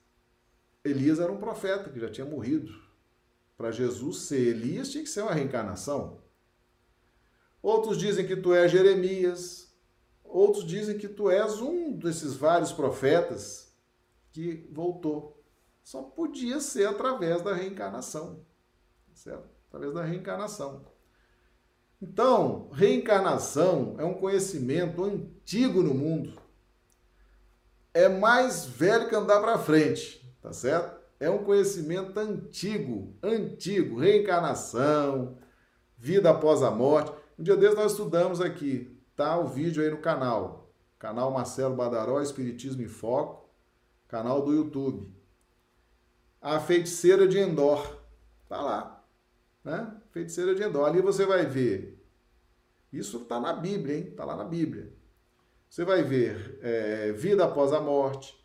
Elias 0.84 1.20
era 1.20 1.32
um 1.32 1.38
profeta 1.38 1.89
que 1.89 1.99
já 1.99 2.10
tinha 2.10 2.26
morrido. 2.26 2.74
Para 3.58 3.72
Jesus 3.72 4.20
ser 4.20 4.39
Elias 4.39 4.89
tinha 4.89 5.03
que 5.03 5.10
ser 5.10 5.22
uma 5.22 5.34
reencarnação. 5.34 6.22
Outros 7.62 7.97
dizem 7.97 8.26
que 8.26 8.36
tu 8.36 8.53
és 8.53 8.72
Jeremias. 8.72 9.74
Outros 10.24 10.66
dizem 10.66 10.97
que 10.97 11.08
tu 11.08 11.30
és 11.30 11.60
um 11.60 11.93
desses 11.93 12.36
vários 12.36 12.72
profetas 12.72 13.74
que 14.32 14.70
voltou. 14.72 15.43
Só 15.84 16.03
podia 16.03 16.60
ser 16.60 16.88
através 16.88 17.41
da 17.41 17.53
reencarnação. 17.53 18.45
Certo? 19.14 19.49
Através 19.68 19.93
da 19.93 20.03
reencarnação. 20.03 20.86
Então, 22.01 22.70
reencarnação 22.72 23.95
é 23.97 24.03
um 24.03 24.14
conhecimento 24.14 25.03
antigo 25.03 25.82
no 25.82 25.93
mundo 25.93 26.44
é 27.95 28.09
mais 28.09 28.65
velho 28.65 29.07
que 29.07 29.15
andar 29.15 29.39
para 29.39 29.57
frente, 29.57 30.21
tá 30.41 30.51
certo? 30.51 30.99
É 31.17 31.29
um 31.29 31.45
conhecimento 31.45 32.19
antigo, 32.19 33.15
antigo, 33.23 33.97
reencarnação, 33.97 35.37
vida 35.97 36.29
após 36.29 36.61
a 36.61 36.69
morte. 36.69 37.13
Um 37.39 37.43
dia 37.43 37.55
desses 37.55 37.77
nós 37.77 37.93
estudamos 37.93 38.41
aqui, 38.41 38.99
tá 39.15 39.39
o 39.39 39.47
vídeo 39.47 39.81
aí 39.81 39.89
no 39.89 39.99
canal, 39.99 40.69
canal 40.99 41.31
Marcelo 41.31 41.73
Badaró, 41.73 42.21
Espiritismo 42.21 42.81
em 42.81 42.87
Foco, 42.89 43.49
canal 44.09 44.41
do 44.41 44.53
YouTube. 44.53 45.09
A 46.41 46.59
feiticeira 46.59 47.25
de 47.25 47.39
Endor, 47.39 47.97
tá 48.49 48.61
lá, 48.61 49.05
né? 49.63 49.95
Feiticeira 50.11 50.53
de 50.53 50.61
Endor. 50.61 50.85
Ali 50.85 51.01
você 51.01 51.25
vai 51.25 51.45
ver, 51.45 52.05
isso 52.91 53.21
tá 53.21 53.39
na 53.39 53.53
Bíblia, 53.53 53.95
hein? 53.95 54.11
Tá 54.11 54.25
lá 54.25 54.35
na 54.35 54.43
Bíblia. 54.43 54.93
Você 55.70 55.84
vai 55.84 56.03
ver 56.03 56.59
é, 56.61 57.11
vida 57.11 57.43
após 57.45 57.74
a 57.74 57.82
morte, 57.82 58.38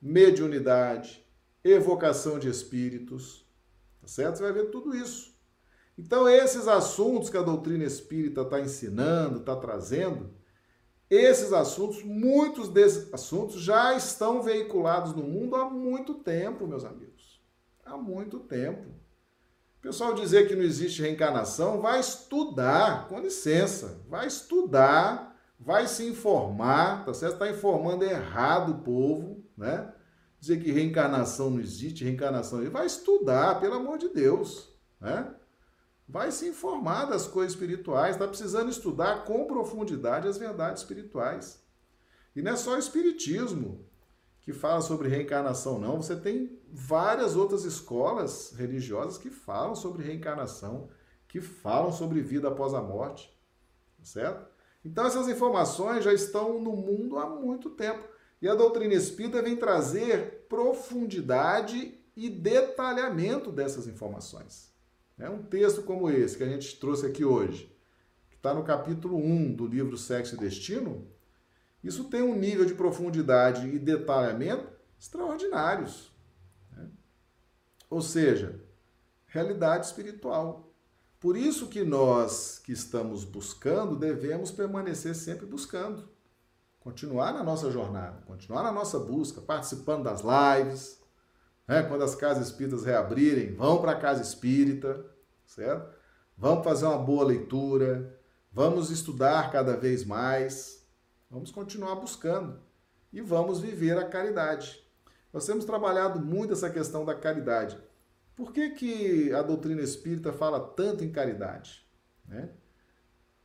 mediunidade, 0.00 1.24
evocação 1.64 2.38
de 2.38 2.48
espíritos, 2.48 3.46
tá 4.00 4.06
certo? 4.06 4.36
Você 4.36 4.42
vai 4.42 4.52
ver 4.52 4.70
tudo 4.70 4.94
isso. 4.94 5.36
Então, 5.96 6.28
esses 6.28 6.68
assuntos 6.68 7.28
que 7.28 7.36
a 7.36 7.42
doutrina 7.42 7.84
espírita 7.84 8.42
está 8.42 8.60
ensinando, 8.60 9.40
está 9.40 9.56
trazendo, 9.56 10.32
esses 11.10 11.52
assuntos, 11.52 12.02
muitos 12.04 12.68
desses 12.68 13.12
assuntos 13.12 13.60
já 13.60 13.96
estão 13.96 14.42
veiculados 14.42 15.14
no 15.14 15.22
mundo 15.22 15.56
há 15.56 15.68
muito 15.68 16.14
tempo, 16.14 16.66
meus 16.66 16.84
amigos. 16.84 17.42
Há 17.84 17.96
muito 17.96 18.40
tempo. 18.40 18.90
O 19.78 19.80
pessoal 19.80 20.12
dizer 20.12 20.46
que 20.46 20.54
não 20.54 20.62
existe 20.62 21.00
reencarnação, 21.00 21.80
vai 21.80 21.98
estudar, 21.98 23.08
com 23.08 23.20
licença, 23.20 24.02
vai 24.06 24.26
estudar, 24.26 25.37
vai 25.58 25.86
se 25.86 26.06
informar, 26.06 27.04
tá 27.04 27.12
certo? 27.12 27.34
Está 27.34 27.50
informando 27.50 28.04
errado 28.04 28.72
o 28.72 28.78
povo, 28.78 29.44
né? 29.56 29.92
dizer 30.40 30.62
que 30.62 30.70
reencarnação 30.70 31.50
não 31.50 31.60
existe, 31.60 32.04
reencarnação. 32.04 32.60
Ele 32.60 32.70
vai 32.70 32.86
estudar, 32.86 33.60
pelo 33.60 33.74
amor 33.74 33.98
de 33.98 34.08
Deus, 34.08 34.72
né? 35.00 35.34
Vai 36.08 36.32
se 36.32 36.48
informar 36.48 37.04
das 37.04 37.26
coisas 37.26 37.52
espirituais, 37.52 38.14
está 38.14 38.26
precisando 38.26 38.70
estudar 38.70 39.24
com 39.24 39.46
profundidade 39.46 40.28
as 40.28 40.38
verdades 40.38 40.82
espirituais. 40.82 41.62
E 42.34 42.40
não 42.40 42.52
é 42.52 42.56
só 42.56 42.76
o 42.76 42.78
espiritismo 42.78 43.84
que 44.40 44.52
fala 44.52 44.80
sobre 44.80 45.08
reencarnação, 45.08 45.78
não. 45.78 46.00
Você 46.00 46.16
tem 46.16 46.58
várias 46.72 47.36
outras 47.36 47.64
escolas 47.64 48.54
religiosas 48.56 49.18
que 49.18 49.28
falam 49.28 49.74
sobre 49.74 50.02
reencarnação, 50.02 50.88
que 51.26 51.42
falam 51.42 51.92
sobre 51.92 52.22
vida 52.22 52.48
após 52.48 52.72
a 52.72 52.80
morte, 52.80 53.36
certo? 54.02 54.48
Então 54.88 55.04
essas 55.04 55.28
informações 55.28 56.02
já 56.02 56.14
estão 56.14 56.58
no 56.58 56.72
mundo 56.72 57.18
há 57.18 57.28
muito 57.28 57.68
tempo. 57.68 58.02
E 58.40 58.48
a 58.48 58.54
doutrina 58.54 58.94
espírita 58.94 59.42
vem 59.42 59.54
trazer 59.54 60.46
profundidade 60.48 61.94
e 62.16 62.30
detalhamento 62.30 63.52
dessas 63.52 63.86
informações. 63.86 64.72
É 65.18 65.28
um 65.28 65.42
texto 65.42 65.82
como 65.82 66.08
esse 66.08 66.38
que 66.38 66.42
a 66.42 66.48
gente 66.48 66.80
trouxe 66.80 67.04
aqui 67.04 67.22
hoje, 67.22 67.70
que 68.30 68.36
está 68.36 68.54
no 68.54 68.64
capítulo 68.64 69.18
1 69.18 69.54
do 69.54 69.66
livro 69.66 69.98
Sexo 69.98 70.36
e 70.36 70.38
Destino, 70.38 71.06
isso 71.84 72.04
tem 72.04 72.22
um 72.22 72.34
nível 72.34 72.64
de 72.64 72.74
profundidade 72.74 73.68
e 73.68 73.78
detalhamento 73.78 74.72
extraordinários. 74.98 76.10
Né? 76.72 76.88
Ou 77.90 78.00
seja, 78.00 78.58
realidade 79.26 79.86
espiritual. 79.86 80.67
Por 81.20 81.36
isso 81.36 81.66
que 81.66 81.82
nós 81.82 82.60
que 82.62 82.72
estamos 82.72 83.24
buscando 83.24 83.96
devemos 83.96 84.50
permanecer 84.50 85.14
sempre 85.14 85.46
buscando 85.46 86.08
continuar 86.80 87.34
na 87.34 87.42
nossa 87.42 87.70
jornada, 87.70 88.22
continuar 88.26 88.62
na 88.62 88.72
nossa 88.72 88.98
busca, 88.98 89.40
participando 89.40 90.04
das 90.04 90.22
lives, 90.22 90.98
né? 91.66 91.82
quando 91.82 92.02
as 92.02 92.14
casas 92.14 92.46
espíritas 92.46 92.84
reabrirem, 92.84 93.54
vão 93.54 93.80
para 93.80 93.92
a 93.92 94.00
casa 94.00 94.22
espírita, 94.22 95.04
certo? 95.44 95.94
Vamos 96.36 96.64
fazer 96.64 96.86
uma 96.86 96.98
boa 96.98 97.24
leitura, 97.24 98.18
vamos 98.50 98.90
estudar 98.90 99.50
cada 99.50 99.76
vez 99.76 100.04
mais, 100.04 100.86
vamos 101.28 101.50
continuar 101.50 101.96
buscando 101.96 102.58
e 103.12 103.20
vamos 103.20 103.60
viver 103.60 103.98
a 103.98 104.08
caridade. 104.08 104.82
Nós 105.32 105.44
temos 105.44 105.64
trabalhado 105.64 106.20
muito 106.20 106.52
essa 106.54 106.70
questão 106.70 107.04
da 107.04 107.14
caridade. 107.14 107.78
Por 108.38 108.52
que, 108.52 108.70
que 108.70 109.32
a 109.32 109.42
doutrina 109.42 109.82
espírita 109.82 110.32
fala 110.32 110.60
tanto 110.60 111.02
em 111.02 111.10
caridade? 111.10 111.84
Né? 112.24 112.48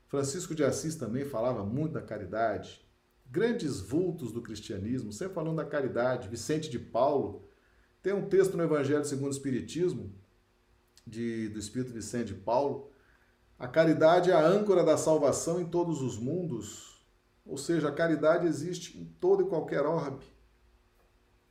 Francisco 0.05 0.53
de 0.53 0.63
Assis 0.63 0.93
também 0.93 1.25
falava 1.25 1.65
muito 1.65 1.93
da 1.93 2.01
caridade 2.03 2.87
grandes 3.25 3.79
vultos 3.79 4.31
do 4.31 4.43
cristianismo, 4.43 5.11
sempre 5.11 5.33
falando 5.33 5.55
da 5.55 5.65
caridade, 5.65 6.29
Vicente 6.29 6.69
de 6.69 6.77
Paulo. 6.77 7.49
Tem 8.03 8.13
um 8.13 8.29
texto 8.29 8.55
no 8.55 8.61
Evangelho 8.61 9.03
segundo 9.03 9.29
o 9.29 9.33
Espiritismo, 9.33 10.13
de, 11.07 11.49
do 11.49 11.57
Espírito 11.57 11.91
Vicente 11.91 12.27
de 12.27 12.39
Paulo. 12.41 12.91
A 13.57 13.67
caridade 13.67 14.29
é 14.29 14.35
a 14.35 14.45
âncora 14.45 14.83
da 14.83 14.95
salvação 14.95 15.59
em 15.59 15.65
todos 15.65 16.03
os 16.03 16.19
mundos, 16.19 17.03
ou 17.43 17.57
seja, 17.57 17.89
a 17.89 17.91
caridade 17.91 18.45
existe 18.45 18.95
em 18.99 19.05
todo 19.19 19.41
e 19.41 19.49
qualquer 19.49 19.81
orbe. 19.81 20.23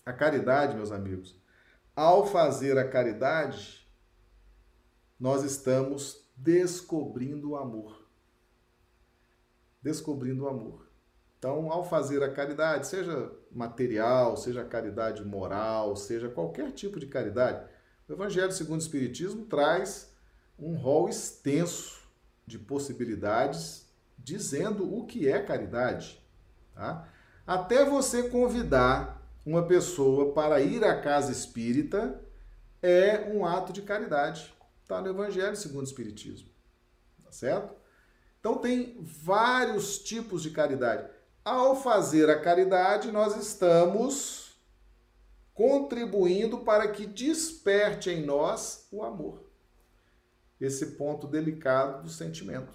A 0.06 0.12
caridade, 0.12 0.76
meus 0.76 0.92
amigos, 0.92 1.41
ao 1.94 2.26
fazer 2.26 2.78
a 2.78 2.88
caridade, 2.88 3.86
nós 5.18 5.44
estamos 5.44 6.26
descobrindo 6.36 7.50
o 7.50 7.56
amor. 7.56 8.06
Descobrindo 9.80 10.44
o 10.44 10.48
amor. 10.48 10.88
Então, 11.38 11.70
ao 11.70 11.84
fazer 11.84 12.22
a 12.22 12.32
caridade, 12.32 12.86
seja 12.86 13.32
material, 13.50 14.36
seja 14.36 14.64
caridade 14.64 15.24
moral, 15.24 15.96
seja 15.96 16.28
qualquer 16.28 16.70
tipo 16.72 17.00
de 17.00 17.06
caridade, 17.06 17.68
o 18.08 18.12
Evangelho 18.12 18.52
segundo 18.52 18.80
o 18.80 18.82
Espiritismo 18.82 19.46
traz 19.46 20.12
um 20.58 20.76
rol 20.76 21.08
extenso 21.08 22.02
de 22.46 22.58
possibilidades 22.58 23.88
dizendo 24.18 24.96
o 24.96 25.06
que 25.06 25.28
é 25.28 25.42
caridade. 25.42 26.22
Tá? 26.74 27.08
Até 27.46 27.84
você 27.84 28.28
convidar 28.28 29.21
uma 29.44 29.66
pessoa 29.66 30.32
para 30.32 30.60
ir 30.60 30.84
à 30.84 31.00
casa 31.00 31.32
espírita 31.32 32.20
é 32.80 33.30
um 33.32 33.44
ato 33.44 33.72
de 33.72 33.82
caridade. 33.82 34.54
Está 34.82 35.00
no 35.00 35.08
Evangelho 35.08 35.56
segundo 35.56 35.82
o 35.82 35.88
Espiritismo. 35.88 36.48
Tá 37.24 37.32
certo? 37.32 37.74
Então 38.38 38.58
tem 38.58 38.96
vários 39.00 39.98
tipos 39.98 40.42
de 40.42 40.50
caridade. 40.50 41.08
Ao 41.44 41.74
fazer 41.80 42.30
a 42.30 42.40
caridade, 42.40 43.10
nós 43.10 43.36
estamos 43.36 44.60
contribuindo 45.54 46.58
para 46.58 46.88
que 46.88 47.06
desperte 47.06 48.10
em 48.10 48.24
nós 48.24 48.86
o 48.90 49.02
amor. 49.02 49.44
Esse 50.60 50.92
ponto 50.92 51.26
delicado 51.26 52.04
do 52.04 52.08
sentimento. 52.08 52.74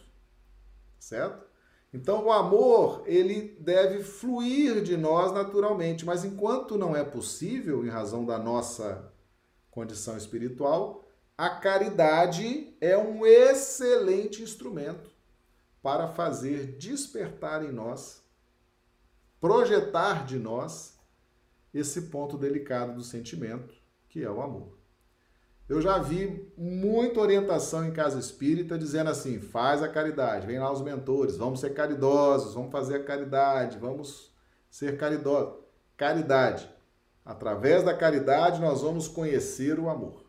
Certo? 0.99 1.46
Então, 1.93 2.25
o 2.25 2.31
amor, 2.31 3.03
ele 3.05 3.57
deve 3.59 4.03
fluir 4.03 4.81
de 4.83 4.97
nós 4.97 5.31
naturalmente, 5.31 6.05
mas 6.05 6.25
enquanto 6.25 6.77
não 6.77 6.95
é 6.95 7.03
possível, 7.03 7.85
em 7.85 7.89
razão 7.89 8.25
da 8.25 8.37
nossa 8.37 9.11
condição 9.71 10.17
espiritual, 10.17 11.05
a 11.37 11.49
caridade 11.49 12.75
é 12.81 12.97
um 12.97 13.25
excelente 13.25 14.41
instrumento 14.43 15.09
para 15.81 16.07
fazer 16.07 16.77
despertar 16.77 17.63
em 17.63 17.71
nós 17.71 18.25
projetar 19.39 20.25
de 20.25 20.37
nós 20.37 20.97
esse 21.73 22.03
ponto 22.03 22.37
delicado 22.37 22.93
do 22.93 23.03
sentimento, 23.03 23.73
que 24.09 24.23
é 24.23 24.29
o 24.29 24.41
amor. 24.41 24.76
Eu 25.67 25.81
já 25.81 25.97
vi 25.97 26.49
muita 26.57 27.19
orientação 27.19 27.85
em 27.85 27.91
casa 27.91 28.19
espírita 28.19 28.77
dizendo 28.77 29.09
assim: 29.09 29.39
faz 29.39 29.83
a 29.83 29.89
caridade, 29.89 30.47
vem 30.47 30.59
lá 30.59 30.71
os 30.71 30.81
mentores, 30.81 31.35
vamos 31.35 31.59
ser 31.59 31.73
caridosos, 31.73 32.53
vamos 32.53 32.71
fazer 32.71 32.95
a 32.95 33.03
caridade, 33.03 33.77
vamos 33.77 34.33
ser 34.69 34.97
caridosos. 34.97 35.55
Caridade. 35.97 36.69
Através 37.25 37.83
da 37.83 37.93
caridade 37.93 38.61
nós 38.61 38.81
vamos 38.81 39.07
conhecer 39.07 39.77
o 39.77 39.89
amor. 39.89 40.25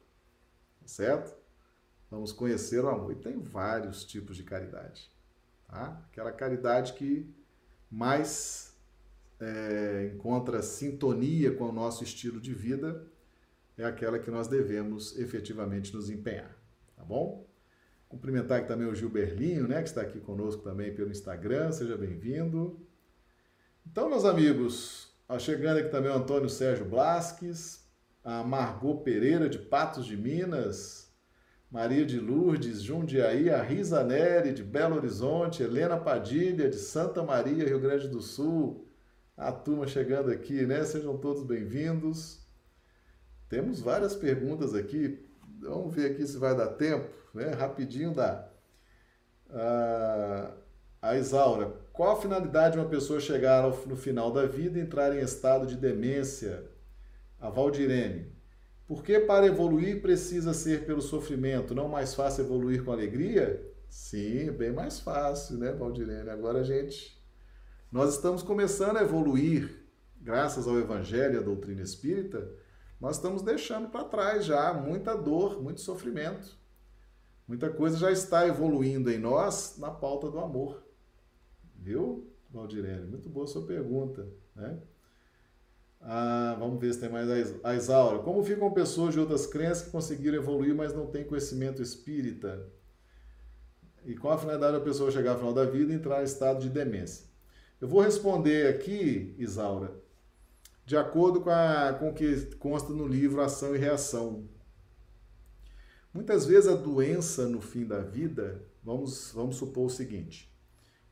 Certo? 0.84 1.36
Vamos 2.10 2.32
conhecer 2.32 2.84
o 2.84 2.88
amor. 2.88 3.12
E 3.12 3.16
tem 3.16 3.38
vários 3.38 4.04
tipos 4.04 4.36
de 4.36 4.42
caridade. 4.42 5.08
Tá? 5.68 6.02
Aquela 6.10 6.32
caridade 6.32 6.94
que 6.94 7.32
mais 7.90 8.74
é, 9.38 10.10
encontra 10.12 10.62
sintonia 10.62 11.54
com 11.54 11.68
o 11.68 11.72
nosso 11.72 12.02
estilo 12.02 12.40
de 12.40 12.52
vida, 12.52 13.06
é 13.78 13.84
aquela 13.84 14.18
que 14.18 14.30
nós 14.30 14.48
devemos 14.48 15.16
efetivamente 15.18 15.94
nos 15.94 16.10
empenhar, 16.10 16.54
tá 16.96 17.04
bom? 17.04 17.48
Cumprimentar 18.08 18.58
aqui 18.58 18.68
também 18.68 18.88
o 18.88 18.94
Gil 18.94 19.08
Berlinho, 19.08 19.68
né, 19.68 19.80
que 19.82 19.88
está 19.88 20.00
aqui 20.00 20.18
conosco 20.18 20.62
também 20.62 20.94
pelo 20.94 21.10
Instagram, 21.10 21.70
seja 21.70 21.96
bem-vindo. 21.96 22.84
Então, 23.86 24.08
meus 24.08 24.24
amigos, 24.24 25.14
chegando 25.38 25.78
aqui 25.78 25.90
também 25.90 26.10
o 26.10 26.14
Antônio 26.14 26.48
Sérgio 26.48 26.84
Blasques, 26.84 27.86
a 28.24 28.42
Margot 28.42 28.96
Pereira 29.02 29.48
de 29.48 29.58
Patos 29.58 30.06
de 30.06 30.16
Minas, 30.16 31.14
Maria 31.70 32.04
de 32.04 32.18
Lourdes, 32.18 32.82
Jundiaí, 32.82 33.48
a 33.50 33.62
Risa 33.62 34.02
Neri 34.02 34.52
de 34.52 34.64
Belo 34.64 34.96
Horizonte, 34.96 35.62
Helena 35.62 35.96
Padilha 35.98 36.68
de 36.68 36.76
Santa 36.76 37.22
Maria, 37.22 37.64
Rio 37.64 37.78
Grande 37.78 38.08
do 38.08 38.20
Sul, 38.20 38.88
a 39.36 39.52
turma 39.52 39.86
chegando 39.86 40.30
aqui, 40.30 40.66
né? 40.66 40.82
Sejam 40.84 41.16
todos 41.16 41.44
bem-vindos. 41.44 42.47
Temos 43.48 43.80
várias 43.80 44.14
perguntas 44.14 44.74
aqui. 44.74 45.26
Vamos 45.60 45.94
ver 45.94 46.12
aqui 46.12 46.26
se 46.26 46.36
vai 46.36 46.56
dar 46.56 46.68
tempo, 46.68 47.08
né? 47.34 47.50
Rapidinho 47.50 48.14
dá. 48.14 48.48
Ah, 49.50 50.52
a 51.00 51.16
Isaura, 51.16 51.72
qual 51.92 52.16
a 52.16 52.20
finalidade 52.20 52.74
de 52.74 52.80
uma 52.80 52.88
pessoa 52.88 53.20
chegar 53.20 53.64
ao, 53.64 53.86
no 53.86 53.96
final 53.96 54.32
da 54.32 54.46
vida 54.46 54.78
e 54.78 54.82
entrar 54.82 55.16
em 55.16 55.20
estado 55.20 55.66
de 55.66 55.76
demência? 55.76 56.64
A 57.40 57.48
Valdirene, 57.48 58.32
porque 58.84 59.20
para 59.20 59.46
evoluir 59.46 60.02
precisa 60.02 60.52
ser 60.52 60.84
pelo 60.84 61.00
sofrimento, 61.00 61.72
não 61.72 61.88
mais 61.88 62.14
fácil 62.14 62.44
evoluir 62.44 62.82
com 62.82 62.90
alegria? 62.90 63.64
Sim, 63.88 64.50
bem 64.50 64.72
mais 64.72 64.98
fácil, 64.98 65.56
né, 65.56 65.70
Valdirene? 65.72 66.30
Agora 66.30 66.60
a 66.60 66.64
gente. 66.64 67.16
Nós 67.92 68.14
estamos 68.14 68.42
começando 68.42 68.96
a 68.96 69.02
evoluir, 69.02 69.70
graças 70.20 70.66
ao 70.66 70.78
Evangelho 70.78 71.36
e 71.36 71.38
à 71.38 71.42
doutrina 71.42 71.80
espírita, 71.80 72.50
nós 73.00 73.16
estamos 73.16 73.42
deixando 73.42 73.88
para 73.88 74.04
trás 74.04 74.44
já 74.44 74.72
muita 74.72 75.14
dor, 75.16 75.62
muito 75.62 75.80
sofrimento. 75.80 76.58
Muita 77.46 77.70
coisa 77.70 77.96
já 77.96 78.10
está 78.10 78.46
evoluindo 78.46 79.10
em 79.10 79.18
nós 79.18 79.76
na 79.78 79.90
pauta 79.90 80.30
do 80.30 80.38
amor. 80.38 80.84
Viu, 81.76 82.30
Valdirene? 82.50 83.06
Muito 83.06 83.28
boa 83.30 83.46
sua 83.46 83.64
pergunta, 83.64 84.28
né? 84.54 84.78
Ah, 86.00 86.56
vamos 86.58 86.78
ver 86.80 86.92
se 86.92 87.00
tem 87.00 87.08
mais 87.08 87.28
a 87.64 87.74
Isaura. 87.74 88.18
Como 88.20 88.44
ficam 88.44 88.70
pessoas 88.72 89.14
de 89.14 89.20
outras 89.20 89.46
crenças 89.46 89.84
que 89.84 89.90
conseguiram 89.90 90.36
evoluir, 90.36 90.74
mas 90.74 90.94
não 90.94 91.06
têm 91.06 91.24
conhecimento 91.24 91.82
espírita? 91.82 92.68
E 94.04 94.14
qual 94.14 94.34
a 94.34 94.38
finalidade 94.38 94.78
da 94.78 94.84
pessoa 94.84 95.10
chegar 95.10 95.32
ao 95.32 95.38
final 95.38 95.52
da 95.52 95.64
vida 95.64 95.92
e 95.92 95.96
entrar 95.96 96.20
em 96.20 96.24
estado 96.24 96.60
de 96.60 96.68
demência? 96.68 97.26
Eu 97.80 97.88
vou 97.88 98.00
responder 98.00 98.68
aqui, 98.68 99.34
Isaura, 99.38 99.92
de 100.88 100.96
acordo 100.96 101.42
com, 101.42 101.50
a, 101.50 101.92
com 101.98 102.08
o 102.08 102.14
que 102.14 102.46
consta 102.56 102.94
no 102.94 103.06
livro 103.06 103.42
Ação 103.42 103.76
e 103.76 103.78
Reação. 103.78 104.48
Muitas 106.14 106.46
vezes 106.46 106.66
a 106.66 106.74
doença 106.74 107.46
no 107.46 107.60
fim 107.60 107.84
da 107.84 108.00
vida, 108.00 108.64
vamos, 108.82 109.30
vamos 109.34 109.56
supor 109.56 109.84
o 109.84 109.90
seguinte: 109.90 110.50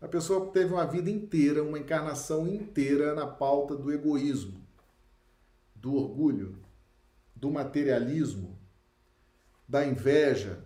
a 0.00 0.08
pessoa 0.08 0.50
teve 0.50 0.72
uma 0.72 0.86
vida 0.86 1.10
inteira, 1.10 1.62
uma 1.62 1.78
encarnação 1.78 2.48
inteira 2.48 3.14
na 3.14 3.26
pauta 3.26 3.76
do 3.76 3.92
egoísmo, 3.92 4.66
do 5.74 5.94
orgulho, 5.94 6.58
do 7.34 7.50
materialismo, 7.50 8.58
da 9.68 9.84
inveja, 9.84 10.64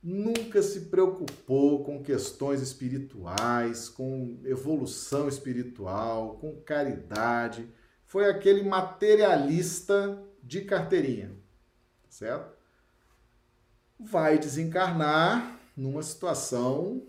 nunca 0.00 0.62
se 0.62 0.82
preocupou 0.82 1.82
com 1.82 2.04
questões 2.04 2.62
espirituais, 2.62 3.88
com 3.88 4.38
evolução 4.44 5.26
espiritual, 5.26 6.36
com 6.36 6.54
caridade 6.62 7.68
foi 8.16 8.30
aquele 8.30 8.62
materialista 8.62 10.26
de 10.42 10.62
carteirinha, 10.62 11.36
certo? 12.08 12.56
Vai 14.00 14.38
desencarnar 14.38 15.60
numa 15.76 16.02
situação 16.02 17.06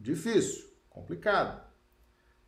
difícil, 0.00 0.68
complicada, 0.90 1.64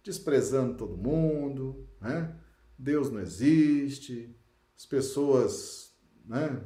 desprezando 0.03 0.77
todo 0.77 0.97
mundo, 0.97 1.89
né? 2.01 2.37
Deus 2.77 3.13
não 3.13 3.21
existe, 3.21 4.37
as 4.77 4.85
pessoas, 4.85 5.97
né? 6.27 6.65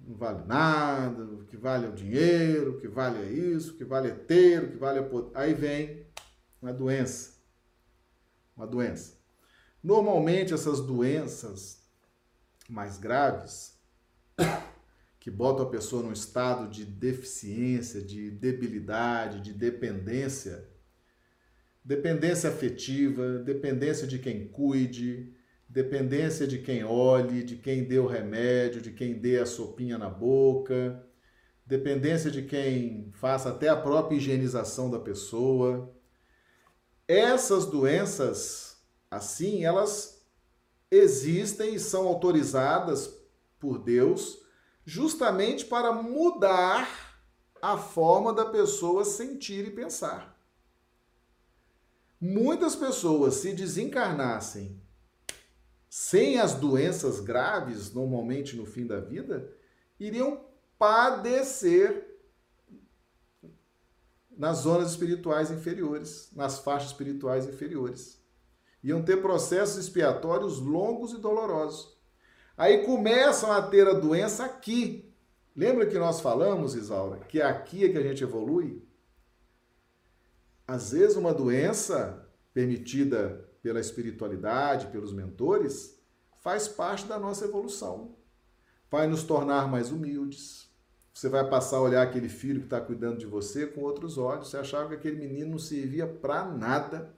Não 0.00 0.16
vale 0.16 0.44
nada, 0.44 1.22
o 1.22 1.44
que 1.44 1.56
vale 1.56 1.86
é 1.86 1.88
o 1.88 1.94
dinheiro, 1.94 2.72
o 2.72 2.80
que 2.80 2.88
vale 2.88 3.20
é 3.20 3.30
isso, 3.30 3.74
o 3.74 3.76
que 3.76 3.84
vale 3.84 4.08
é 4.08 4.14
ter, 4.14 4.64
o 4.64 4.72
que 4.72 4.76
vale 4.76 4.98
é 4.98 5.02
poder. 5.02 5.30
Aí 5.38 5.54
vem 5.54 6.04
uma 6.60 6.72
doença. 6.72 7.36
Uma 8.56 8.66
doença. 8.66 9.15
Normalmente, 9.86 10.52
essas 10.52 10.80
doenças 10.80 11.80
mais 12.68 12.98
graves, 12.98 13.78
que 15.20 15.30
botam 15.30 15.64
a 15.64 15.70
pessoa 15.70 16.02
num 16.02 16.12
estado 16.12 16.68
de 16.68 16.84
deficiência, 16.84 18.02
de 18.02 18.28
debilidade, 18.28 19.40
de 19.40 19.52
dependência, 19.52 20.68
dependência 21.84 22.50
afetiva, 22.50 23.38
dependência 23.38 24.08
de 24.08 24.18
quem 24.18 24.48
cuide, 24.48 25.32
dependência 25.68 26.48
de 26.48 26.58
quem 26.58 26.82
olhe, 26.82 27.44
de 27.44 27.54
quem 27.54 27.84
dê 27.84 28.00
o 28.00 28.08
remédio, 28.08 28.82
de 28.82 28.90
quem 28.90 29.14
dê 29.14 29.38
a 29.38 29.46
sopinha 29.46 29.96
na 29.96 30.10
boca, 30.10 31.00
dependência 31.64 32.28
de 32.28 32.42
quem 32.42 33.12
faça 33.12 33.50
até 33.50 33.68
a 33.68 33.76
própria 33.76 34.16
higienização 34.16 34.90
da 34.90 34.98
pessoa. 34.98 35.94
Essas 37.06 37.66
doenças 37.66 38.65
Assim, 39.10 39.64
elas 39.64 40.24
existem 40.90 41.74
e 41.74 41.80
são 41.80 42.06
autorizadas 42.06 43.14
por 43.58 43.78
Deus 43.78 44.44
justamente 44.84 45.64
para 45.64 45.92
mudar 45.92 46.88
a 47.60 47.76
forma 47.76 48.32
da 48.32 48.44
pessoa 48.44 49.04
sentir 49.04 49.66
e 49.66 49.70
pensar. 49.70 50.36
Muitas 52.20 52.76
pessoas, 52.76 53.34
se 53.34 53.52
desencarnassem 53.52 54.80
sem 55.88 56.38
as 56.38 56.54
doenças 56.54 57.20
graves, 57.20 57.92
normalmente 57.92 58.56
no 58.56 58.66
fim 58.66 58.86
da 58.86 59.00
vida, 59.00 59.52
iriam 59.98 60.44
padecer 60.78 62.18
nas 64.36 64.58
zonas 64.58 64.90
espirituais 64.90 65.50
inferiores, 65.50 66.30
nas 66.34 66.58
faixas 66.58 66.90
espirituais 66.90 67.46
inferiores 67.46 68.20
iam 68.86 69.02
ter 69.02 69.20
processos 69.20 69.76
expiatórios 69.78 70.60
longos 70.60 71.12
e 71.12 71.18
dolorosos. 71.18 71.98
Aí 72.56 72.84
começam 72.86 73.50
a 73.50 73.60
ter 73.60 73.84
a 73.88 73.92
doença 73.92 74.44
aqui. 74.44 75.12
Lembra 75.56 75.86
que 75.86 75.98
nós 75.98 76.20
falamos, 76.20 76.76
Isaura, 76.76 77.18
que 77.18 77.42
aqui 77.42 77.84
é 77.84 77.88
que 77.88 77.98
a 77.98 78.02
gente 78.02 78.22
evolui? 78.22 78.80
Às 80.68 80.92
vezes 80.92 81.16
uma 81.16 81.34
doença 81.34 82.28
permitida 82.54 83.50
pela 83.60 83.80
espiritualidade, 83.80 84.86
pelos 84.86 85.12
mentores, 85.12 86.00
faz 86.40 86.68
parte 86.68 87.06
da 87.06 87.18
nossa 87.18 87.44
evolução. 87.44 88.14
Vai 88.88 89.08
nos 89.08 89.24
tornar 89.24 89.68
mais 89.68 89.90
humildes. 89.90 90.70
Você 91.12 91.28
vai 91.28 91.48
passar 91.50 91.78
a 91.78 91.82
olhar 91.82 92.02
aquele 92.02 92.28
filho 92.28 92.60
que 92.60 92.66
está 92.66 92.80
cuidando 92.80 93.18
de 93.18 93.26
você 93.26 93.66
com 93.66 93.80
outros 93.80 94.16
olhos. 94.16 94.48
Você 94.48 94.58
achava 94.58 94.90
que 94.90 94.94
aquele 94.94 95.16
menino 95.16 95.50
não 95.50 95.58
servia 95.58 96.06
para 96.06 96.44
nada 96.44 97.15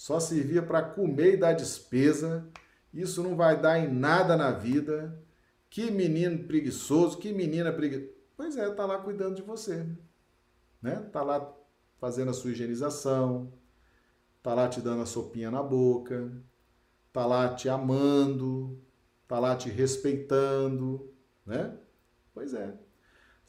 só 0.00 0.18
servia 0.18 0.62
para 0.62 0.80
comer 0.80 1.34
e 1.34 1.36
dar 1.36 1.52
despesa. 1.52 2.48
Isso 2.90 3.22
não 3.22 3.36
vai 3.36 3.60
dar 3.60 3.78
em 3.78 3.92
nada 3.92 4.34
na 4.34 4.50
vida. 4.50 5.22
Que 5.68 5.90
menino 5.90 6.44
preguiçoso, 6.44 7.18
que 7.18 7.30
menina 7.34 7.70
preguiçosa. 7.70 8.10
Pois 8.34 8.56
é, 8.56 8.70
tá 8.70 8.86
lá 8.86 8.96
cuidando 8.96 9.34
de 9.34 9.42
você. 9.42 9.86
Né? 10.80 10.96
Tá 11.12 11.22
lá 11.22 11.54
fazendo 11.98 12.30
a 12.30 12.32
sua 12.32 12.52
higienização, 12.52 13.52
tá 14.42 14.54
lá 14.54 14.70
te 14.70 14.80
dando 14.80 15.02
a 15.02 15.06
sopinha 15.06 15.50
na 15.50 15.62
boca, 15.62 16.32
tá 17.12 17.26
lá 17.26 17.54
te 17.54 17.68
amando, 17.68 18.82
tá 19.28 19.38
lá 19.38 19.54
te 19.54 19.68
respeitando, 19.68 21.12
né? 21.44 21.76
Pois 22.32 22.54
é. 22.54 22.74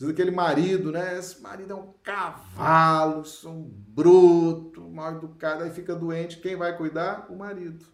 Diz 0.02 0.10
aquele 0.10 0.32
marido, 0.32 0.92
né? 0.92 1.20
Esse 1.20 1.40
marido 1.44 1.74
é 1.74 1.76
um 1.76 1.94
cavalo, 2.02 3.22
é 3.22 3.48
um 3.48 3.62
bruto, 3.62 4.90
mal 4.90 5.12
educado, 5.12 5.64
aí 5.64 5.70
fica 5.70 5.94
doente. 5.94 6.40
Quem 6.40 6.56
vai 6.56 6.76
cuidar? 6.76 7.28
O 7.30 7.36
marido. 7.36 7.86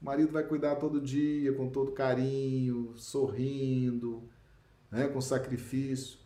O 0.00 0.04
marido 0.06 0.32
vai 0.32 0.44
cuidar 0.44 0.76
todo 0.76 0.98
dia, 0.98 1.52
com 1.52 1.68
todo 1.68 1.92
carinho, 1.92 2.94
sorrindo, 2.96 4.30
né? 4.90 5.08
com 5.08 5.20
sacrifício. 5.20 6.20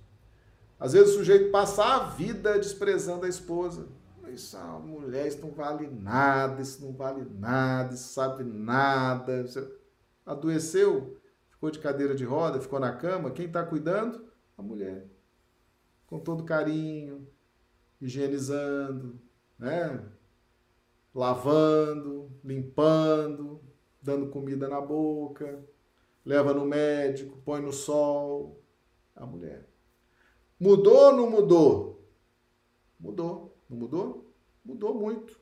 Às 0.78 0.92
vezes 0.92 1.14
o 1.14 1.18
sujeito 1.18 1.50
passa 1.50 1.82
a 1.82 1.98
vida 2.10 2.56
desprezando 2.56 3.26
a 3.26 3.28
esposa. 3.28 3.88
Isso, 4.28 4.56
a 4.56 4.78
mulher, 4.78 5.26
isso 5.26 5.40
não 5.40 5.50
vale 5.50 5.88
nada, 5.90 6.62
isso 6.62 6.84
não 6.84 6.92
vale 6.92 7.26
nada, 7.28 7.94
isso 7.94 8.12
sabe 8.12 8.44
nada. 8.44 9.44
Adoeceu, 10.24 11.20
ficou 11.50 11.68
de 11.68 11.80
cadeira 11.80 12.14
de 12.14 12.24
roda, 12.24 12.60
ficou 12.60 12.78
na 12.78 12.92
cama. 12.92 13.32
Quem 13.32 13.46
está 13.46 13.64
cuidando? 13.64 14.30
A 14.62 14.64
mulher. 14.64 15.06
Com 16.06 16.20
todo 16.20 16.44
carinho, 16.44 17.26
higienizando, 18.00 19.20
né? 19.58 20.08
lavando, 21.14 22.30
limpando, 22.42 23.60
dando 24.00 24.30
comida 24.30 24.68
na 24.68 24.80
boca, 24.80 25.62
leva 26.24 26.54
no 26.54 26.64
médico, 26.64 27.38
põe 27.44 27.60
no 27.60 27.72
sol. 27.72 28.58
A 29.14 29.26
mulher. 29.26 29.68
Mudou 30.58 30.96
ou 30.96 31.12
não 31.12 31.30
mudou? 31.30 32.08
Mudou. 32.98 33.54
Não 33.68 33.76
mudou? 33.76 34.32
Mudou 34.64 34.94
muito. 34.94 35.38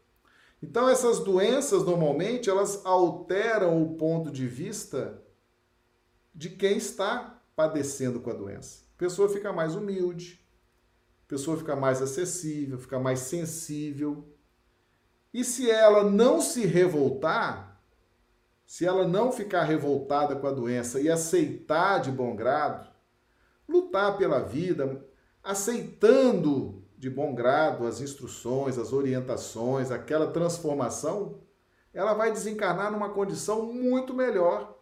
Então 0.61 0.89
essas 0.89 1.21
doenças 1.21 1.85
normalmente 1.85 2.51
elas 2.51 2.85
alteram 2.85 3.81
o 3.81 3.95
ponto 3.95 4.31
de 4.31 4.47
vista 4.47 5.23
de 6.35 6.51
quem 6.51 6.79
está 6.79 7.41
padecendo 7.55 8.21
com 8.21 8.31
a 8.31 8.35
doença 8.35 8.80
pessoa 9.01 9.31
fica 9.31 9.51
mais 9.51 9.75
humilde, 9.75 10.47
pessoa 11.27 11.57
fica 11.57 11.75
mais 11.75 12.03
acessível, 12.03 12.79
fica 12.79 13.01
mais 13.01 13.21
sensível. 13.21 14.29
E 15.33 15.43
se 15.43 15.71
ela 15.71 16.05
não 16.05 16.43
se 16.43 16.67
revoltar, 16.67 17.81
se 18.67 18.85
ela 18.85 19.09
não 19.09 19.33
ficar 19.33 19.63
revoltada 19.63 20.37
com 20.37 20.47
a 20.47 20.53
doença 20.53 21.01
e 21.01 21.09
aceitar 21.09 22.01
de 22.01 22.13
bom 22.13 22.37
grado, 22.37 22.91
lutar 23.67 24.19
pela 24.19 24.41
vida, 24.41 25.03
aceitando 25.43 26.85
de 26.99 27.09
bom 27.09 27.35
grado 27.35 27.87
as 27.87 28.03
instruções, 28.03 28.77
as 28.77 28.93
orientações, 28.93 29.91
aquela 29.91 30.31
transformação, 30.31 31.41
ela 31.95 32.13
vai 32.13 32.31
desencarnar 32.31 32.93
numa 32.93 33.09
condição 33.09 33.73
muito 33.73 34.13
melhor 34.13 34.79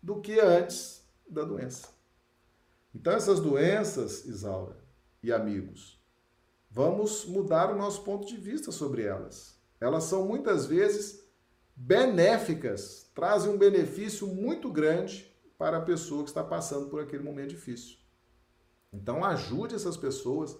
do 0.00 0.20
que 0.20 0.38
antes 0.38 1.04
da 1.28 1.42
doença. 1.42 1.97
Então, 2.98 3.12
essas 3.12 3.38
doenças, 3.38 4.24
Isaura 4.24 4.76
e 5.22 5.32
amigos, 5.32 6.02
vamos 6.68 7.24
mudar 7.26 7.72
o 7.72 7.78
nosso 7.78 8.02
ponto 8.02 8.26
de 8.26 8.36
vista 8.36 8.72
sobre 8.72 9.04
elas. 9.04 9.56
Elas 9.80 10.02
são 10.02 10.26
muitas 10.26 10.66
vezes 10.66 11.24
benéficas, 11.76 13.08
trazem 13.14 13.52
um 13.52 13.56
benefício 13.56 14.26
muito 14.26 14.68
grande 14.68 15.32
para 15.56 15.76
a 15.76 15.82
pessoa 15.82 16.24
que 16.24 16.30
está 16.30 16.42
passando 16.42 16.88
por 16.88 17.00
aquele 17.00 17.22
momento 17.22 17.50
difícil. 17.50 17.98
Então 18.92 19.24
ajude 19.24 19.76
essas 19.76 19.96
pessoas, 19.96 20.58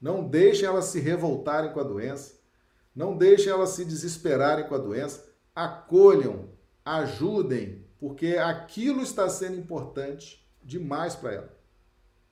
não 0.00 0.28
deixem 0.28 0.66
elas 0.66 0.86
se 0.86 0.98
revoltarem 0.98 1.72
com 1.72 1.78
a 1.78 1.84
doença, 1.84 2.40
não 2.92 3.16
deixem 3.16 3.52
elas 3.52 3.70
se 3.70 3.84
desesperarem 3.84 4.66
com 4.66 4.74
a 4.74 4.78
doença, 4.78 5.32
acolham, 5.54 6.50
ajudem, 6.84 7.86
porque 8.00 8.36
aquilo 8.36 9.00
está 9.00 9.28
sendo 9.28 9.60
importante 9.60 10.44
demais 10.60 11.14
para 11.14 11.34
ela. 11.34 11.57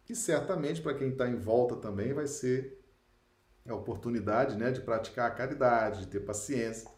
E 0.09 0.15
certamente 0.15 0.81
para 0.81 0.95
quem 0.95 1.11
está 1.11 1.29
em 1.29 1.37
volta 1.37 1.77
também 1.77 2.13
vai 2.13 2.27
ser 2.27 2.81
a 3.69 3.75
oportunidade 3.75 4.57
né, 4.57 4.71
de 4.71 4.81
praticar 4.81 5.31
a 5.31 5.35
caridade, 5.35 6.01
de 6.01 6.07
ter 6.07 6.21
paciência 6.21 6.89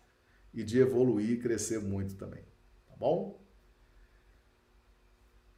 e 0.52 0.62
de 0.62 0.78
evoluir 0.78 1.30
e 1.30 1.38
crescer 1.38 1.80
muito 1.80 2.14
também. 2.16 2.42
Tá 2.86 2.94
bom? 2.96 3.42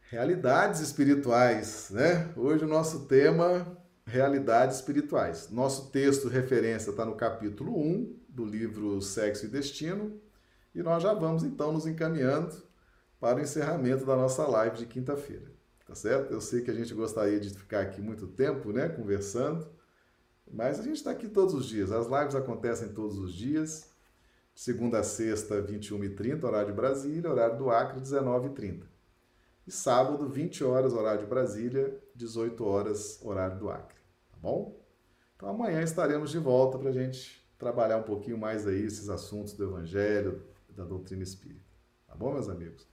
Realidades 0.01 0.81
espirituais, 0.81 1.91
né? 1.91 2.33
Hoje 2.37 2.65
o 2.65 2.69
nosso 2.69 3.07
tema 3.07 3.77
realidades 4.05 4.77
espirituais. 4.77 5.51
Nosso 5.51 5.91
texto 5.91 6.29
referência 6.29 6.91
está 6.91 7.05
no 7.05 7.15
capítulo 7.15 7.79
1 7.79 8.19
do 8.29 8.45
livro 8.45 9.01
Sexo 9.01 9.47
e 9.47 9.49
Destino, 9.49 10.21
e 10.75 10.83
nós 10.83 11.03
já 11.03 11.15
vamos 11.15 11.45
então 11.45 11.73
nos 11.73 11.87
encaminhando 11.87 12.63
para 13.21 13.39
o 13.39 13.41
encerramento 13.41 14.05
da 14.05 14.17
nossa 14.17 14.47
live 14.47 14.79
de 14.79 14.87
quinta-feira. 14.87 15.60
Tá 15.91 15.97
certo? 15.97 16.33
Eu 16.33 16.41
sei 16.41 16.63
que 16.63 16.71
a 16.71 16.75
gente 16.75 16.95
gostaria 16.95 17.41
de 17.41 17.51
ficar 17.51 17.81
aqui 17.81 18.01
muito 18.01 18.29
tempo, 18.29 18.73
né, 18.73 18.89
conversando, 18.89 19.67
mas 20.49 20.79
a 20.79 20.85
gente 20.85 20.99
está 20.99 21.11
aqui 21.11 21.29
todos 21.29 21.53
os 21.53 21.67
dias. 21.67 21.91
As 21.91 22.07
lives 22.07 22.37
acontecem 22.37 22.91
todos 22.91 23.19
os 23.19 23.35
dias 23.35 23.91
segunda 24.55 25.01
a 25.01 25.03
sexta, 25.03 25.61
21h30, 25.61 26.45
horário 26.45 26.69
de 26.69 26.75
Brasília, 26.75 27.29
horário 27.29 27.59
do 27.59 27.71
Acre, 27.71 28.01
19h30. 28.01 28.85
E 29.67 29.73
sábado, 29.73 30.29
20 30.29 30.63
horas, 30.63 30.93
horário 30.93 31.23
de 31.23 31.27
Brasília, 31.27 32.01
18 32.15 32.65
horas, 32.65 33.19
horário 33.25 33.59
do 33.59 33.69
Acre. 33.69 33.99
Tá 34.31 34.39
bom? 34.41 34.81
Então 35.35 35.49
amanhã 35.49 35.83
estaremos 35.83 36.31
de 36.31 36.39
volta 36.39 36.79
para 36.79 36.91
a 36.91 36.93
gente 36.93 37.45
trabalhar 37.59 37.97
um 37.97 38.05
pouquinho 38.05 38.39
mais 38.39 38.65
aí 38.65 38.81
esses 38.81 39.09
assuntos 39.09 39.55
do 39.55 39.65
Evangelho, 39.65 40.41
da 40.69 40.85
doutrina 40.85 41.25
espírita. 41.25 41.67
Tá 42.07 42.15
bom, 42.15 42.33
meus 42.33 42.49
amigos? 42.49 42.90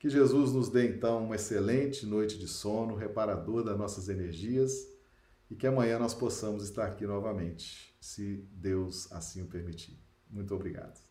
Que 0.00 0.08
Jesus 0.08 0.52
nos 0.52 0.70
dê 0.70 0.88
então 0.88 1.26
uma 1.26 1.34
excelente 1.34 2.06
noite 2.06 2.38
de 2.38 2.48
sono, 2.48 2.96
reparador 2.96 3.62
das 3.62 3.76
nossas 3.76 4.08
energias 4.08 4.88
e 5.50 5.54
que 5.54 5.66
amanhã 5.66 5.98
nós 5.98 6.14
possamos 6.14 6.64
estar 6.64 6.86
aqui 6.86 7.06
novamente, 7.06 7.94
se 8.00 8.48
Deus 8.50 9.12
assim 9.12 9.42
o 9.42 9.46
permitir. 9.46 10.02
Muito 10.30 10.54
obrigado. 10.54 11.09